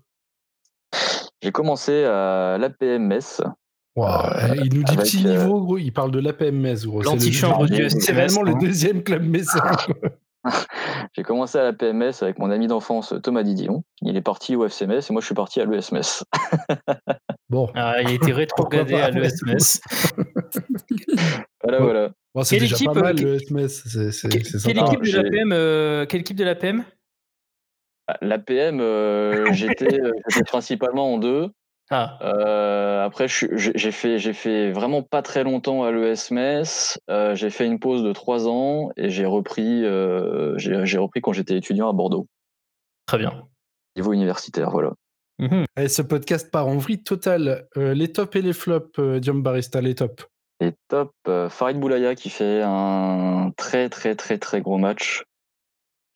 J'ai 1.41 1.51
commencé 1.51 2.05
à 2.05 2.57
l'APMS. 2.57 3.41
il 3.97 4.73
nous 4.73 4.83
dit 4.83 4.95
petit 4.95 5.25
niveau, 5.25 5.61
gros. 5.61 5.77
Il 5.77 5.91
parle 5.91 6.11
de 6.11 6.19
l'APMS, 6.19 6.85
gros. 6.85 7.03
C'est 7.03 8.13
vraiment 8.13 8.43
le 8.43 8.55
deuxième 8.61 9.03
club 9.03 9.23
messin. 9.23 9.61
J'ai 11.15 11.23
commencé 11.23 11.57
à 11.57 11.63
la 11.63 11.73
PMS 11.73 12.13
avec 12.21 12.39
mon 12.39 12.51
ami 12.51 12.67
d'enfance 12.67 13.13
Thomas 13.23 13.43
Didion. 13.43 13.83
Il 14.01 14.17
est 14.17 14.21
parti 14.21 14.55
au 14.55 14.67
FCMS 14.67 15.01
et 15.09 15.13
moi 15.13 15.21
je 15.21 15.25
suis 15.25 15.35
parti 15.35 15.61
à 15.61 15.65
l'ESMS. 15.65 16.23
bon. 17.49 17.69
Ah, 17.75 18.01
il 18.01 18.07
a 18.07 18.11
été 18.11 18.31
rétrogradé 18.31 18.95
à 18.95 19.09
l'ESMS. 19.09 19.79
voilà, 21.63 21.79
voilà. 21.79 22.11
c'est 22.43 22.57
déjà 22.57 22.75
équipe, 22.75 22.91
pas 22.91 23.01
mal 23.01 23.15
l'ESMS. 23.15 23.67
Quelle, 24.63 24.77
équipe 24.77 25.01
de 25.01 25.17
la 25.17 25.29
PM, 25.29 25.51
euh, 25.53 26.05
quelle 26.05 26.21
équipe 26.21 26.37
de 26.37 26.43
l'APM 26.43 26.83
L'APM, 28.21 28.81
euh, 28.81 29.53
j'étais 29.53 29.99
principalement 30.45 31.13
en 31.13 31.17
deux. 31.17 31.49
Ah. 31.89 32.17
Euh, 32.21 33.05
après, 33.05 33.27
j'ai 33.27 33.91
fait, 33.91 34.17
j'ai 34.17 34.33
fait 34.33 34.71
vraiment 34.71 35.03
pas 35.03 35.21
très 35.21 35.43
longtemps 35.43 35.83
à 35.83 35.91
l'ESMS. 35.91 36.97
Euh, 37.09 37.35
j'ai 37.35 37.49
fait 37.49 37.65
une 37.65 37.79
pause 37.79 38.03
de 38.03 38.13
trois 38.13 38.47
ans 38.47 38.89
et 38.95 39.09
j'ai 39.09 39.25
repris, 39.25 39.83
euh, 39.83 40.57
j'ai 40.57 40.97
repris 40.97 41.21
quand 41.21 41.33
j'étais 41.33 41.57
étudiant 41.57 41.89
à 41.89 41.93
Bordeaux. 41.93 42.27
Très 43.05 43.17
bien. 43.17 43.47
Niveau 43.95 44.13
universitaire, 44.13 44.71
voilà. 44.71 44.93
Mmh 45.39 45.63
ce 45.87 46.01
podcast 46.03 46.51
part 46.51 46.67
en 46.67 46.77
vrille 46.77 47.03
totale. 47.03 47.67
les 47.75 48.11
tops 48.11 48.35
et 48.35 48.41
les 48.41 48.53
flops, 48.53 48.99
Diom 48.99 49.41
Barista, 49.41 49.81
les 49.81 49.95
tops. 49.95 50.25
Les 50.61 50.73
tops, 50.87 51.11
Farid 51.49 51.79
Boulaya 51.79 52.15
qui 52.15 52.29
fait 52.29 52.61
un 52.63 53.51
très 53.57 53.89
très 53.89 54.15
très 54.15 54.37
très 54.37 54.61
gros 54.61 54.77
match. 54.77 55.23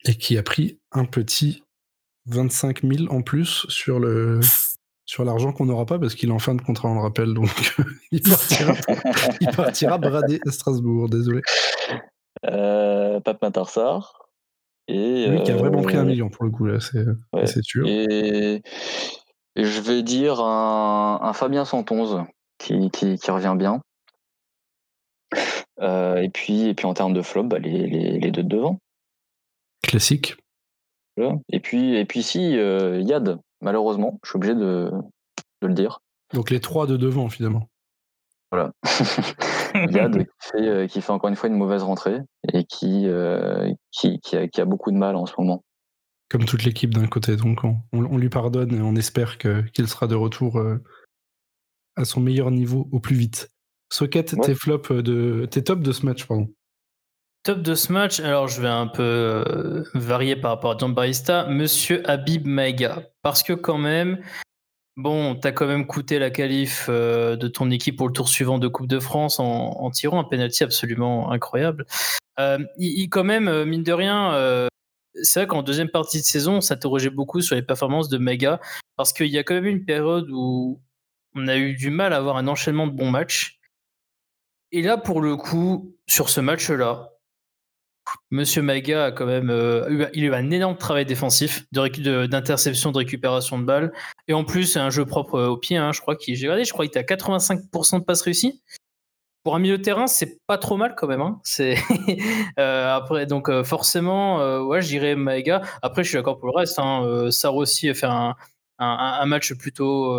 Et 0.04 0.14
qui 0.14 0.38
a 0.38 0.42
pris 0.42 0.78
un 0.92 1.04
petit 1.04 1.64
25 2.26 2.82
000 2.82 3.12
en 3.12 3.22
plus 3.22 3.66
sur 3.68 3.98
le 3.98 4.40
sur 5.08 5.24
l'argent 5.24 5.52
qu'on 5.52 5.64
n'aura 5.64 5.86
pas 5.86 5.98
parce 5.98 6.14
qu'il 6.14 6.28
est 6.28 6.32
en 6.32 6.38
fin 6.38 6.54
de 6.54 6.60
contrat, 6.60 6.90
on 6.90 6.94
le 6.94 7.00
rappelle. 7.00 7.32
Donc 7.32 7.48
il, 8.12 8.20
partira, 8.20 8.74
il 9.40 9.48
partira 9.48 9.96
brader 9.96 10.38
à 10.46 10.50
Strasbourg, 10.50 11.08
désolé. 11.08 11.40
Euh, 12.44 13.18
Pape 13.20 13.40
Matarsar. 13.40 14.28
Et, 14.86 15.26
Lui 15.26 15.42
qui 15.42 15.50
a 15.50 15.56
vraiment 15.56 15.82
pris 15.82 15.96
un 15.96 16.02
euh, 16.02 16.04
million 16.04 16.28
pour 16.28 16.44
le 16.44 16.50
coup, 16.50 16.66
là, 16.66 16.78
c'est 16.80 17.62
sûr. 17.62 17.86
Et, 17.86 18.62
je 19.56 19.80
vais 19.80 20.02
dire 20.02 20.40
un, 20.40 21.32
Fabien 21.34 21.64
111 21.64 22.24
qui, 22.58 22.90
qui, 22.90 23.30
revient 23.30 23.54
bien. 23.58 23.80
Euh, 25.80 26.16
et, 26.16 26.28
puis, 26.28 26.68
et 26.68 26.74
puis 26.74 26.86
en 26.86 26.94
termes 26.94 27.14
de 27.14 27.22
flop, 27.22 27.44
bah, 27.44 27.58
les, 27.58 27.86
les, 27.86 28.30
deux 28.30 28.42
de 28.42 28.48
devant. 28.48 28.78
Classique. 29.82 30.36
Et 31.50 31.60
puis, 31.60 31.96
et 31.96 32.04
puis 32.04 32.22
si, 32.22 32.52
Yad, 32.52 33.38
malheureusement, 33.60 34.18
je 34.22 34.30
suis 34.30 34.36
obligé 34.36 34.54
de, 34.54 34.90
le 35.62 35.74
dire. 35.74 36.00
Donc 36.34 36.50
les 36.50 36.60
trois 36.60 36.86
de 36.86 36.96
devant, 36.96 37.28
finalement. 37.28 37.68
Voilà. 38.50 38.72
Yad 39.74 40.26
euh, 40.54 40.86
qui 40.86 41.00
fait, 41.00 41.10
encore 41.10 41.28
une 41.28 41.36
fois 41.36 41.48
une 41.48 41.56
mauvaise 41.56 41.82
rentrée 41.82 42.18
et 42.52 42.64
qui, 42.64 43.06
euh, 43.06 43.70
qui, 43.92 44.18
a, 44.56 44.64
beaucoup 44.64 44.90
de 44.90 44.96
mal 44.96 45.16
en 45.16 45.26
ce 45.26 45.34
moment. 45.38 45.64
Comme 46.30 46.44
toute 46.44 46.64
l'équipe 46.64 46.92
d'un 46.92 47.06
côté, 47.06 47.36
donc 47.36 47.60
on, 47.92 48.16
lui 48.16 48.28
pardonne 48.28 48.74
et 48.74 48.80
on 48.80 48.94
espère 48.96 49.38
qu'il 49.38 49.88
sera 49.88 50.06
de 50.06 50.14
retour 50.14 50.58
euh, 50.58 50.82
à 51.96 52.04
son 52.04 52.20
meilleur 52.20 52.50
niveau 52.50 52.88
au 52.92 53.00
plus 53.00 53.16
vite. 53.16 53.50
Socket, 53.90 54.38
tes 54.42 54.54
flops 54.54 54.92
de 54.92 55.46
tes 55.50 55.64
tops 55.64 55.82
de 55.82 55.92
ce 55.92 56.04
match, 56.04 56.26
pardon. 56.26 56.48
Top 57.44 57.62
de 57.62 57.74
ce 57.74 57.92
match, 57.92 58.20
alors 58.20 58.48
je 58.48 58.60
vais 58.60 58.68
un 58.68 58.88
peu 58.88 59.02
euh, 59.02 59.84
varier 59.94 60.36
par 60.36 60.50
rapport 60.50 60.72
à 60.72 60.76
John 60.78 60.92
Barista, 60.92 61.46
Monsieur 61.46 62.08
Habib 62.08 62.46
Maïga. 62.46 63.02
Parce 63.22 63.42
que 63.42 63.52
quand 63.52 63.78
même, 63.78 64.20
bon, 64.96 65.34
t'as 65.34 65.52
quand 65.52 65.66
même 65.66 65.86
coûté 65.86 66.18
la 66.18 66.30
qualif 66.30 66.86
euh, 66.88 67.36
de 67.36 67.48
ton 67.48 67.70
équipe 67.70 67.96
pour 67.96 68.08
le 68.08 68.12
tour 68.12 68.28
suivant 68.28 68.58
de 68.58 68.68
Coupe 68.68 68.88
de 68.88 68.98
France 68.98 69.38
en, 69.38 69.90
tirant 69.90 70.20
un 70.20 70.24
penalty 70.24 70.64
absolument 70.64 71.30
incroyable. 71.30 71.86
Euh, 72.40 72.58
il, 72.76 73.08
quand 73.08 73.24
même, 73.24 73.64
mine 73.64 73.84
de 73.84 73.92
rien, 73.92 74.68
c'est 75.22 75.40
vrai 75.40 75.46
qu'en 75.46 75.62
deuxième 75.62 75.88
partie 75.88 76.18
de 76.18 76.24
saison, 76.24 76.56
on 76.56 76.60
s'interrogeait 76.60 77.10
beaucoup 77.10 77.40
sur 77.40 77.54
les 77.54 77.62
performances 77.62 78.08
de 78.08 78.18
Maïga, 78.18 78.60
parce 78.96 79.12
qu'il 79.12 79.28
y 79.28 79.38
a 79.38 79.44
quand 79.44 79.54
même 79.54 79.66
une 79.66 79.84
période 79.84 80.28
où 80.30 80.80
on 81.34 81.48
a 81.48 81.56
eu 81.56 81.74
du 81.74 81.90
mal 81.90 82.12
à 82.12 82.16
avoir 82.16 82.36
un 82.36 82.48
enchaînement 82.48 82.86
de 82.86 82.92
bons 82.92 83.10
matchs. 83.10 83.58
Et 84.72 84.82
là, 84.82 84.98
pour 84.98 85.20
le 85.20 85.36
coup, 85.36 85.96
sur 86.06 86.28
ce 86.28 86.40
match-là, 86.40 87.10
Monsieur 88.30 88.60
Maga 88.60 89.06
a 89.06 89.12
quand 89.12 89.26
même 89.26 89.50
euh, 89.50 90.08
eu, 90.12 90.32
un 90.32 90.50
énorme 90.50 90.76
travail 90.76 91.06
défensif 91.06 91.64
d'interception, 91.72 92.92
de, 92.92 92.98
récupération 92.98 93.58
de 93.58 93.64
balles. 93.64 93.92
Et 94.26 94.34
en 94.34 94.44
plus, 94.44 94.64
c'est 94.64 94.78
un 94.78 94.90
jeu 94.90 95.06
propre 95.06 95.36
euh, 95.36 95.48
au 95.48 95.56
pied. 95.56 95.76
Hein, 95.76 95.92
je 95.92 96.00
crois 96.00 96.16
qu'il, 96.16 96.36
j'ai 96.36 96.48
était 96.48 96.98
à 96.98 97.02
85% 97.02 98.00
de 98.00 98.04
passes 98.04 98.22
réussies. 98.22 98.60
Pour 99.44 99.54
un 99.54 99.60
milieu 99.60 99.78
de 99.78 99.82
terrain, 99.82 100.06
c'est 100.06 100.38
pas 100.46 100.58
trop 100.58 100.76
mal 100.76 100.94
quand 100.96 101.06
même. 101.06 101.22
Hein. 101.22 101.40
Euh, 102.58 102.96
après, 102.96 103.24
donc 103.24 103.50
forcément, 103.62 104.38
ouais, 104.66 104.82
je 104.82 104.88
dirais 104.88 105.14
Maega. 105.14 105.62
Après, 105.80 106.02
je 106.02 106.08
suis 106.08 106.16
d'accord 106.16 106.38
pour 106.38 106.48
le 106.48 106.54
reste. 106.56 106.78
Hein. 106.78 107.28
aussi 107.54 107.88
a 107.88 107.94
fait 107.94 108.08
un, 108.08 109.26
match 109.26 109.54
plutôt 109.54 110.18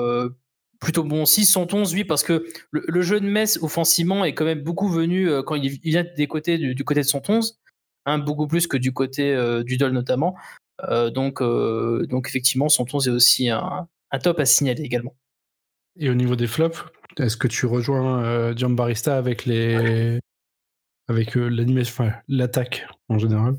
plutôt 0.80 1.04
bon 1.04 1.24
aussi. 1.24 1.46
111, 1.46 1.94
oui, 1.94 2.06
parce 2.06 2.24
que 2.24 2.46
le, 2.72 3.02
jeu 3.02 3.20
de 3.20 3.26
Metz 3.28 3.60
offensivement 3.62 4.24
est 4.24 4.34
quand 4.34 4.46
même 4.46 4.62
beaucoup 4.62 4.88
venu 4.88 5.30
quand 5.44 5.56
il 5.56 5.70
vient 5.84 6.06
des 6.16 6.28
côtés 6.28 6.58
du, 6.58 6.74
du 6.74 6.84
côté 6.86 7.02
de 7.02 7.06
111 7.06 7.60
beaucoup 8.06 8.48
plus 8.48 8.68
que 8.68 8.78
du 8.78 8.94
côté 8.94 9.34
euh, 9.34 9.64
du 9.64 9.78
Dol 9.78 9.92
notamment. 9.92 10.36
Euh, 10.88 11.10
donc, 11.10 11.42
euh, 11.42 12.06
donc 12.08 12.28
effectivement, 12.28 12.70
Santos 12.70 13.02
est 13.02 13.10
aussi 13.10 13.50
un, 13.50 13.88
top 14.24 14.40
à 14.40 14.46
signaler 14.46 14.84
également. 14.84 15.16
Et 15.98 16.10
au 16.10 16.16
niveau 16.16 16.36
des 16.36 16.48
flops, 16.48 16.86
est-ce 17.18 17.38
que 17.38 17.48
tu 17.48 17.66
rejoins 17.66 18.24
euh, 18.24 18.54
Barista 18.70 19.18
avec 19.18 19.46
les 19.46 20.20
avec 21.08 21.36
l'animation, 21.36 22.12
l'attaque 22.28 22.88
en 23.10 23.18
général? 23.18 23.56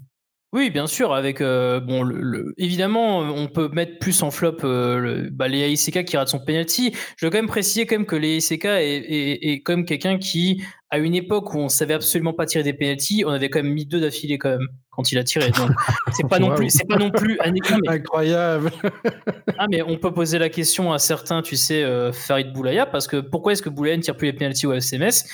Oui, 0.52 0.70
bien 0.70 0.86
sûr. 0.88 1.12
Avec 1.14 1.40
bon, 1.40 2.02
le, 2.02 2.54
évidemment, 2.58 3.18
on 3.20 3.46
peut 3.46 3.68
mettre 3.68 3.98
plus 3.98 4.22
en 4.22 4.30
flop 4.30 4.58
euh, 4.64 5.28
bah, 5.32 5.46
les 5.46 5.72
AICK 5.72 6.04
qui 6.04 6.16
rate 6.16 6.28
son 6.28 6.40
penalty. 6.40 6.92
Je 7.16 7.26
veux 7.26 7.30
quand 7.30 7.38
même 7.38 7.46
préciser 7.46 7.86
quand 7.86 7.96
même 7.96 8.06
que 8.06 8.16
les 8.16 8.38
AICK 8.38 8.64
est, 8.64 9.52
est, 9.52 9.62
comme 9.62 9.84
quelqu'un 9.84 10.18
qui 10.18 10.64
à 10.90 10.98
une 10.98 11.14
époque 11.14 11.54
où 11.54 11.58
on 11.58 11.68
savait 11.68 11.94
absolument 11.94 12.32
pas 12.32 12.46
tirer 12.46 12.64
des 12.64 12.72
penalties, 12.72 13.24
on 13.24 13.30
avait 13.30 13.48
quand 13.48 13.62
même 13.62 13.72
mis 13.72 13.86
deux 13.86 14.00
d'affilée 14.00 14.38
quand 14.38 14.50
même 14.50 14.68
quand 14.90 15.12
il 15.12 15.18
a 15.18 15.24
tiré. 15.24 15.50
Donc 15.50 15.70
c'est 16.12 16.28
pas 16.28 16.38
non 16.38 16.54
plus, 16.54 16.70
c'est 16.70 16.86
pas 16.86 16.96
non 16.96 17.10
plus 17.10 17.38
incroyable. 17.86 18.72
ah 19.58 19.66
mais 19.70 19.82
on 19.82 19.96
peut 19.96 20.12
poser 20.12 20.38
la 20.38 20.48
question 20.48 20.92
à 20.92 20.98
certains, 20.98 21.42
tu 21.42 21.56
sais, 21.56 21.84
euh, 21.84 22.12
Farid 22.12 22.52
Boulaya, 22.52 22.86
parce 22.86 23.06
que 23.06 23.18
pourquoi 23.20 23.52
est-ce 23.52 23.62
que 23.62 23.68
Boulaya 23.68 23.96
ne 23.96 24.02
tire 24.02 24.16
plus 24.16 24.26
les 24.26 24.32
penalties 24.32 24.66
au 24.66 24.72
FCMS 24.72 25.26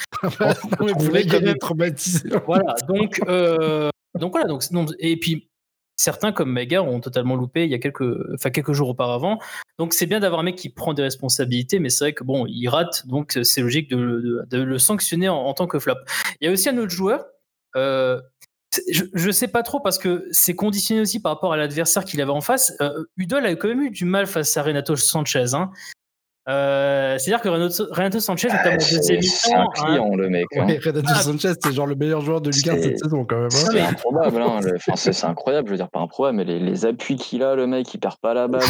Vous 0.79 0.95
voulez 0.99 1.27
quand 1.27 1.41
même 1.41 1.57
traumatisé. 1.59 2.29
Voilà, 2.47 2.75
donc 2.87 3.21
euh, 3.29 3.89
donc 4.19 4.33
voilà, 4.33 4.47
donc 4.47 4.91
et 4.99 5.17
puis 5.17 5.49
certains 5.97 6.33
comme 6.33 6.53
Mega 6.53 6.83
ont 6.83 7.01
totalement 7.01 7.35
loupé 7.35 7.65
il 7.65 7.71
y 7.71 7.75
a 7.75 7.79
quelques, 7.79 8.05
quelques 8.53 8.73
jours 8.73 8.91
auparavant. 8.91 9.39
Donc 9.79 9.95
c'est 9.95 10.07
bien 10.07 10.21
d'avoir 10.21 10.41
un 10.41 10.45
mec 10.45 10.57
qui 10.57 10.69
prend 10.69 10.95
des 10.95 11.03
responsabilités, 11.03 11.79
mais 11.79 11.89
c'est 11.89 12.05
vrai 12.05 12.13
que 12.13 12.25
bon, 12.25 12.47
il 12.47 12.69
rate, 12.69 13.07
donc 13.07 13.39
c'est 13.43 13.61
logique 13.61 13.91
de, 13.91 14.47
le 14.53 14.79
sanctionner 14.79 15.29
en, 15.29 15.53
tant 15.55 15.67
que 15.67 15.79
flop. 15.79 15.97
Il 16.41 16.47
y 16.47 16.49
a 16.49 16.53
aussi 16.53 16.69
un 16.69 16.79
autre 16.79 16.91
joueur. 16.91 17.25
Euh, 17.77 18.21
je 18.93 19.27
ne 19.27 19.33
sais 19.33 19.49
pas 19.49 19.63
trop 19.63 19.81
parce 19.81 19.99
que 19.99 20.27
c'est 20.31 20.55
conditionné 20.55 21.01
aussi 21.01 21.21
par 21.21 21.33
rapport 21.33 21.53
à 21.53 21.57
l'adversaire 21.57 22.05
qu'il 22.05 22.21
avait 22.21 22.31
en 22.31 22.41
face. 22.41 22.75
Euh, 22.81 23.05
Udol 23.17 23.47
a 23.47 23.55
quand 23.55 23.69
même 23.69 23.83
eu 23.83 23.91
du 23.91 24.05
mal 24.05 24.27
face 24.27 24.57
à 24.57 24.63
Renato 24.63 24.97
Sanchez. 24.97 25.55
Hein. 25.55 25.71
Euh, 26.49 27.19
c'est-à-dire 27.19 27.43
que 27.43 27.49
Renato, 27.49 28.21
Sanchez, 28.21 28.49
notamment 28.49 28.77
ah, 28.81 28.91
deuxième 28.91 29.23
C'est 29.23 29.53
un 29.53 29.63
hein. 29.63 29.67
client, 29.75 30.15
le 30.15 30.29
mec. 30.29 30.47
Hein. 30.57 30.67
Renato 30.85 31.09
ah. 31.09 31.15
Sanchez, 31.17 31.53
c'est 31.61 31.73
genre 31.73 31.87
le 31.87 31.97
meilleur 31.97 32.21
joueur 32.21 32.41
de 32.41 32.51
Ligue 32.51 32.71
1 32.71 32.83
cette 32.83 32.99
saison, 33.01 33.25
quand 33.25 33.37
même. 33.37 33.47
Hein. 33.47 33.71
C'est 33.73 33.81
improbable. 33.81 34.43
Hein, 34.43 34.61
c'est 34.95 35.25
incroyable, 35.25 35.67
je 35.69 35.73
veux 35.73 35.79
dire, 35.79 35.91
pas 35.91 36.01
improbable, 36.01 36.37
mais 36.37 36.45
les, 36.45 36.61
les 36.61 36.87
appuis 36.87 37.17
qu'il 37.17 37.43
a, 37.43 37.55
le 37.57 37.67
mec, 37.67 37.93
il 37.93 37.99
perd 37.99 38.17
pas 38.21 38.33
la 38.35 38.47
balle. 38.47 38.63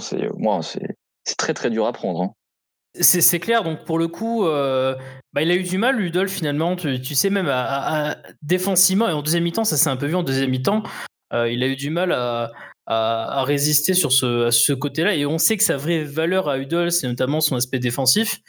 c'est 0.00 1.36
très, 1.36 1.52
très 1.52 1.68
dur 1.70 1.86
à 1.86 1.92
prendre. 1.92 2.22
Hein. 2.22 2.32
C'est 2.94 3.38
clair, 3.38 3.62
donc 3.62 3.84
pour 3.84 4.00
le 4.00 4.08
coup, 4.08 4.46
euh, 4.46 4.96
bah, 5.32 5.42
il 5.42 5.50
a 5.52 5.54
eu 5.54 5.62
du 5.62 5.78
mal, 5.78 5.96
Ludolf, 5.96 6.32
finalement, 6.32 6.74
tu, 6.74 7.14
sais, 7.14 7.30
même 7.30 7.48
à, 7.48 8.16
défensivement, 8.42 9.08
et 9.08 9.12
en 9.12 9.22
deuxième 9.22 9.44
mi-temps, 9.44 9.62
ça 9.62 9.76
s'est 9.76 9.90
un 9.90 9.96
peu 9.96 10.06
vu 10.06 10.16
en 10.16 10.24
deuxième 10.24 10.50
mi-temps, 10.50 10.82
euh, 11.32 11.48
il 11.48 11.62
a 11.62 11.68
eu 11.68 11.76
du 11.76 11.90
mal 11.90 12.10
à, 12.10 12.50
à, 12.90 13.44
résister 13.44 13.94
sur 13.94 14.10
ce, 14.12 14.72
côté-là. 14.72 15.14
Et 15.14 15.24
on 15.24 15.38
sait 15.38 15.56
que 15.56 15.62
sa 15.62 15.76
vraie 15.76 16.02
valeur 16.02 16.48
à 16.48 16.58
Udol, 16.58 16.90
c'est 16.90 17.06
notamment 17.06 17.40
son 17.40 17.56
aspect 17.56 17.78
défensif. 17.78 18.40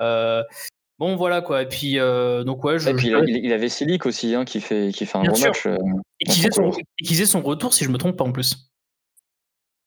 Euh, 0.00 0.42
bon, 0.98 1.16
voilà 1.16 1.40
quoi. 1.40 1.62
Et 1.62 1.66
puis, 1.66 1.98
euh, 1.98 2.44
donc, 2.44 2.62
ouais. 2.64 2.78
Je, 2.78 2.90
et 2.90 2.94
puis, 2.94 3.08
il, 3.08 3.52
avait 3.52 3.70
Silic 3.70 4.04
aussi, 4.04 4.34
hein, 4.34 4.44
qui, 4.44 4.60
fait, 4.60 4.92
qui 4.92 5.06
fait 5.06 5.16
un 5.16 5.24
bon 5.24 5.38
match. 5.38 5.66
Euh, 5.66 5.78
et 6.20 6.26
qui 6.26 6.40
faisait, 6.40 7.24
son, 7.24 7.40
retour, 7.40 7.72
si 7.72 7.84
je 7.84 7.90
me 7.90 7.96
trompe 7.96 8.16
pas 8.16 8.24
en 8.24 8.32
plus. 8.32 8.70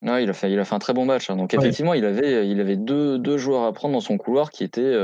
Non, 0.01 0.17
il 0.17 0.29
a 0.29 0.33
fait, 0.33 0.51
il 0.51 0.57
a 0.57 0.65
fait 0.65 0.75
un 0.75 0.79
très 0.79 0.93
bon 0.93 1.05
match. 1.05 1.29
Hein. 1.29 1.35
Donc, 1.35 1.53
effectivement, 1.53 1.93
il 1.93 2.05
avait, 2.05 2.49
il 2.49 2.59
avait 2.61 2.77
deux, 2.77 3.19
deux, 3.19 3.37
joueurs 3.37 3.65
à 3.65 3.73
prendre 3.73 3.93
dans 3.93 4.01
son 4.01 4.17
couloir 4.17 4.49
qui 4.49 4.63
étaient, 4.63 4.95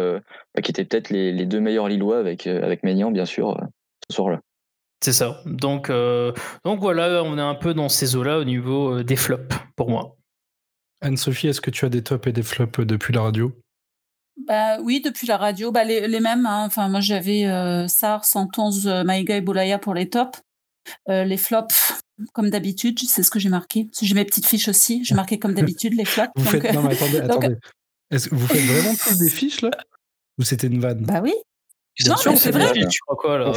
bah, 0.56 0.62
qui 0.64 0.72
étaient 0.72 0.86
peut-être 0.86 1.12
les, 1.12 1.32
les, 1.32 1.45
deux 1.45 1.60
meilleurs 1.60 1.89
Lillois 1.89 2.18
avec, 2.18 2.47
avec 2.47 2.82
Maignan, 2.82 3.12
bien 3.12 3.26
sûr, 3.26 3.56
ce 4.10 4.16
soir-là. 4.16 4.39
C'est 5.01 5.13
ça. 5.13 5.41
Donc, 5.45 5.89
euh, 5.89 6.31
donc 6.63 6.79
voilà, 6.79 7.23
on 7.23 7.37
est 7.37 7.41
un 7.41 7.55
peu 7.55 7.73
dans 7.73 7.89
ces 7.89 8.15
eaux-là 8.15 8.39
au 8.39 8.43
niveau 8.43 8.97
euh, 8.99 9.03
des 9.03 9.15
flops 9.15 9.55
pour 9.75 9.89
moi. 9.89 10.17
Anne-Sophie, 11.01 11.47
est-ce 11.47 11.61
que 11.61 11.69
tu 11.69 11.85
as 11.85 11.89
des 11.89 12.03
tops 12.03 12.27
et 12.27 12.31
des 12.31 12.43
flops 12.43 12.79
euh, 12.79 12.85
depuis 12.85 13.13
la 13.13 13.21
radio? 13.21 13.51
Bah, 14.47 14.79
Oui, 14.81 15.01
depuis 15.01 15.27
la 15.27 15.37
radio, 15.37 15.71
bah, 15.71 15.83
les, 15.83 16.19
mêmes. 16.19 16.45
Hein. 16.45 16.63
Enfin, 16.65 16.89
moi, 16.89 17.01
j'avais 17.01 17.45
euh, 17.45 17.87
SAR, 17.87 18.25
111, 18.25 18.87
Maïga 19.05 19.37
et 19.37 19.41
Boulaya 19.41 19.77
pour 19.77 19.93
les 19.93 20.09
tops. 20.09 20.39
les 21.07 21.37
flops, 21.37 22.01
comme 22.33 22.49
d'habitude, 22.49 22.99
c'est 22.99 23.23
ce 23.23 23.29
que 23.29 23.39
j'ai 23.39 23.49
marqué. 23.49 23.87
J'ai 24.01 24.15
mes 24.15 24.25
petites 24.25 24.45
fiches 24.45 24.67
aussi. 24.67 25.03
J'ai 25.05 25.15
marqué 25.15 25.39
comme 25.39 25.53
d'habitude 25.53 25.93
les 25.93 26.05
flops. 26.05 26.31
vous 26.35 26.45
faites... 26.45 26.73
Non, 26.73 26.81
mais 26.81 26.95
attendez, 26.95 27.19
attendez. 27.21 27.55
Est-ce 28.11 28.29
que 28.29 28.35
vous 28.35 28.47
faites 28.47 28.65
vraiment 28.65 28.95
tous 28.95 29.17
des 29.17 29.29
fiches 29.29 29.61
là? 29.61 29.71
Ou 30.39 30.43
c'était 30.43 30.67
une 30.67 30.79
vanne? 30.79 31.05
Bah 31.05 31.21
oui. 31.21 31.33
non, 32.07 32.15
mais 32.25 32.35
c'est 32.35 32.51
vrai. 32.51 32.71
Tu 32.73 32.99
crois 33.05 33.15
quoi 33.15 33.37
là 33.37 33.51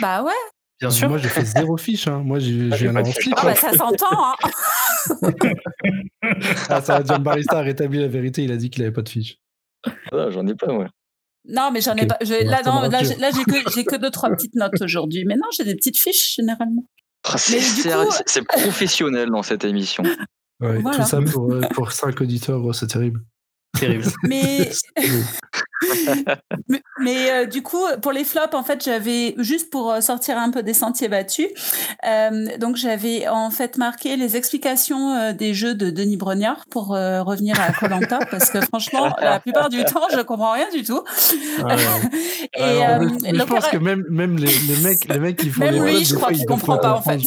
Bah 0.00 0.22
ouais. 0.22 0.32
Bien 0.80 0.90
sûr. 0.90 1.08
Moi, 1.08 1.18
j'ai 1.18 1.28
fait 1.28 1.44
zéro 1.44 1.76
fiche. 1.76 2.06
Hein. 2.06 2.22
Moi, 2.24 2.38
j'ai 2.38 2.68
viens 2.68 2.94
un 2.94 3.04
fiche. 3.04 3.30
Ah, 3.36 3.44
bah, 3.44 3.54
ça 3.54 3.72
s'entend. 3.72 4.06
Hein. 4.12 4.34
ah, 6.68 6.80
ça 6.80 6.98
va, 6.98 7.04
John 7.04 7.22
Barista 7.22 7.58
a 7.58 7.62
rétabli 7.62 7.98
la 7.98 8.08
vérité. 8.08 8.44
Il 8.44 8.52
a 8.52 8.56
dit 8.56 8.70
qu'il 8.70 8.82
n'avait 8.82 8.92
pas 8.92 9.02
de 9.02 9.08
fiche. 9.08 9.38
Ah, 10.12 10.30
j'en 10.30 10.46
ai 10.46 10.54
pas, 10.54 10.72
moi. 10.72 10.86
Non, 11.44 11.70
mais 11.72 11.80
j'en 11.80 11.96
ai 11.96 12.06
pas. 12.06 12.18
là, 12.20 12.62
non, 12.64 12.82
là, 12.82 13.02
j'ai 13.02 13.14
que, 13.14 13.90
que 13.90 13.96
deux, 13.96 14.10
trois 14.10 14.30
petites 14.30 14.54
notes 14.54 14.80
aujourd'hui. 14.80 15.24
Mais 15.24 15.34
non, 15.34 15.48
j'ai 15.56 15.64
des 15.64 15.74
petites 15.74 15.98
fiches 15.98 16.36
généralement. 16.36 16.84
Ah, 17.24 17.36
c'est 17.36 18.42
professionnel 18.42 19.30
dans 19.30 19.42
cette 19.42 19.64
émission. 19.64 20.04
Ouais, 20.60 20.82
Tout 20.82 21.02
ça 21.04 21.20
pour, 21.22 21.52
euh, 21.52 21.60
pour 21.72 21.92
cinq 21.92 22.20
auditeurs, 22.20 22.74
c'est 22.74 22.88
terrible. 22.88 23.20
Terrible. 23.78 24.06
Mais, 24.24 24.70
mais, 27.00 27.30
euh, 27.30 27.46
du 27.46 27.62
coup, 27.62 27.84
pour 28.02 28.12
les 28.12 28.24
flops, 28.24 28.54
en 28.54 28.62
fait, 28.62 28.82
j'avais 28.84 29.34
juste 29.38 29.70
pour 29.70 29.92
euh, 29.92 30.00
sortir 30.00 30.38
un 30.38 30.50
peu 30.50 30.62
des 30.62 30.74
sentiers 30.74 31.08
battus. 31.08 31.48
Euh, 32.06 32.58
donc, 32.58 32.76
j'avais 32.76 33.28
en 33.28 33.50
fait 33.50 33.76
marqué 33.76 34.16
les 34.16 34.36
explications 34.36 35.32
des 35.32 35.54
jeux 35.54 35.74
de 35.74 35.90
Denis 35.90 36.16
Brognard 36.16 36.64
pour 36.70 36.88
revenir 36.88 37.60
à 37.60 37.72
Colanta, 37.72 38.18
parce 38.30 38.50
que 38.50 38.60
franchement, 38.60 39.14
la 39.20 39.40
plupart 39.40 39.68
du 39.68 39.84
temps, 39.84 40.06
je 40.12 40.20
comprends 40.20 40.52
rien 40.52 40.70
du 40.72 40.82
tout. 40.82 41.02
et 42.54 43.34
je 43.34 43.42
pense 43.44 43.66
que 43.66 43.76
même, 43.76 44.04
même 44.08 44.36
les, 44.36 44.46
les, 44.46 44.82
mecs, 44.82 45.08
les 45.08 45.18
mecs 45.18 45.36
qui 45.36 45.50
font 45.50 45.64
même 45.64 45.84
lui, 45.84 46.04
je 46.04 46.14
crois 46.14 46.32
qu'il 46.32 46.46
comprend 46.46 46.78
pas 46.78 46.94
en 46.94 47.02
fait. 47.02 47.18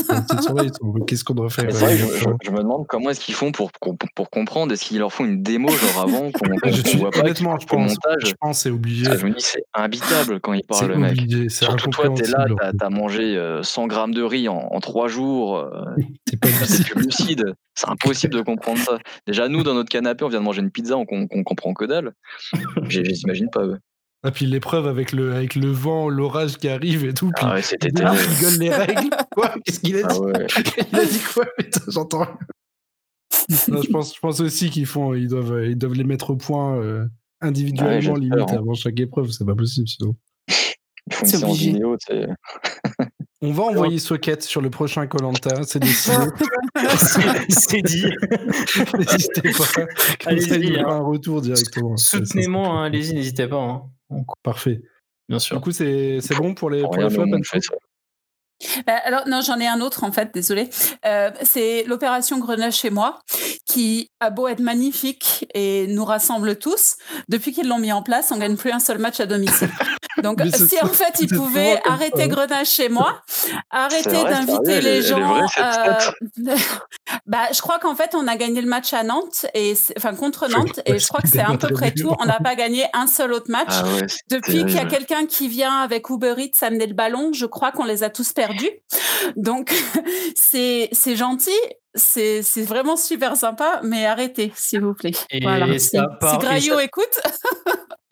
Qu'est-ce 1.08 1.24
qu'on 1.24 1.34
doit 1.34 1.50
faire 1.50 1.70
je, 1.70 2.52
me 2.52 2.58
demande 2.58 2.86
comment 2.88 3.10
est-ce 3.10 3.20
qu'ils 3.20 3.36
font 3.36 3.52
pour, 3.52 3.72
pour 3.72 4.30
comprendre. 4.30 4.74
Est-ce 4.74 4.86
qu'ils 4.86 5.00
leur 5.00 5.12
font 5.12 5.26
une 5.26 5.42
démo 5.42 5.70
genre 5.70 6.04
avant 6.04 6.32
je 6.66 6.98
voit 6.98 7.12
pas 7.12 7.20
honnêtement, 7.20 7.58
je 7.60 7.66
pense, 7.66 7.92
montage, 7.92 8.34
c'est 8.54 8.72
obligé. 8.72 9.06
je 9.06 9.26
me 9.26 9.34
dis 9.34 9.44
c'est 9.44 9.64
imbitable 9.74 10.40
quand 10.40 10.54
il 10.54 10.64
parle 10.64 10.88
le 10.88 10.98
mec. 10.98 11.52
Surtout 11.52 11.90
toi, 11.90 12.10
t'es 12.16 12.28
là, 12.28 12.46
t'as 12.78 12.88
as 12.88 12.90
mangé 12.90 13.36
100 13.62 13.84
euh, 13.84 13.88
grammes 13.88 14.14
de 14.14 14.24
riz 14.24 14.50
en, 14.50 14.80
3 14.80 15.08
jours. 15.08 15.58
Euh, 15.58 15.70
c'est 16.28 16.40
pas 16.40 16.50
lucide. 17.00 17.54
C'est 17.76 17.90
impossible 17.90 18.34
de 18.34 18.42
comprendre 18.42 18.80
ça. 18.80 18.98
Déjà 19.28 19.48
nous 19.48 19.64
dans 19.64 19.74
notre 19.74 19.90
canapé, 19.90 20.26
on 20.26 20.30
vient 20.30 20.40
de 20.40 20.46
manger 20.46 20.62
une 20.62 20.72
pizza, 20.72 20.98
on, 20.98 21.06
comprend 21.06 21.74
que 21.74 21.86
dalle. 21.86 22.14
J'imagine 22.88 23.50
pas. 23.50 23.64
Ah, 24.24 24.30
puis 24.30 24.46
l'épreuve 24.46 24.88
avec 24.88 25.14
le, 25.14 25.34
avec 25.34 25.56
le 25.56 25.72
vent, 25.72 26.08
l'orage 26.08 26.58
qui 26.58 26.70
arrive 26.70 27.06
et 27.06 27.14
tout. 27.14 27.32
Puis 27.36 27.46
ah 27.48 27.56
ouais, 27.56 27.62
c'était 27.64 27.88
Il 27.88 27.94
gueule 27.94 28.60
les 28.60 28.70
règles. 28.70 29.10
Quoi? 29.32 29.56
Qu'est-ce 29.66 29.80
qu'il 29.80 29.98
a 29.98 30.08
ah 30.08 30.14
dit? 30.14 30.72
Il 30.92 31.00
a 31.00 31.06
dit 31.06 31.22
quoi? 31.34 31.46
J'entends 31.88 32.28
je, 33.50 33.92
pense, 33.92 34.16
je 34.16 34.20
pense 34.20 34.40
aussi 34.40 34.70
qu'ils 34.70 34.86
font, 34.86 35.14
ils 35.14 35.28
doivent, 35.28 35.66
ils 35.66 35.78
doivent 35.78 35.94
les 35.94 36.04
mettre 36.04 36.32
au 36.32 36.36
point 36.36 36.78
euh, 36.78 37.06
individuellement, 37.42 38.16
limite, 38.16 38.40
hein. 38.40 38.58
avant 38.58 38.74
chaque 38.74 39.00
épreuve. 39.00 39.32
C'est 39.32 39.46
pas 39.46 39.56
possible 39.56 39.88
sinon. 39.88 40.16
C'est 41.24 41.44
obligé. 41.44 41.80
On 43.44 43.52
va 43.52 43.64
envoyer 43.64 43.98
Socket 43.98 44.44
sur 44.44 44.62
le 44.62 44.70
prochain 44.70 45.08
Colanta, 45.08 45.64
c'est 45.64 45.80
décidé. 45.80 46.16
c'est 47.50 47.82
dit. 47.82 48.06
N'hésitez 48.98 49.52
pas. 49.52 49.86
Allez-y. 50.26 50.80
Hein. 50.80 50.86
un 50.88 51.00
retour 51.00 51.42
directement. 51.42 51.98
Soutenez-moi, 51.98 52.68
hein, 52.68 52.84
allez-y, 52.84 53.16
n'hésitez 53.16 53.48
pas. 53.48 53.58
Hein. 53.58 54.24
Parfait. 54.44 54.82
Bien 55.28 55.40
sûr. 55.40 55.58
Du 55.58 55.64
coup, 55.64 55.72
c'est 55.72 56.20
bon 56.38 56.54
pour 56.54 56.70
les, 56.70 56.82
pour 56.82 56.98
les 56.98 57.10
bah, 58.86 59.00
alors 59.04 59.28
non, 59.28 59.42
j'en 59.42 59.60
ai 59.60 59.68
un 59.68 59.82
autre 59.82 60.04
en 60.04 60.12
fait, 60.12 60.32
désolé. 60.34 60.70
Euh, 61.06 61.32
c'est 61.42 61.84
l'opération 61.88 62.40
Grenage 62.40 62.76
chez 62.76 62.90
moi, 62.90 63.20
qui 63.66 64.10
a 64.20 64.30
beau 64.30 64.48
être 64.48 64.60
magnifique 64.60 65.48
et 65.54 65.88
nous 65.88 66.06
rassemble 66.06 66.58
tous. 66.58 66.96
Depuis 67.30 67.52
qu'ils 67.52 67.68
l'ont 67.68 67.80
mis 67.80 67.92
en 67.92 68.04
place, 68.04 68.32
on 68.32 68.38
gagne 68.38 68.56
plus 68.56 68.72
un 68.72 68.80
seul 68.80 68.98
match 68.98 69.20
à 69.20 69.26
domicile. 69.26 69.70
Donc 70.24 70.42
si 70.54 70.82
en 70.82 70.88
fait 70.88 71.20
ils 71.20 71.28
pouvaient 71.28 71.80
arrêter 71.86 72.28
Grenage 72.28 72.70
chez 72.70 72.90
moi, 72.90 73.22
arrêter 73.70 74.24
d'inviter 74.24 74.82
les 74.82 75.02
gens. 75.02 75.42
Euh, 75.42 75.94
bah, 77.26 77.48
je 77.54 77.62
crois 77.62 77.80
qu'en 77.80 77.96
fait 77.96 78.16
on 78.16 78.28
a 78.28 78.36
gagné 78.36 78.62
le 78.62 78.68
match 78.68 78.94
à 78.94 79.04
Nantes 79.04 79.46
et 79.54 79.74
enfin 79.98 80.16
contre 80.16 80.48
Nantes 80.50 80.80
et 80.86 81.00
je 81.00 81.08
crois 81.08 81.22
que 81.22 81.28
c'est 81.28 81.40
à 81.40 81.58
peu 81.58 81.70
près 81.70 81.92
tout. 81.92 82.14
On 82.20 82.26
n'a 82.26 82.40
pas 82.40 82.56
gagné 82.56 82.86
un 82.94 83.08
seul 83.08 83.34
autre 83.34 83.50
match. 83.50 83.70
Ah 83.72 83.86
Depuis 84.30 84.66
qu'il 84.66 84.76
y 84.76 84.80
a 84.80 84.86
quelqu'un 84.86 85.26
qui 85.26 85.48
vient 85.48 85.80
avec 85.80 86.10
Uber 86.10 86.36
Eats 86.38 86.66
amener 86.66 86.88
le 86.88 86.94
ballon, 86.94 87.32
je 87.34 87.46
crois 87.46 87.72
qu'on 87.72 87.86
les 87.86 88.04
a 88.04 88.10
tous 88.10 88.34
perdus 88.34 88.70
donc, 89.36 89.74
c'est 90.36 91.16
gentil, 91.16 91.52
c'est 91.96 92.42
vraiment 92.64 92.96
super 92.96 93.36
sympa, 93.36 93.82
mais 93.84 94.06
arrêtez, 94.06 94.52
s'il 94.56 94.82
vous 94.82 94.94
plaît. 94.94 95.12
Et 95.30 95.42
voilà. 95.42 95.78
si, 95.78 95.98
Graillot 96.40 96.80
écoute. 96.80 97.22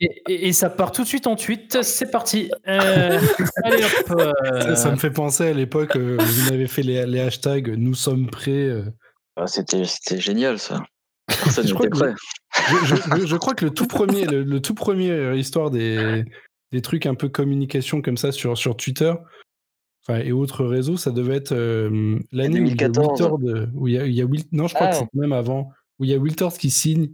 et, 0.28 0.52
ça 0.52 0.70
part 0.70 0.92
tout 0.92 1.02
de 1.02 1.08
suite 1.08 1.26
en 1.26 1.36
tweet, 1.36 1.82
c'est 1.82 2.10
parti. 2.10 2.50
Euh, 2.68 3.20
allez, 3.64 3.84
hop, 3.84 4.20
euh. 4.20 4.74
ça, 4.74 4.90
me 4.90 4.96
fait 4.96 5.10
penser 5.10 5.48
à 5.48 5.52
l'époque, 5.52 5.94
où 5.96 6.22
vous 6.22 6.52
avez 6.52 6.66
fait 6.66 6.82
les, 6.82 7.06
les, 7.06 7.20
hashtags 7.20 7.68
Nous 7.76 7.94
sommes 7.94 8.30
prêts. 8.30 8.50
Euh. 8.50 8.84
Ah, 9.36 9.46
C'était 9.46 9.84
génial 10.18 10.58
ça. 10.58 10.82
Personne 11.26 11.66
n'était 11.66 11.88
prêt. 11.88 12.14
Je, 12.84 13.26
je, 13.26 13.36
crois 13.36 13.54
que 13.54 13.64
le 13.64 13.70
tout 13.70 13.86
premier, 13.86 14.26
le, 14.26 14.60
tout 14.60 14.74
premier 14.74 15.36
histoire 15.36 15.70
des, 15.70 16.24
des 16.72 16.82
trucs 16.82 17.06
un 17.06 17.14
peu 17.14 17.28
communication 17.28 18.02
comme 18.02 18.16
ça 18.16 18.32
sur, 18.32 18.58
sur 18.58 18.76
Twitter, 18.76 19.12
et 20.08 20.32
autres 20.32 20.64
réseaux, 20.64 20.96
ça 20.96 21.10
devait 21.10 21.36
être 21.36 21.54
l'année 22.32 22.60
où 22.60 22.64
il 22.64 22.80
y 22.80 22.84
a 22.84 22.88
où 23.74 23.88
il 23.88 24.14
y 24.14 24.22
a, 24.22 24.26
non, 24.52 24.66
je 24.66 24.74
crois 24.74 24.88
que 24.88 24.96
ah. 24.96 24.98
c'est 25.00 25.18
même 25.18 25.32
avant, 25.32 25.70
où 25.98 26.04
il 26.04 26.10
y 26.10 26.14
a 26.14 26.18
Wiltord 26.18 26.54
qui 26.54 26.70
signe. 26.70 27.10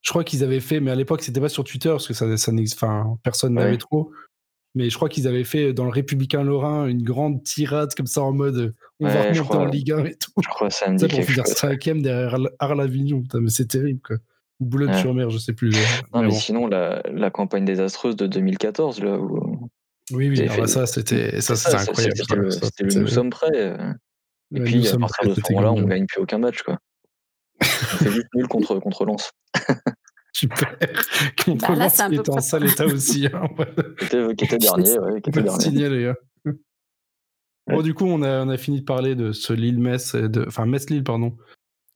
Je 0.00 0.10
crois 0.10 0.24
qu'ils 0.24 0.42
avaient 0.42 0.60
fait, 0.60 0.80
mais 0.80 0.90
à 0.90 0.96
l'époque, 0.96 1.22
c'était 1.22 1.40
pas 1.40 1.48
sur 1.48 1.62
Twitter 1.62 1.90
parce 1.90 2.08
que 2.08 2.14
ça, 2.14 2.36
ça 2.36 2.52
enfin, 2.52 3.16
personne 3.22 3.54
n'avait 3.54 3.76
trop. 3.76 4.10
Mais 4.74 4.88
je 4.88 4.96
crois 4.96 5.08
qu'ils 5.08 5.28
avaient 5.28 5.44
fait 5.44 5.72
dans 5.72 5.84
le 5.84 5.90
Républicain 5.90 6.42
Lorrain 6.42 6.86
une 6.86 7.02
grande 7.02 7.44
tirade 7.44 7.94
comme 7.94 8.06
ça 8.06 8.22
en 8.22 8.32
mode 8.32 8.74
on 9.00 9.08
va 9.08 9.22
remonter 9.22 9.56
en 9.56 9.64
Ligue 9.66 9.92
1 9.92 10.04
et 10.06 10.14
tout. 10.14 10.30
Je 10.42 10.48
crois 10.48 10.68
que 10.68 10.74
ça 10.74 10.90
me 10.90 10.96
dit 10.96 11.06
pour 11.06 11.22
finir 11.22 11.46
cinquième 11.46 12.02
derrière 12.02 12.36
Arlavignon. 12.58 13.22
Mais 13.34 13.50
c'est 13.50 13.66
terrible 13.66 14.00
quoi. 14.00 14.16
Ou 14.60 14.64
Boulogne-sur-Mer, 14.64 15.30
je 15.30 15.38
sais 15.38 15.52
plus. 15.52 15.74
Non, 16.14 16.22
mais, 16.22 16.30
sinon, 16.30 16.68
la, 16.68 17.02
la, 17.10 17.30
campagne 17.30 17.64
désastreuse 17.64 18.16
de 18.16 18.26
2014, 18.26 19.02
là, 19.02 19.18
où 19.18 19.68
oui, 20.12 20.28
oui, 20.28 20.68
ça, 20.68 20.86
c'était 20.86 21.40
ça, 21.40 21.54
incroyable. 21.80 22.16
C'était 22.16 22.84
le, 22.84 23.00
Nous 23.00 23.06
sommes 23.06 23.30
prêts. 23.30 23.50
Euh. 23.54 23.92
Et 24.54 24.60
puis, 24.60 24.86
à 24.88 24.98
partir 24.98 25.28
de 25.28 25.34
ce 25.34 25.52
moment-là, 25.52 25.72
on 25.72 25.80
ne 25.80 25.86
gagne 25.86 26.06
plus 26.06 26.20
aucun 26.20 26.38
match. 26.38 26.62
Quoi. 26.62 26.78
on 27.60 27.64
fait 27.64 28.10
juste 28.10 28.26
nul 28.34 28.48
contre, 28.48 28.78
contre 28.78 29.04
Lens. 29.04 29.30
Super. 30.34 30.76
Contre 31.44 31.68
bah 31.68 31.74
Lens, 31.74 32.02
qui 32.08 32.14
était 32.14 32.30
en 32.30 32.40
sale 32.40 32.64
état 32.66 32.86
aussi. 32.86 33.26
Hein. 33.26 33.48
qui, 34.36 34.44
était, 34.44 34.58
dernier. 34.58 34.98
Ouais, 34.98 35.20
qui 35.20 35.30
était 35.30 35.42
dernier. 35.42 35.88
les 35.88 36.02
gars. 36.04 36.16
Bon, 37.68 37.80
du 37.80 37.94
coup, 37.94 38.06
on 38.06 38.22
a, 38.22 38.44
on 38.44 38.48
a 38.48 38.56
fini 38.56 38.80
de 38.80 38.84
parler 38.84 39.14
de 39.14 39.32
ce 39.32 39.52
Lille-Metz, 39.52 40.16
enfin 40.46 40.66
Metz-Lille, 40.66 41.04
pardon. 41.04 41.36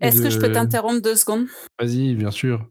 Est-ce 0.00 0.22
que 0.22 0.30
je 0.30 0.38
peux 0.38 0.52
t'interrompre 0.52 1.02
deux 1.02 1.16
secondes? 1.16 1.46
Vas-y, 1.80 2.14
bien 2.14 2.30
sûr. 2.30 2.66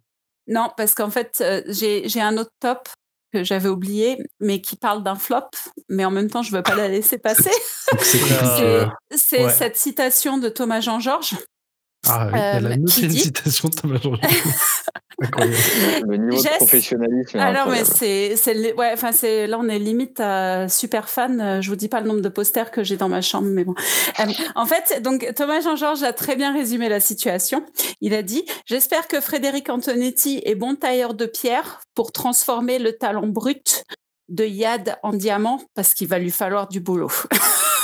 Non, 0.47 0.69
parce 0.77 0.93
qu'en 0.93 1.09
fait, 1.09 1.41
euh, 1.41 1.61
j'ai 1.67 2.21
un 2.21 2.37
autre 2.37 2.51
top 2.59 2.87
que 3.35 3.43
j'avais 3.43 3.69
oublié, 3.69 4.17
mais 4.39 4.61
qui 4.61 4.75
parle 4.75 5.03
d'un 5.03 5.15
flop, 5.15 5.49
mais 5.89 6.05
en 6.05 6.11
même 6.11 6.29
temps, 6.29 6.41
je 6.41 6.51
ne 6.51 6.57
veux 6.57 6.63
pas 6.63 6.75
la 6.75 6.87
laisser 6.87 7.17
passer. 7.17 7.51
C'est 9.11 9.49
cette 9.49 9.75
citation 9.75 10.37
de 10.37 10.49
Thomas 10.49 10.81
Jean-Georges 10.81 11.35
ah 12.07 12.29
oui, 12.31 12.39
elle 12.39 12.67
a 12.67 12.69
euh, 12.69 12.75
noté 12.75 13.01
une 13.03 13.11
citation 13.11 13.69
de 13.69 13.75
Thomas 13.75 13.99
Le 15.17 16.17
niveau 16.17 16.41
de 16.41 16.57
professionnalisme. 16.57 17.39
Alors, 17.39 17.69
mais 17.69 17.85
c'est, 17.85 18.73
ouais, 18.73 18.91
enfin, 18.93 19.11
c'est, 19.11 19.47
là, 19.47 19.57
on 19.59 19.67
est 19.69 19.79
limite 19.79 20.19
à 20.19 20.67
super 20.67 21.07
fan. 21.07 21.39
Euh, 21.39 21.61
je 21.61 21.69
vous 21.69 21.75
dis 21.75 21.87
pas 21.87 22.01
le 22.01 22.07
nombre 22.07 22.21
de 22.21 22.29
posters 22.29 22.69
que 22.71 22.83
j'ai 22.83 22.97
dans 22.97 23.09
ma 23.09 23.21
chambre, 23.21 23.47
mais 23.47 23.63
bon. 23.63 23.75
Euh, 24.19 24.23
en 24.55 24.65
fait, 24.65 25.01
donc, 25.01 25.31
Thomas 25.35 25.61
Jean-Georges 25.61 26.03
a 26.03 26.13
très 26.13 26.35
bien 26.35 26.53
résumé 26.53 26.89
la 26.89 26.99
situation. 26.99 27.65
Il 28.01 28.13
a 28.13 28.23
dit, 28.23 28.45
j'espère 28.65 29.07
que 29.07 29.21
Frédéric 29.21 29.69
Antonetti 29.69 30.41
est 30.43 30.55
bon 30.55 30.75
tailleur 30.75 31.13
de 31.13 31.25
pierre 31.25 31.79
pour 31.93 32.11
transformer 32.11 32.79
le 32.79 32.93
talent 32.93 33.27
brut 33.27 33.83
de 34.27 34.43
Yad 34.43 34.97
en 35.03 35.13
diamant 35.13 35.61
parce 35.75 35.93
qu'il 35.93 36.07
va 36.07 36.19
lui 36.19 36.31
falloir 36.31 36.67
du 36.67 36.79
boulot. 36.79 37.11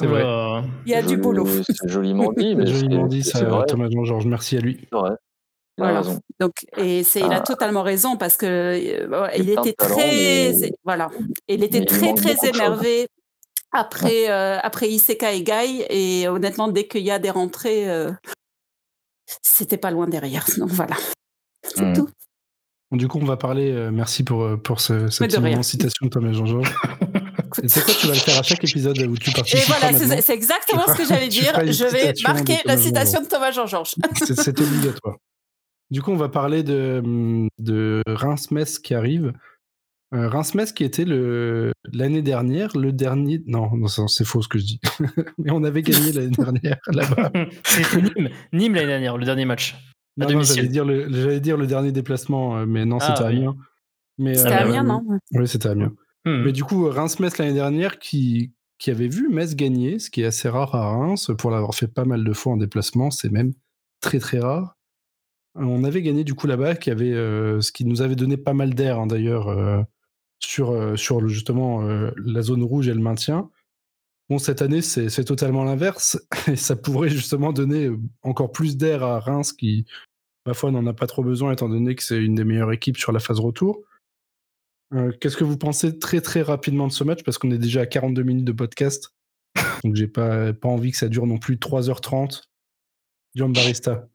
C'est 0.00 0.06
vrai. 0.06 0.62
Il 0.86 0.92
y 0.92 0.94
a 0.94 1.02
du 1.02 1.16
boulot. 1.16 1.46
C'est 1.46 1.88
joliment 1.88 2.32
dit, 2.32 2.54
mais 2.56 2.66
joliment 2.66 3.06
dit, 3.06 3.22
ça, 3.22 3.40
Thomas 3.68 3.88
Jean-Georges. 3.90 4.26
Merci 4.26 4.56
à 4.56 4.60
lui. 4.60 4.88
Ouais. 4.92 5.10
Voilà. 5.80 6.02
Donc, 6.38 6.52
et 6.76 7.02
c'est, 7.02 7.20
il 7.20 7.32
a 7.32 7.36
ah. 7.36 7.40
totalement 7.40 7.82
raison 7.82 8.16
parce 8.16 8.36
que 8.36 8.46
euh, 8.46 9.28
il, 9.36 9.48
était 9.48 9.72
très, 9.72 10.52
voilà, 10.84 11.08
il 11.48 11.64
était 11.64 11.86
très 11.86 12.12
très 12.12 12.36
énervé 12.46 13.08
après 13.72 14.30
euh, 14.30 14.58
après 14.62 14.90
Iseka 14.90 15.32
et 15.32 15.42
Guy 15.42 15.84
et 15.88 16.28
honnêtement 16.28 16.68
dès 16.68 16.86
qu'il 16.86 17.02
y 17.02 17.10
a 17.10 17.18
des 17.18 17.30
rentrées, 17.30 17.90
euh, 17.90 18.10
c'était 19.42 19.78
pas 19.78 19.90
loin 19.90 20.06
derrière. 20.06 20.44
Donc 20.58 20.68
voilà, 20.68 20.96
c'est 21.62 21.82
mmh. 21.82 21.94
tout. 21.94 22.10
du 22.92 23.08
coup, 23.08 23.18
on 23.18 23.24
va 23.24 23.38
parler. 23.38 23.88
merci 23.90 24.22
pour 24.22 24.60
pour 24.62 24.80
ce, 24.80 25.08
cette 25.08 25.32
citation 25.62 26.06
de 26.06 26.10
Thomas 26.10 26.32
Jean-Georges. 26.32 26.74
C'est 27.66 27.84
quoi, 27.84 27.94
tu 27.94 28.06
vas 28.06 28.14
le 28.14 28.18
faire 28.18 28.38
à 28.38 28.42
chaque 28.42 28.62
épisode 28.64 28.98
où 29.02 29.16
tu 29.16 29.30
participes. 29.30 29.60
Et 29.60 29.72
voilà, 29.72 30.20
c'est 30.20 30.34
exactement 30.34 30.86
ce 30.86 30.96
que 30.96 31.06
j'allais 31.06 31.28
dire. 31.28 31.52
Je 31.66 31.84
vais 31.84 32.12
marquer 32.26 32.58
la 32.64 32.76
citation 32.76 33.22
de 33.22 33.26
Thomas 33.26 33.50
Jean-Georges. 33.52 33.94
C'est 34.14 34.60
obligatoire. 34.60 35.16
Du 35.90 36.02
coup, 36.02 36.12
on 36.12 36.16
va 36.16 36.28
parler 36.28 36.62
de, 36.62 37.48
de 37.58 38.02
Reims-Metz 38.06 38.78
qui 38.78 38.94
arrive. 38.94 39.32
Euh, 40.12 40.28
Reims-Metz 40.28 40.72
qui 40.72 40.84
était 40.84 41.04
l'année 41.04 42.22
dernière, 42.22 42.76
le 42.76 42.92
dernier. 42.92 43.42
Non, 43.46 43.70
non 43.76 43.86
c'est 43.86 44.24
faux 44.24 44.42
ce 44.42 44.48
que 44.48 44.58
je 44.58 44.64
dis. 44.64 44.80
Mais 45.38 45.50
on 45.52 45.62
avait 45.62 45.82
gagné 45.82 46.12
l'année 46.12 46.30
dernière 46.30 46.78
là-bas. 46.88 47.30
C'était 47.64 48.02
Nîmes, 48.02 48.30
Nîmes 48.52 48.74
l'année 48.74 48.86
dernière, 48.88 49.16
le 49.16 49.24
dernier 49.24 49.44
match. 49.44 49.76
Non, 50.16 50.42
j'allais 50.42 50.68
dire, 50.68 50.84
le, 50.84 51.38
dire 51.38 51.56
le 51.56 51.66
dernier 51.66 51.92
déplacement, 51.92 52.58
euh, 52.58 52.66
mais 52.66 52.84
non, 52.84 52.98
ah, 53.00 53.14
c'était 53.14 53.28
Amiens. 53.28 53.56
C'était 54.34 54.52
Amiens, 54.52 54.82
non? 54.82 55.02
Oui, 55.32 55.48
c'était 55.48 55.68
Amiens. 55.68 55.92
Hmm. 56.24 56.42
Mais 56.44 56.52
du 56.52 56.64
coup, 56.64 56.88
Reims-Metz 56.88 57.38
l'année 57.38 57.54
dernière, 57.54 57.98
qui, 57.98 58.52
qui 58.78 58.90
avait 58.90 59.08
vu 59.08 59.28
Metz 59.28 59.54
gagner, 59.54 59.98
ce 59.98 60.10
qui 60.10 60.22
est 60.22 60.26
assez 60.26 60.48
rare 60.48 60.74
à 60.74 60.90
Reims, 60.90 61.30
pour 61.38 61.50
l'avoir 61.50 61.74
fait 61.74 61.88
pas 61.88 62.04
mal 62.04 62.24
de 62.24 62.32
fois 62.32 62.54
en 62.54 62.56
déplacement, 62.56 63.10
c'est 63.10 63.30
même 63.30 63.52
très 64.00 64.18
très 64.18 64.40
rare. 64.40 64.76
On 65.54 65.84
avait 65.84 66.02
gagné 66.02 66.24
du 66.24 66.34
coup 66.34 66.46
là-bas, 66.46 66.76
qui 66.76 66.90
avait, 66.90 67.12
euh, 67.12 67.60
ce 67.60 67.72
qui 67.72 67.84
nous 67.84 68.02
avait 68.02 68.16
donné 68.16 68.36
pas 68.36 68.54
mal 68.54 68.74
d'air 68.74 69.00
hein, 69.00 69.06
d'ailleurs 69.06 69.48
euh, 69.48 69.82
sur, 70.38 70.70
euh, 70.70 70.96
sur 70.96 71.26
justement 71.28 71.82
la 71.82 72.42
zone 72.42 72.62
rouge 72.62 72.88
et 72.88 72.94
le 72.94 73.00
maintien. 73.00 73.50
Bon, 74.28 74.38
cette 74.38 74.62
année, 74.62 74.80
c'est 74.80 75.24
totalement 75.24 75.64
l'inverse, 75.64 76.20
et 76.46 76.56
ça 76.56 76.76
pourrait 76.76 77.08
justement 77.08 77.52
donner 77.52 77.90
encore 78.22 78.52
plus 78.52 78.76
d'air 78.76 79.02
à 79.02 79.18
Reims, 79.18 79.52
qui, 79.52 79.86
ma 80.46 80.54
foi, 80.54 80.70
n'en 80.70 80.86
a 80.86 80.92
pas 80.94 81.08
trop 81.08 81.24
besoin, 81.24 81.52
étant 81.52 81.68
donné 81.68 81.96
que 81.96 82.02
c'est 82.02 82.22
une 82.22 82.36
des 82.36 82.44
meilleures 82.44 82.72
équipes 82.72 82.96
sur 82.96 83.10
la 83.10 83.18
phase 83.18 83.40
retour. 83.40 83.82
Euh, 84.92 85.12
qu'est-ce 85.20 85.36
que 85.36 85.44
vous 85.44 85.56
pensez 85.56 85.98
très 85.98 86.20
très 86.20 86.42
rapidement 86.42 86.86
de 86.86 86.92
ce 86.92 87.04
match? 87.04 87.22
Parce 87.22 87.38
qu'on 87.38 87.50
est 87.50 87.58
déjà 87.58 87.82
à 87.82 87.86
42 87.86 88.22
minutes 88.22 88.44
de 88.44 88.52
podcast. 88.52 89.14
Donc 89.84 89.94
j'ai 89.94 90.08
pas, 90.08 90.52
pas 90.52 90.68
envie 90.68 90.90
que 90.90 90.96
ça 90.96 91.08
dure 91.08 91.26
non 91.26 91.38
plus 91.38 91.56
3h30. 91.56 92.42
John 93.34 93.52
Barista. 93.52 94.08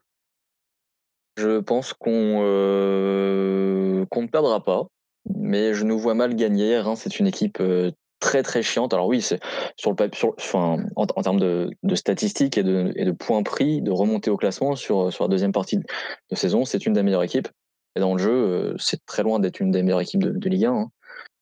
Je 1.37 1.59
pense 1.59 1.93
qu'on 1.93 2.41
euh, 2.43 4.05
ne 4.15 4.27
perdra 4.27 4.63
pas, 4.63 4.87
mais 5.33 5.73
je 5.73 5.83
nous 5.83 5.99
vois 5.99 6.13
mal 6.13 6.35
gagner. 6.35 6.81
c'est 6.95 7.19
une 7.19 7.27
équipe 7.27 7.59
euh, 7.59 7.91
très 8.19 8.43
très 8.43 8.63
chiante. 8.63 8.93
Alors 8.93 9.07
oui, 9.07 9.21
c'est 9.21 9.39
sur 9.77 9.91
le 9.91 10.09
sur, 10.13 10.33
enfin, 10.37 10.77
en, 10.95 11.05
termes 11.05 11.39
de, 11.39 11.69
statistiques 11.93 12.57
et 12.57 12.63
de, 12.63 13.11
points 13.11 13.43
pris, 13.43 13.81
de 13.81 13.91
remonter 13.91 14.29
au 14.29 14.37
classement 14.37 14.75
sur 14.75 15.09
la 15.19 15.27
deuxième 15.27 15.51
partie 15.51 15.77
de 15.77 16.35
saison, 16.35 16.65
c'est 16.65 16.85
une 16.85 16.93
des 16.93 17.03
meilleures 17.03 17.23
équipes. 17.23 17.49
Et 17.95 17.99
dans 17.99 18.13
le 18.13 18.21
jeu, 18.21 18.31
euh, 18.31 18.75
c'est 18.77 19.05
très 19.05 19.23
loin 19.23 19.39
d'être 19.39 19.59
une 19.59 19.71
des 19.71 19.81
meilleures 19.81 20.01
équipes 20.01 20.23
de, 20.23 20.49
Ligue 20.49 20.65
1. 20.65 20.73
Hein. 20.73 20.91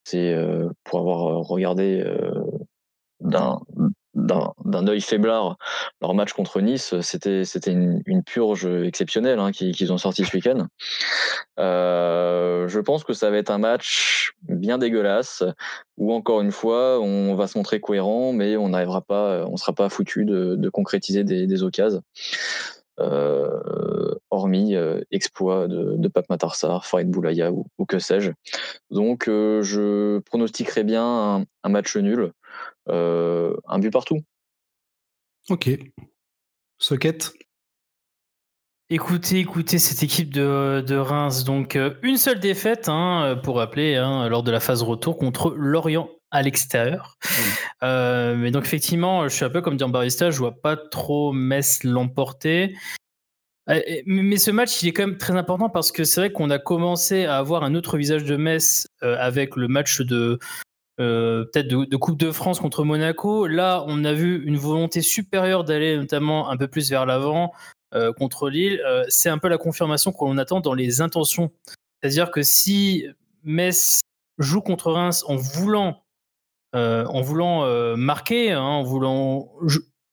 C'est 0.04 0.32
euh, 0.32 0.68
pour 0.84 1.00
avoir 1.00 1.28
euh, 1.28 1.38
regardé 1.40 2.04
d'un 3.20 3.58
œil 4.86 5.00
faiblard 5.00 5.56
leur 6.02 6.14
match 6.14 6.32
contre 6.34 6.60
Nice, 6.60 7.00
c'était 7.00 7.44
c'était 7.44 7.72
une, 7.72 8.22
purge 8.24 8.66
exceptionnelle 8.66 9.38
hein, 9.38 9.50
qu'ils 9.50 9.92
ont 9.92 9.98
sorti 9.98 10.24
ce 10.24 10.36
week-end. 10.36 10.66
je 11.56 12.80
pense 12.80 13.02
que 13.02 13.14
ça 13.14 13.30
va 13.30 13.38
être 13.38 13.50
un 13.50 13.58
match 13.58 14.34
bien 14.42 14.76
dégueulasse 14.78 15.42
où 15.96 16.12
encore 16.12 16.42
une 16.42 16.52
fois 16.52 17.00
on 17.00 17.34
va 17.34 17.46
se 17.46 17.56
montrer 17.56 17.80
cohérent, 17.80 18.32
mais 18.34 18.56
on 18.58 18.68
n'arrivera 18.68 19.00
pas, 19.00 19.46
on 19.46 19.56
sera 19.56 19.72
pas 19.72 19.88
foutu 19.88 20.26
de, 20.26 20.68
concrétiser 20.68 21.24
des, 21.24 21.46
des 21.46 21.62
occasions. 21.62 22.02
Euh, 23.00 24.14
hormis 24.30 24.76
euh, 24.76 25.00
exploit 25.10 25.66
de, 25.66 25.96
de 25.96 26.08
Pape 26.08 26.28
Matarsar, 26.30 26.86
Farid 26.86 27.10
Boulaya 27.10 27.50
ou, 27.52 27.66
que 27.86 27.98
sais-je. 27.98 28.30
Donc 28.90 29.28
euh, 29.28 29.62
je 29.62 30.20
pronostiquerais 30.20 30.84
bien 30.84 31.44
un, 31.64 31.68
match 31.68 31.96
nul, 31.96 32.32
un 32.86 33.78
but 33.78 33.90
partout. 33.90 34.20
Ok. 35.50 35.70
Socket? 36.78 37.32
Écoutez, 38.90 39.38
écoutez, 39.38 39.78
cette 39.78 40.02
équipe 40.02 40.32
de, 40.32 40.96
Reims, 40.96 41.44
donc 41.44 41.78
une 42.02 42.16
seule 42.16 42.38
défaite, 42.38 42.88
hein, 42.88 43.40
pour 43.42 43.56
rappeler, 43.56 43.96
hein, 43.96 44.28
lors 44.28 44.42
de 44.42 44.50
la 44.50 44.60
phase 44.60 44.82
retour 44.82 45.16
contre 45.16 45.50
Lorient 45.56 46.10
à 46.34 46.42
l'extérieur. 46.42 47.16
Euh, 47.82 48.34
mais 48.34 48.50
donc 48.50 48.64
effectivement, 48.64 49.28
je 49.28 49.34
suis 49.34 49.44
un 49.44 49.50
peu 49.50 49.60
comme 49.60 49.76
Barista, 49.76 50.30
je 50.30 50.38
vois 50.38 50.60
pas 50.60 50.76
trop 50.76 51.32
Metz 51.32 51.84
l'emporter. 51.84 52.74
Euh, 53.70 53.80
mais 54.06 54.36
ce 54.38 54.50
match, 54.50 54.82
il 54.82 54.88
est 54.88 54.92
quand 54.92 55.06
même 55.06 55.18
très 55.18 55.36
important 55.36 55.68
parce 55.68 55.92
que 55.92 56.02
c'est 56.02 56.20
vrai 56.22 56.32
qu'on 56.32 56.50
a 56.50 56.58
commencé 56.58 57.24
à 57.26 57.36
avoir 57.36 57.62
un 57.62 57.74
autre 57.74 57.98
visage 57.98 58.24
de 58.24 58.36
Metz 58.36 58.88
euh, 59.02 59.16
avec 59.20 59.54
le 59.54 59.68
match 59.68 60.00
de 60.00 60.38
peut-être 60.96 61.68
de, 61.68 61.96
Coupe 61.96 62.18
de 62.18 62.32
France 62.32 62.58
contre 62.58 62.84
Monaco. 62.84 63.46
Là, 63.46 63.84
on 63.86 64.04
a 64.04 64.12
vu 64.12 64.44
une 64.44 64.56
volonté 64.56 65.02
supérieure 65.02 65.64
d'aller 65.64 65.96
notamment 65.96 66.48
un 66.48 66.56
peu 66.56 66.68
plus 66.68 66.90
vers 66.90 67.06
l'avant 67.06 67.52
contre 68.16 68.48
Lille. 68.48 68.82
c'est 69.08 69.28
un 69.28 69.38
peu 69.38 69.48
la 69.48 69.58
confirmation 69.58 70.10
qu'on 70.10 70.38
attend 70.38 70.60
dans 70.60 70.74
les 70.74 71.00
intentions. 71.00 71.52
C'est-à-dire 72.00 72.30
que 72.30 72.42
si 72.42 73.06
Metz 73.42 74.00
joue 74.38 74.60
contre 74.60 74.90
Reims 74.90 75.24
en 75.28 75.36
voulant 75.36 76.03
en 76.74 77.20
voulant 77.20 77.64
euh, 77.64 77.96
marquer, 77.96 78.52
hein, 78.52 78.60
en 78.60 78.82
voulant 78.82 79.52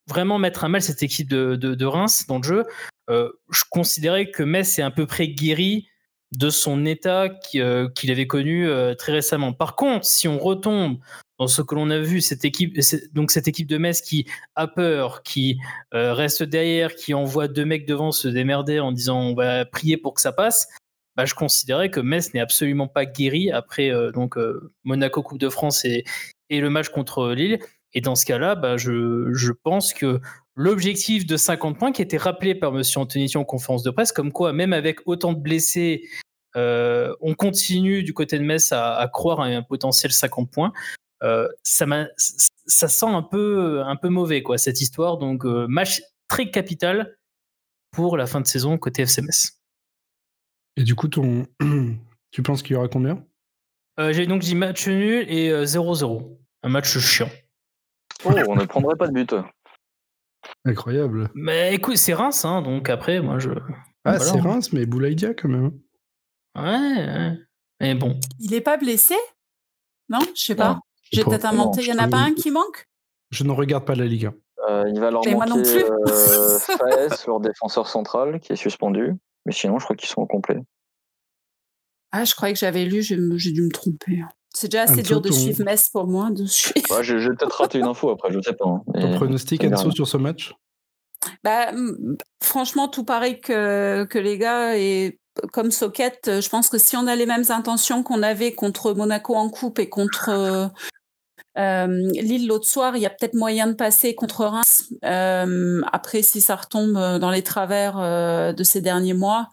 vraiment 0.08 0.38
mettre 0.38 0.64
à 0.64 0.70
mal 0.70 0.82
cette 0.82 1.04
équipe 1.04 1.30
de, 1.30 1.86
Reims 1.86 2.26
dans 2.28 2.38
le 2.38 2.44
jeu, 2.44 2.66
euh, 3.10 3.30
je 3.52 3.64
considérais 3.70 4.30
que 4.30 4.44
Metz 4.44 4.78
est 4.78 4.84
à 4.84 4.92
peu 4.92 5.06
près 5.06 5.28
guéri 5.28 5.88
de 6.32 6.50
son 6.50 6.86
état 6.86 7.30
qu'il 7.30 8.12
avait 8.12 8.28
connu 8.28 8.70
très 8.98 9.12
récemment. 9.12 9.52
Par 9.52 9.76
contre, 9.76 10.06
si 10.06 10.30
on 10.30 10.40
retombe 10.40 10.98
dans 11.40 11.48
ce 11.48 11.62
que 11.62 11.76
l'on 11.76 11.90
a 11.90 12.00
vu, 12.00 12.22
cette 12.22 12.46
équipe, 12.46 12.80
donc 13.12 13.32
cette 13.32 13.50
équipe 13.50 13.68
de 13.68 13.78
Metz 13.78 14.00
qui 14.00 14.26
a 14.56 14.68
peur, 14.68 15.24
qui 15.24 15.60
reste 15.92 16.44
derrière, 16.44 16.96
qui 16.96 17.14
envoie 17.14 17.50
deux 17.50 17.66
mecs 17.66 17.86
devant 17.86 18.14
se 18.14 18.30
démerder 18.30 18.80
en 18.80 18.94
disant 18.94 19.20
on 19.20 19.34
va 19.34 19.66
prier 19.66 19.98
pour 19.98 20.14
que 20.14 20.22
ça 20.22 20.32
passe, 20.32 20.70
bah, 21.18 21.26
je 21.26 21.34
considérais 21.34 21.90
que 21.90 22.00
Metz 22.00 22.34
n'est 22.34 22.40
absolument 22.40 22.88
pas 22.88 23.06
guéri 23.06 23.52
après 23.52 23.92
donc 24.14 24.38
Monaco 24.86 25.24
Coupe 25.24 25.40
de 25.40 25.50
France 25.50 25.84
et, 25.84 26.06
et 26.52 26.60
le 26.60 26.70
match 26.70 26.90
contre 26.90 27.32
Lille. 27.32 27.60
Et 27.94 28.02
dans 28.02 28.16
ce 28.16 28.26
cas-là, 28.26 28.56
bah, 28.56 28.78
je, 28.78 29.34
je, 29.34 29.52
pense 29.52 29.94
que 29.94 30.22
l'objectif 30.56 31.26
de 31.26 31.36
50 31.36 31.80
points 31.80 31.92
qui 31.92 32.02
était 32.02 32.18
rappelé 32.18 32.54
par 32.54 32.76
M. 32.76 32.84
Antonetti 32.96 33.38
en 33.38 33.44
conférence 33.44 33.84
de 33.84 33.90
presse, 33.90 34.12
comme 34.12 34.32
quoi 34.32 34.54
même 34.54 34.74
avec 34.74 35.00
autant 35.06 35.34
de 35.34 35.40
blessés, 35.40 36.08
euh, 36.56 37.14
on 37.22 37.34
continue 37.34 38.04
du 38.04 38.14
côté 38.14 38.38
de 38.38 38.44
Metz 38.44 38.72
à, 38.72 39.10
croire 39.12 39.40
à 39.40 39.46
un 39.46 39.64
potentiel 39.64 40.12
50 40.12 40.52
points. 40.52 40.72
Euh, 41.24 41.48
ça 41.64 41.86
ça 42.68 42.88
sent 42.88 43.08
un 43.08 43.24
peu, 43.24 43.82
un 43.84 43.96
peu 43.96 44.10
mauvais, 44.10 44.44
quoi, 44.44 44.58
cette 44.58 44.82
histoire. 44.82 45.18
Donc, 45.18 45.44
match 45.44 46.02
très 46.28 46.50
capital 46.50 47.18
pour 47.92 48.16
la 48.16 48.26
fin 48.28 48.40
de 48.40 48.48
saison 48.48 48.78
côté 48.78 49.04
FCMS. 49.04 49.58
Et 50.78 50.84
du 50.84 50.96
coup, 50.96 51.10
ton... 51.10 51.48
tu 52.32 52.44
penses 52.44 52.62
qu'il 52.62 52.74
y 52.74 52.76
aura 52.78 52.88
combien? 52.88 53.26
J'ai 54.12 54.26
donc 54.26 54.42
dit 54.42 54.56
match 54.56 54.88
nul 54.88 55.26
et 55.30 55.52
0-0. 55.52 56.41
Un 56.64 56.70
match 56.70 56.98
chiant. 57.00 57.30
Oh, 58.26 58.32
on 58.48 58.56
ne 58.56 58.66
prendrait 58.66 58.96
pas 58.96 59.08
de 59.08 59.14
but. 59.14 59.34
Incroyable. 60.66 61.30
Mais 61.34 61.74
écoute, 61.74 61.98
c'est 61.98 62.14
Reims, 62.14 62.46
hein, 62.46 62.62
donc 62.62 62.90
après, 62.90 63.20
moi 63.22 63.40
je. 63.40 63.52
Ah, 64.06 64.20
c'est 64.20 64.40
Reims, 64.40 64.74
mais 64.74 64.86
Boulaïdia 64.86 65.34
quand 65.34 65.50
même. 65.50 65.72
Ouais, 66.56 66.64
ouais. 66.64 67.38
Mais 67.80 67.96
bon. 67.96 68.20
Il 68.40 68.54
est 68.54 68.62
pas 68.62 68.78
blessé? 68.78 69.16
Non, 70.10 70.20
je 70.36 70.42
sais 70.42 70.56
pas. 70.56 70.80
J'ai 71.12 71.24
peut-être 71.24 71.46
inventé. 71.46 71.82
Il 71.82 71.88
y 71.88 71.94
en 71.94 71.98
a 71.98 72.08
pas 72.08 72.18
un 72.18 72.34
qui 72.34 72.52
manque? 72.52 72.88
Je 73.32 73.44
ne 73.44 73.52
regarde 73.52 73.86
pas 73.86 73.96
la 73.96 74.06
Ligue 74.06 74.28
1. 74.28 74.34
Euh, 74.70 74.90
il 74.90 75.00
va 75.00 75.10
leur 75.10 75.22
manquer 75.26 75.50
non 75.50 75.62
plus. 75.62 75.84
Euh, 75.84 76.60
Faes, 76.60 77.26
leur 77.28 77.40
défenseur 77.40 77.88
central, 77.88 78.40
qui 78.40 78.54
est 78.54 78.58
suspendu. 78.58 79.14
Mais 79.46 79.52
sinon, 79.52 79.80
je 79.80 79.86
crois 79.86 79.96
qu'ils 79.96 80.10
sont 80.10 80.22
au 80.22 80.28
complet. 80.28 80.60
Ah, 82.12 82.26
je 82.26 82.36
croyais 82.36 82.54
que 82.54 82.60
j'avais 82.60 82.86
lu, 82.86 83.02
j'ai 83.02 83.16
dû 83.52 83.62
me 83.62 83.72
tromper. 83.72 84.22
C'est 84.54 84.68
déjà 84.68 84.84
assez 84.84 85.02
dur 85.02 85.22
de 85.22 85.32
suivre 85.32 85.64
Metz 85.64 85.90
pour 85.90 86.08
moi. 86.08 86.30
De 86.30 86.46
suivre. 86.46 86.98
Ouais, 86.98 87.04
j'ai 87.04 87.16
peut-être 87.16 87.56
raté 87.56 87.80
une 87.80 87.86
info 87.86 88.10
après, 88.10 88.32
je 88.32 88.40
sais 88.42 88.54
pas. 88.54 88.66
Hein, 88.68 88.82
Ton 88.94 89.16
pronostic, 89.16 89.64
Enzo, 89.64 89.92
sur 89.92 90.08
ce 90.08 90.18
match? 90.18 90.54
Bah, 91.44 91.72
Franchement, 92.44 92.88
tout 92.88 93.06
pareil 93.06 93.40
que, 93.40 94.04
que 94.06 94.20
les 94.20 94.38
gars. 94.38 94.78
Et 94.78 95.20
comme 95.54 95.72
Socket, 95.72 96.42
je 96.42 96.50
pense 96.50 96.70
que 96.70 96.78
si 96.78 96.98
on 96.98 97.08
a 97.08 97.16
les 97.16 97.26
mêmes 97.26 97.46
intentions 97.50 98.04
qu'on 98.04 98.24
avait 98.24 98.54
contre 98.54 98.94
Monaco 98.94 99.36
en 99.36 99.50
coupe 99.50 99.80
et 99.80 99.88
contre 99.88 100.30
euh, 100.30 100.68
euh, 101.58 102.12
Lille 102.14 102.48
l'autre 102.48 102.68
soir, 102.68 102.98
il 102.98 103.02
y 103.02 103.06
a 103.06 103.10
peut-être 103.10 103.36
moyen 103.36 103.68
de 103.68 103.74
passer 103.74 104.16
contre 104.16 104.46
Reims. 104.46 104.92
Euh, 105.06 105.82
après, 105.92 106.22
si 106.24 106.42
ça 106.42 106.56
retombe 106.56 106.94
dans 107.20 107.32
les 107.32 107.44
travers 107.44 108.54
de 108.54 108.64
ces 108.64 108.82
derniers 108.82 109.14
mois, 109.14 109.50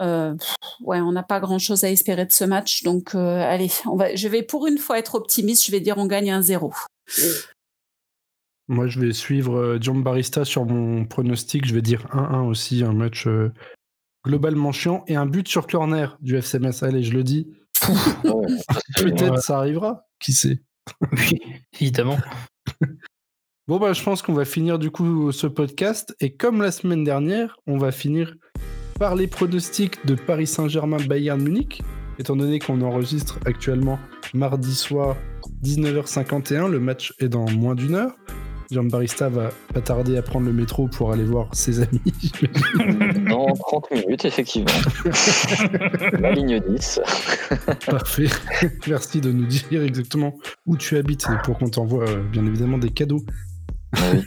euh, 0.00 0.34
ouais, 0.80 1.00
on 1.00 1.12
n'a 1.12 1.22
pas 1.22 1.40
grand-chose 1.40 1.84
à 1.84 1.90
espérer 1.90 2.26
de 2.26 2.32
ce 2.32 2.44
match. 2.44 2.82
Donc, 2.82 3.14
euh, 3.14 3.40
allez, 3.40 3.70
on 3.86 3.96
va, 3.96 4.14
je 4.14 4.28
vais 4.28 4.42
pour 4.42 4.66
une 4.66 4.78
fois 4.78 4.98
être 4.98 5.14
optimiste. 5.14 5.66
Je 5.66 5.72
vais 5.72 5.80
dire 5.80 5.98
on 5.98 6.06
gagne 6.06 6.30
un 6.30 6.42
0. 6.42 6.72
Moi, 8.68 8.86
je 8.86 9.00
vais 9.00 9.12
suivre 9.12 9.78
John 9.80 10.02
Barista 10.02 10.44
sur 10.44 10.66
mon 10.66 11.04
pronostic. 11.04 11.66
Je 11.66 11.74
vais 11.74 11.82
dire 11.82 12.06
1-1 12.12 12.46
aussi, 12.46 12.84
un 12.84 12.92
match 12.92 13.26
globalement 14.24 14.72
chiant 14.72 15.04
et 15.06 15.16
un 15.16 15.26
but 15.26 15.48
sur 15.48 15.66
corner 15.66 16.18
du 16.20 16.36
FCMS. 16.36 16.82
Allez, 16.82 17.02
je 17.02 17.12
le 17.12 17.24
dis. 17.24 17.48
Peut-être 18.96 19.42
ça 19.42 19.58
arrivera. 19.58 20.06
Qui 20.20 20.32
sait 20.32 20.62
Oui, 21.12 21.40
évidemment. 21.80 22.18
bon, 23.68 23.78
bah, 23.78 23.92
je 23.92 24.02
pense 24.02 24.22
qu'on 24.22 24.34
va 24.34 24.44
finir 24.44 24.78
du 24.78 24.90
coup 24.90 25.32
ce 25.32 25.46
podcast. 25.46 26.14
Et 26.20 26.34
comme 26.34 26.60
la 26.60 26.72
semaine 26.72 27.04
dernière, 27.04 27.56
on 27.66 27.78
va 27.78 27.92
finir 27.92 28.34
par 28.98 29.14
les 29.14 29.26
pronostics 29.26 30.04
de 30.06 30.14
Paris 30.14 30.46
Saint-Germain 30.46 30.98
Bayern 30.98 31.40
Munich, 31.40 31.82
étant 32.18 32.36
donné 32.36 32.58
qu'on 32.58 32.80
enregistre 32.82 33.38
actuellement 33.46 33.98
mardi 34.34 34.74
soir 34.74 35.16
19h51, 35.64 36.70
le 36.70 36.80
match 36.80 37.14
est 37.20 37.28
dans 37.28 37.48
moins 37.50 37.74
d'une 37.74 37.94
heure. 37.94 38.16
Jean 38.70 38.84
Barista 38.84 39.30
va 39.30 39.50
pas 39.72 39.80
tarder 39.80 40.18
à 40.18 40.22
prendre 40.22 40.44
le 40.44 40.52
métro 40.52 40.88
pour 40.88 41.10
aller 41.10 41.24
voir 41.24 41.48
ses 41.54 41.80
amis. 41.80 42.02
Dans 43.30 43.46
30 43.46 43.90
minutes, 43.92 44.26
effectivement. 44.26 44.70
La 46.20 46.32
ligne 46.32 46.60
10. 46.60 47.00
Parfait. 47.86 48.28
Merci 48.86 49.22
de 49.22 49.32
nous 49.32 49.46
dire 49.46 49.82
exactement 49.82 50.36
où 50.66 50.76
tu 50.76 50.98
habites 50.98 51.26
pour 51.44 51.56
qu'on 51.56 51.70
t'envoie 51.70 52.06
euh, 52.10 52.22
bien 52.30 52.44
évidemment 52.44 52.76
des 52.76 52.90
cadeaux. 52.90 53.24
Oui. 53.94 54.26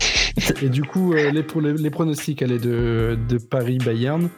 Et 0.62 0.68
du 0.68 0.82
coup, 0.82 1.12
euh, 1.12 1.30
les, 1.30 1.44
les, 1.74 1.90
pronostics 1.90 2.42
de, 2.42 3.18
de 3.28 3.38
Paris-Bayern. 3.38 4.28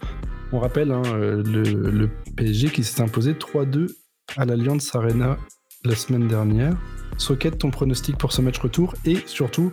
On 0.52 0.58
rappelle 0.60 0.92
hein, 0.92 1.02
euh, 1.06 1.42
le, 1.44 2.08
PSG 2.36 2.70
qui 2.70 2.84
s'est 2.84 3.02
imposé 3.02 3.32
3-2 3.32 3.94
à 4.36 4.44
l'Alliance 4.44 4.94
Arena 4.94 5.36
la 5.84 5.94
semaine 5.94 6.28
dernière. 6.28 6.76
Socket, 7.18 7.58
ton 7.58 7.70
pronostic 7.70 8.16
pour 8.18 8.32
ce 8.32 8.42
match 8.42 8.58
retour 8.58 8.94
et 9.04 9.18
surtout, 9.26 9.72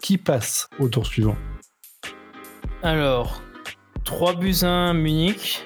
qui 0.00 0.18
passe 0.18 0.68
au 0.78 0.88
tour 0.88 1.06
suivant? 1.06 1.36
Alors, 2.82 3.42
3 4.04 4.36
buts 4.36 4.62
1 4.62 4.94
Munich. 4.94 5.64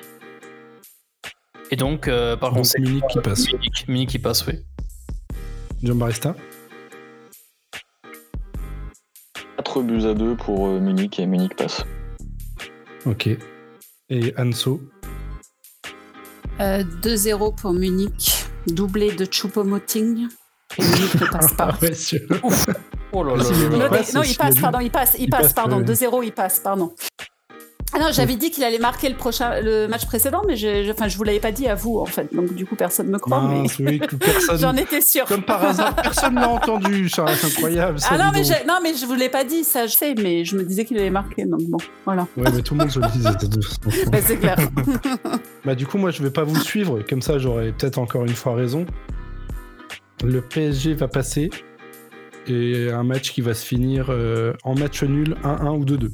Et 1.70 1.76
donc, 1.76 2.08
euh, 2.08 2.36
par 2.36 2.52
contre, 2.52 2.70
Munich 2.78 3.04
qui 3.10 3.20
passe. 3.20 3.46
Munich, 3.88 4.08
qui 4.10 4.18
passe, 4.18 4.46
oui. 4.46 4.54
John 5.82 5.98
Barista 5.98 6.34
4 9.72 9.86
buts 9.86 10.06
à 10.06 10.14
2 10.14 10.36
pour 10.36 10.66
euh, 10.66 10.80
Munich 10.80 11.18
et 11.18 11.26
Munich 11.26 11.56
passe. 11.56 11.84
Ok. 13.06 13.28
Et 14.10 14.34
Anso 14.38 14.80
2-0 16.58 16.60
euh, 16.60 17.50
pour 17.52 17.72
Munich, 17.72 18.44
doublé 18.66 19.12
de 19.12 19.24
Choupo-Moting. 19.24 20.28
Et 20.78 20.82
Munich 20.82 21.14
ne 21.14 21.26
passe 21.26 21.54
pas. 21.54 21.78
Ah 21.80 21.84
ouais, 21.84 21.92
Oh 23.14 23.22
là 23.24 23.36
là. 23.36 23.44
Non, 24.14 24.22
il 24.22 24.36
passe, 24.36 24.58
pardon, 24.58 24.80
il 24.80 24.90
passe, 24.90 25.16
il, 25.18 25.28
passe, 25.28 25.52
pardon. 25.52 25.80
2-0, 25.80 26.24
il 26.24 26.32
passe, 26.32 26.60
pardon. 26.60 26.94
Ah 27.94 27.98
non, 27.98 28.06
j'avais 28.10 28.36
dit 28.36 28.50
qu'il 28.50 28.64
allait 28.64 28.78
marquer 28.78 29.08
le 29.08 29.16
prochain, 29.16 29.60
le 29.60 29.86
match 29.86 30.06
précédent, 30.06 30.42
mais 30.46 30.56
je, 30.56 30.90
enfin, 30.90 31.08
je 31.08 31.16
vous 31.16 31.24
l'avais 31.24 31.40
pas 31.40 31.52
dit 31.52 31.66
à 31.68 31.74
vous 31.74 31.98
en 31.98 32.06
fait, 32.06 32.32
donc 32.34 32.54
du 32.54 32.64
coup 32.64 32.74
personne 32.74 33.08
me 33.08 33.18
croit. 33.18 33.42
mais 33.80 34.00
j'en 34.58 34.74
étais 34.76 35.00
sûr. 35.00 35.26
Comme 35.26 35.42
par 35.42 35.62
hasard, 35.64 35.94
personne 35.96 36.36
l'a 36.36 36.48
entendu, 36.48 37.08
c'est 37.08 37.20
incroyable. 37.44 37.98
ah 38.10 38.18
non 38.18 38.30
mais, 38.32 38.42
non 38.66 38.78
mais 38.82 38.94
je 38.94 39.04
vous 39.04 39.14
l'ai 39.14 39.28
pas 39.28 39.44
dit, 39.44 39.64
ça 39.64 39.86
je 39.86 39.94
sais, 39.94 40.14
mais 40.14 40.44
je 40.44 40.56
me 40.56 40.64
disais 40.64 40.84
qu'il 40.84 40.98
allait 40.98 41.10
marquer, 41.10 41.44
donc 41.44 41.62
bon, 41.64 41.78
voilà. 42.04 42.26
Ouais, 42.36 42.50
mais 42.54 42.62
tout 42.62 42.74
le 42.74 42.80
monde 42.80 42.90
se 42.90 42.98
le 42.98 43.08
disait. 43.08 43.30
bah, 44.10 44.18
c'est 44.24 44.38
clair. 44.38 44.56
bah 45.64 45.74
du 45.74 45.86
coup, 45.86 45.98
moi 45.98 46.10
je 46.10 46.22
vais 46.22 46.30
pas 46.30 46.44
vous 46.44 46.60
suivre, 46.60 47.02
comme 47.08 47.22
ça 47.22 47.38
j'aurais 47.38 47.72
peut-être 47.72 47.98
encore 47.98 48.24
une 48.24 48.34
fois 48.34 48.54
raison. 48.54 48.86
Le 50.24 50.40
PSG 50.40 50.94
va 50.94 51.08
passer 51.08 51.50
et 52.46 52.90
un 52.90 53.02
match 53.02 53.32
qui 53.32 53.40
va 53.40 53.54
se 53.54 53.64
finir 53.64 54.06
euh, 54.08 54.52
en 54.64 54.74
match 54.74 55.02
nul 55.02 55.36
1-1 55.44 55.78
ou 55.78 55.84
2-2. 55.84 56.10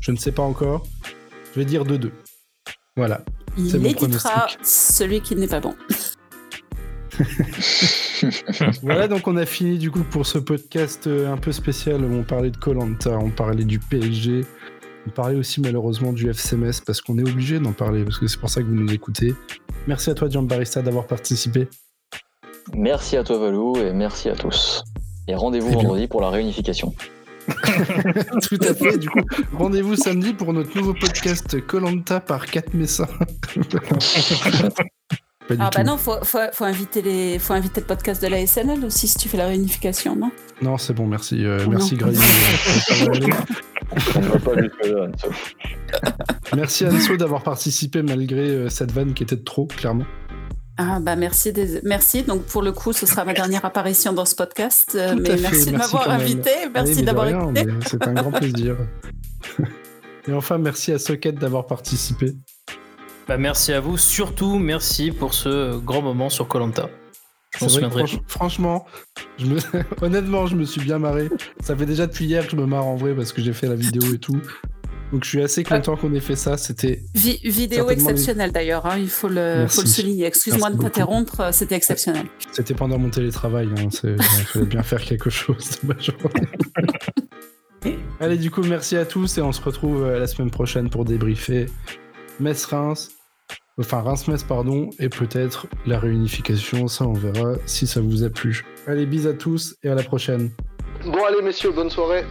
Je 0.00 0.12
ne 0.12 0.16
sais 0.16 0.32
pas 0.32 0.42
encore. 0.42 0.86
Je 1.54 1.60
vais 1.60 1.64
dire 1.64 1.84
2-2. 1.84 2.10
Voilà. 2.96 3.22
Il 3.56 3.86
éditera 3.86 4.48
celui 4.62 5.20
qui 5.20 5.36
n'est 5.36 5.46
pas 5.46 5.60
bon. 5.60 5.74
voilà, 8.82 9.08
donc 9.08 9.26
on 9.26 9.36
a 9.36 9.46
fini 9.46 9.78
du 9.78 9.90
coup 9.90 10.04
pour 10.04 10.26
ce 10.26 10.38
podcast 10.38 11.06
euh, 11.06 11.32
un 11.32 11.36
peu 11.36 11.52
spécial 11.52 12.04
où 12.04 12.14
on 12.14 12.22
parlait 12.22 12.50
de 12.50 12.56
Colanta, 12.56 13.18
on 13.18 13.30
parlait 13.30 13.64
du 13.64 13.80
PSG, 13.80 14.42
on 15.06 15.10
parlait 15.10 15.36
aussi 15.36 15.60
malheureusement 15.60 16.12
du 16.12 16.30
FCMS 16.30 16.82
parce 16.86 17.00
qu'on 17.00 17.18
est 17.18 17.28
obligé 17.28 17.58
d'en 17.58 17.72
parler 17.72 18.04
parce 18.04 18.18
que 18.18 18.28
c'est 18.28 18.38
pour 18.38 18.50
ça 18.50 18.62
que 18.62 18.66
vous 18.66 18.74
nous 18.74 18.92
écoutez. 18.92 19.34
Merci 19.86 20.10
à 20.10 20.14
toi, 20.14 20.28
Jean 20.28 20.42
Barista, 20.42 20.82
d'avoir 20.82 21.06
participé. 21.06 21.68
Merci 22.74 23.16
à 23.16 23.24
toi, 23.24 23.38
Valou, 23.38 23.76
et 23.76 23.92
merci 23.92 24.28
à 24.28 24.34
tous. 24.34 24.84
Et 25.26 25.34
rendez-vous 25.34 25.70
vendredi 25.70 26.06
pour 26.06 26.20
la 26.20 26.30
réunification. 26.30 26.94
Tout 28.48 28.58
à 28.60 28.74
fait. 28.74 28.98
Du 28.98 29.08
coup, 29.08 29.20
rendez-vous 29.52 29.96
samedi 29.96 30.34
pour 30.34 30.52
notre 30.52 30.76
nouveau 30.76 30.94
podcast 30.94 31.64
Colanta 31.66 32.20
par 32.20 32.46
4 32.46 32.74
Messins. 32.74 33.08
ah 35.58 35.70
bah 35.74 35.82
non, 35.82 35.96
faut, 35.96 36.16
faut, 36.22 36.64
inviter 36.64 37.02
les, 37.02 37.38
faut 37.38 37.54
inviter 37.54 37.80
le 37.80 37.86
podcast 37.86 38.22
de 38.22 38.28
la 38.28 38.46
SNL 38.46 38.84
aussi 38.84 39.08
si 39.08 39.18
tu 39.18 39.28
fais 39.28 39.38
la 39.38 39.46
réunification, 39.46 40.14
non? 40.16 40.30
Non, 40.60 40.76
c'est 40.76 40.92
bon, 40.92 41.06
merci, 41.06 41.44
euh, 41.44 41.64
merci 41.68 41.96
Grace. 41.96 42.18
merci 46.54 46.86
Anso 46.86 47.16
d'avoir 47.16 47.42
participé 47.42 48.02
malgré 48.02 48.48
euh, 48.48 48.68
cette 48.68 48.92
vanne 48.92 49.14
qui 49.14 49.22
était 49.22 49.36
de 49.36 49.44
trop, 49.44 49.66
clairement. 49.66 50.04
Ah 50.80 51.00
bah 51.00 51.16
merci, 51.16 51.52
merci. 51.82 52.22
Donc 52.22 52.44
pour 52.44 52.62
le 52.62 52.70
coup, 52.70 52.92
ce 52.92 53.04
sera 53.04 53.24
ma 53.24 53.34
dernière 53.34 53.64
apparition 53.64 54.12
dans 54.12 54.24
ce 54.24 54.36
podcast. 54.36 54.92
Euh, 54.94 55.16
mais 55.20 55.36
merci 55.36 55.72
de 55.72 55.76
m'avoir 55.76 56.08
invité, 56.08 56.50
merci 56.72 57.02
d'avoir 57.02 57.28
écouté. 57.28 57.66
C'est 57.84 58.06
un 58.06 58.14
grand 58.14 58.30
plaisir. 58.38 58.76
Et 60.28 60.32
enfin, 60.32 60.58
merci 60.58 60.92
à 60.92 61.00
Socket 61.00 61.34
d'avoir 61.34 61.66
participé. 61.66 62.32
Bah 63.26 63.38
merci 63.38 63.72
à 63.72 63.80
vous, 63.80 63.98
surtout 63.98 64.58
merci 64.58 65.10
pour 65.10 65.34
ce 65.34 65.76
grand 65.78 66.00
moment 66.00 66.30
sur 66.30 66.46
Colanta. 66.46 66.88
franchement, 68.28 68.86
je 69.36 69.46
me... 69.46 69.58
honnêtement, 70.00 70.46
je 70.46 70.54
me 70.54 70.64
suis 70.64 70.80
bien 70.80 71.00
marré. 71.00 71.28
Ça 71.60 71.74
fait 71.74 71.86
déjà 71.86 72.06
depuis 72.06 72.26
hier 72.26 72.44
que 72.44 72.52
je 72.52 72.56
me 72.56 72.66
marre 72.66 72.86
en 72.86 72.94
vrai 72.94 73.14
parce 73.14 73.32
que 73.32 73.42
j'ai 73.42 73.52
fait 73.52 73.66
la 73.66 73.74
vidéo 73.74 74.14
et 74.14 74.18
tout. 74.18 74.40
Donc 75.12 75.24
je 75.24 75.28
suis 75.28 75.42
assez 75.42 75.64
content 75.64 75.96
qu'on 75.96 76.12
ait 76.14 76.20
fait 76.20 76.36
ça. 76.36 76.56
C'était 76.56 77.02
vidéo 77.14 77.90
exceptionnelle 77.90 78.52
d'ailleurs. 78.52 78.86
Hein, 78.86 78.98
il 78.98 79.08
faut 79.08 79.28
le, 79.28 79.66
faut 79.68 79.82
le 79.82 79.86
souligner. 79.86 80.26
Excuse-moi 80.26 80.70
de 80.70 80.78
t'interrompre. 80.78 81.40
Euh, 81.40 81.52
c'était 81.52 81.76
exceptionnel. 81.76 82.26
C'était 82.52 82.74
pendant 82.74 82.98
mon 82.98 83.10
télétravail. 83.10 83.68
Hein, 83.78 83.88
il 84.04 84.22
fallait 84.22 84.66
bien 84.66 84.82
faire 84.82 85.02
quelque 85.02 85.30
chose 85.30 85.78
de 85.82 85.88
ma 85.88 85.98
journée. 85.98 86.48
Allez, 88.20 88.36
du 88.36 88.50
coup, 88.50 88.62
merci 88.62 88.96
à 88.96 89.04
tous 89.04 89.38
et 89.38 89.42
on 89.42 89.52
se 89.52 89.62
retrouve 89.62 90.02
euh, 90.02 90.18
la 90.18 90.26
semaine 90.26 90.50
prochaine 90.50 90.90
pour 90.90 91.04
débriefer 91.04 91.66
Metz-Reims 92.40 93.10
enfin 93.78 94.00
Reims-Metz, 94.00 94.42
pardon, 94.42 94.90
et 94.98 95.08
peut-être 95.08 95.66
la 95.86 95.98
réunification. 95.98 96.88
Ça, 96.88 97.06
on 97.06 97.12
verra 97.12 97.54
si 97.66 97.86
ça 97.86 98.00
vous 98.00 98.24
a 98.24 98.30
plu. 98.30 98.64
Allez, 98.86 99.06
bis 99.06 99.26
à 99.26 99.32
tous 99.32 99.76
et 99.82 99.88
à 99.88 99.94
la 99.94 100.02
prochaine. 100.02 100.50
Bon, 101.04 101.24
allez, 101.24 101.42
messieurs, 101.42 101.70
bonne 101.70 101.90
soirée. 101.90 102.24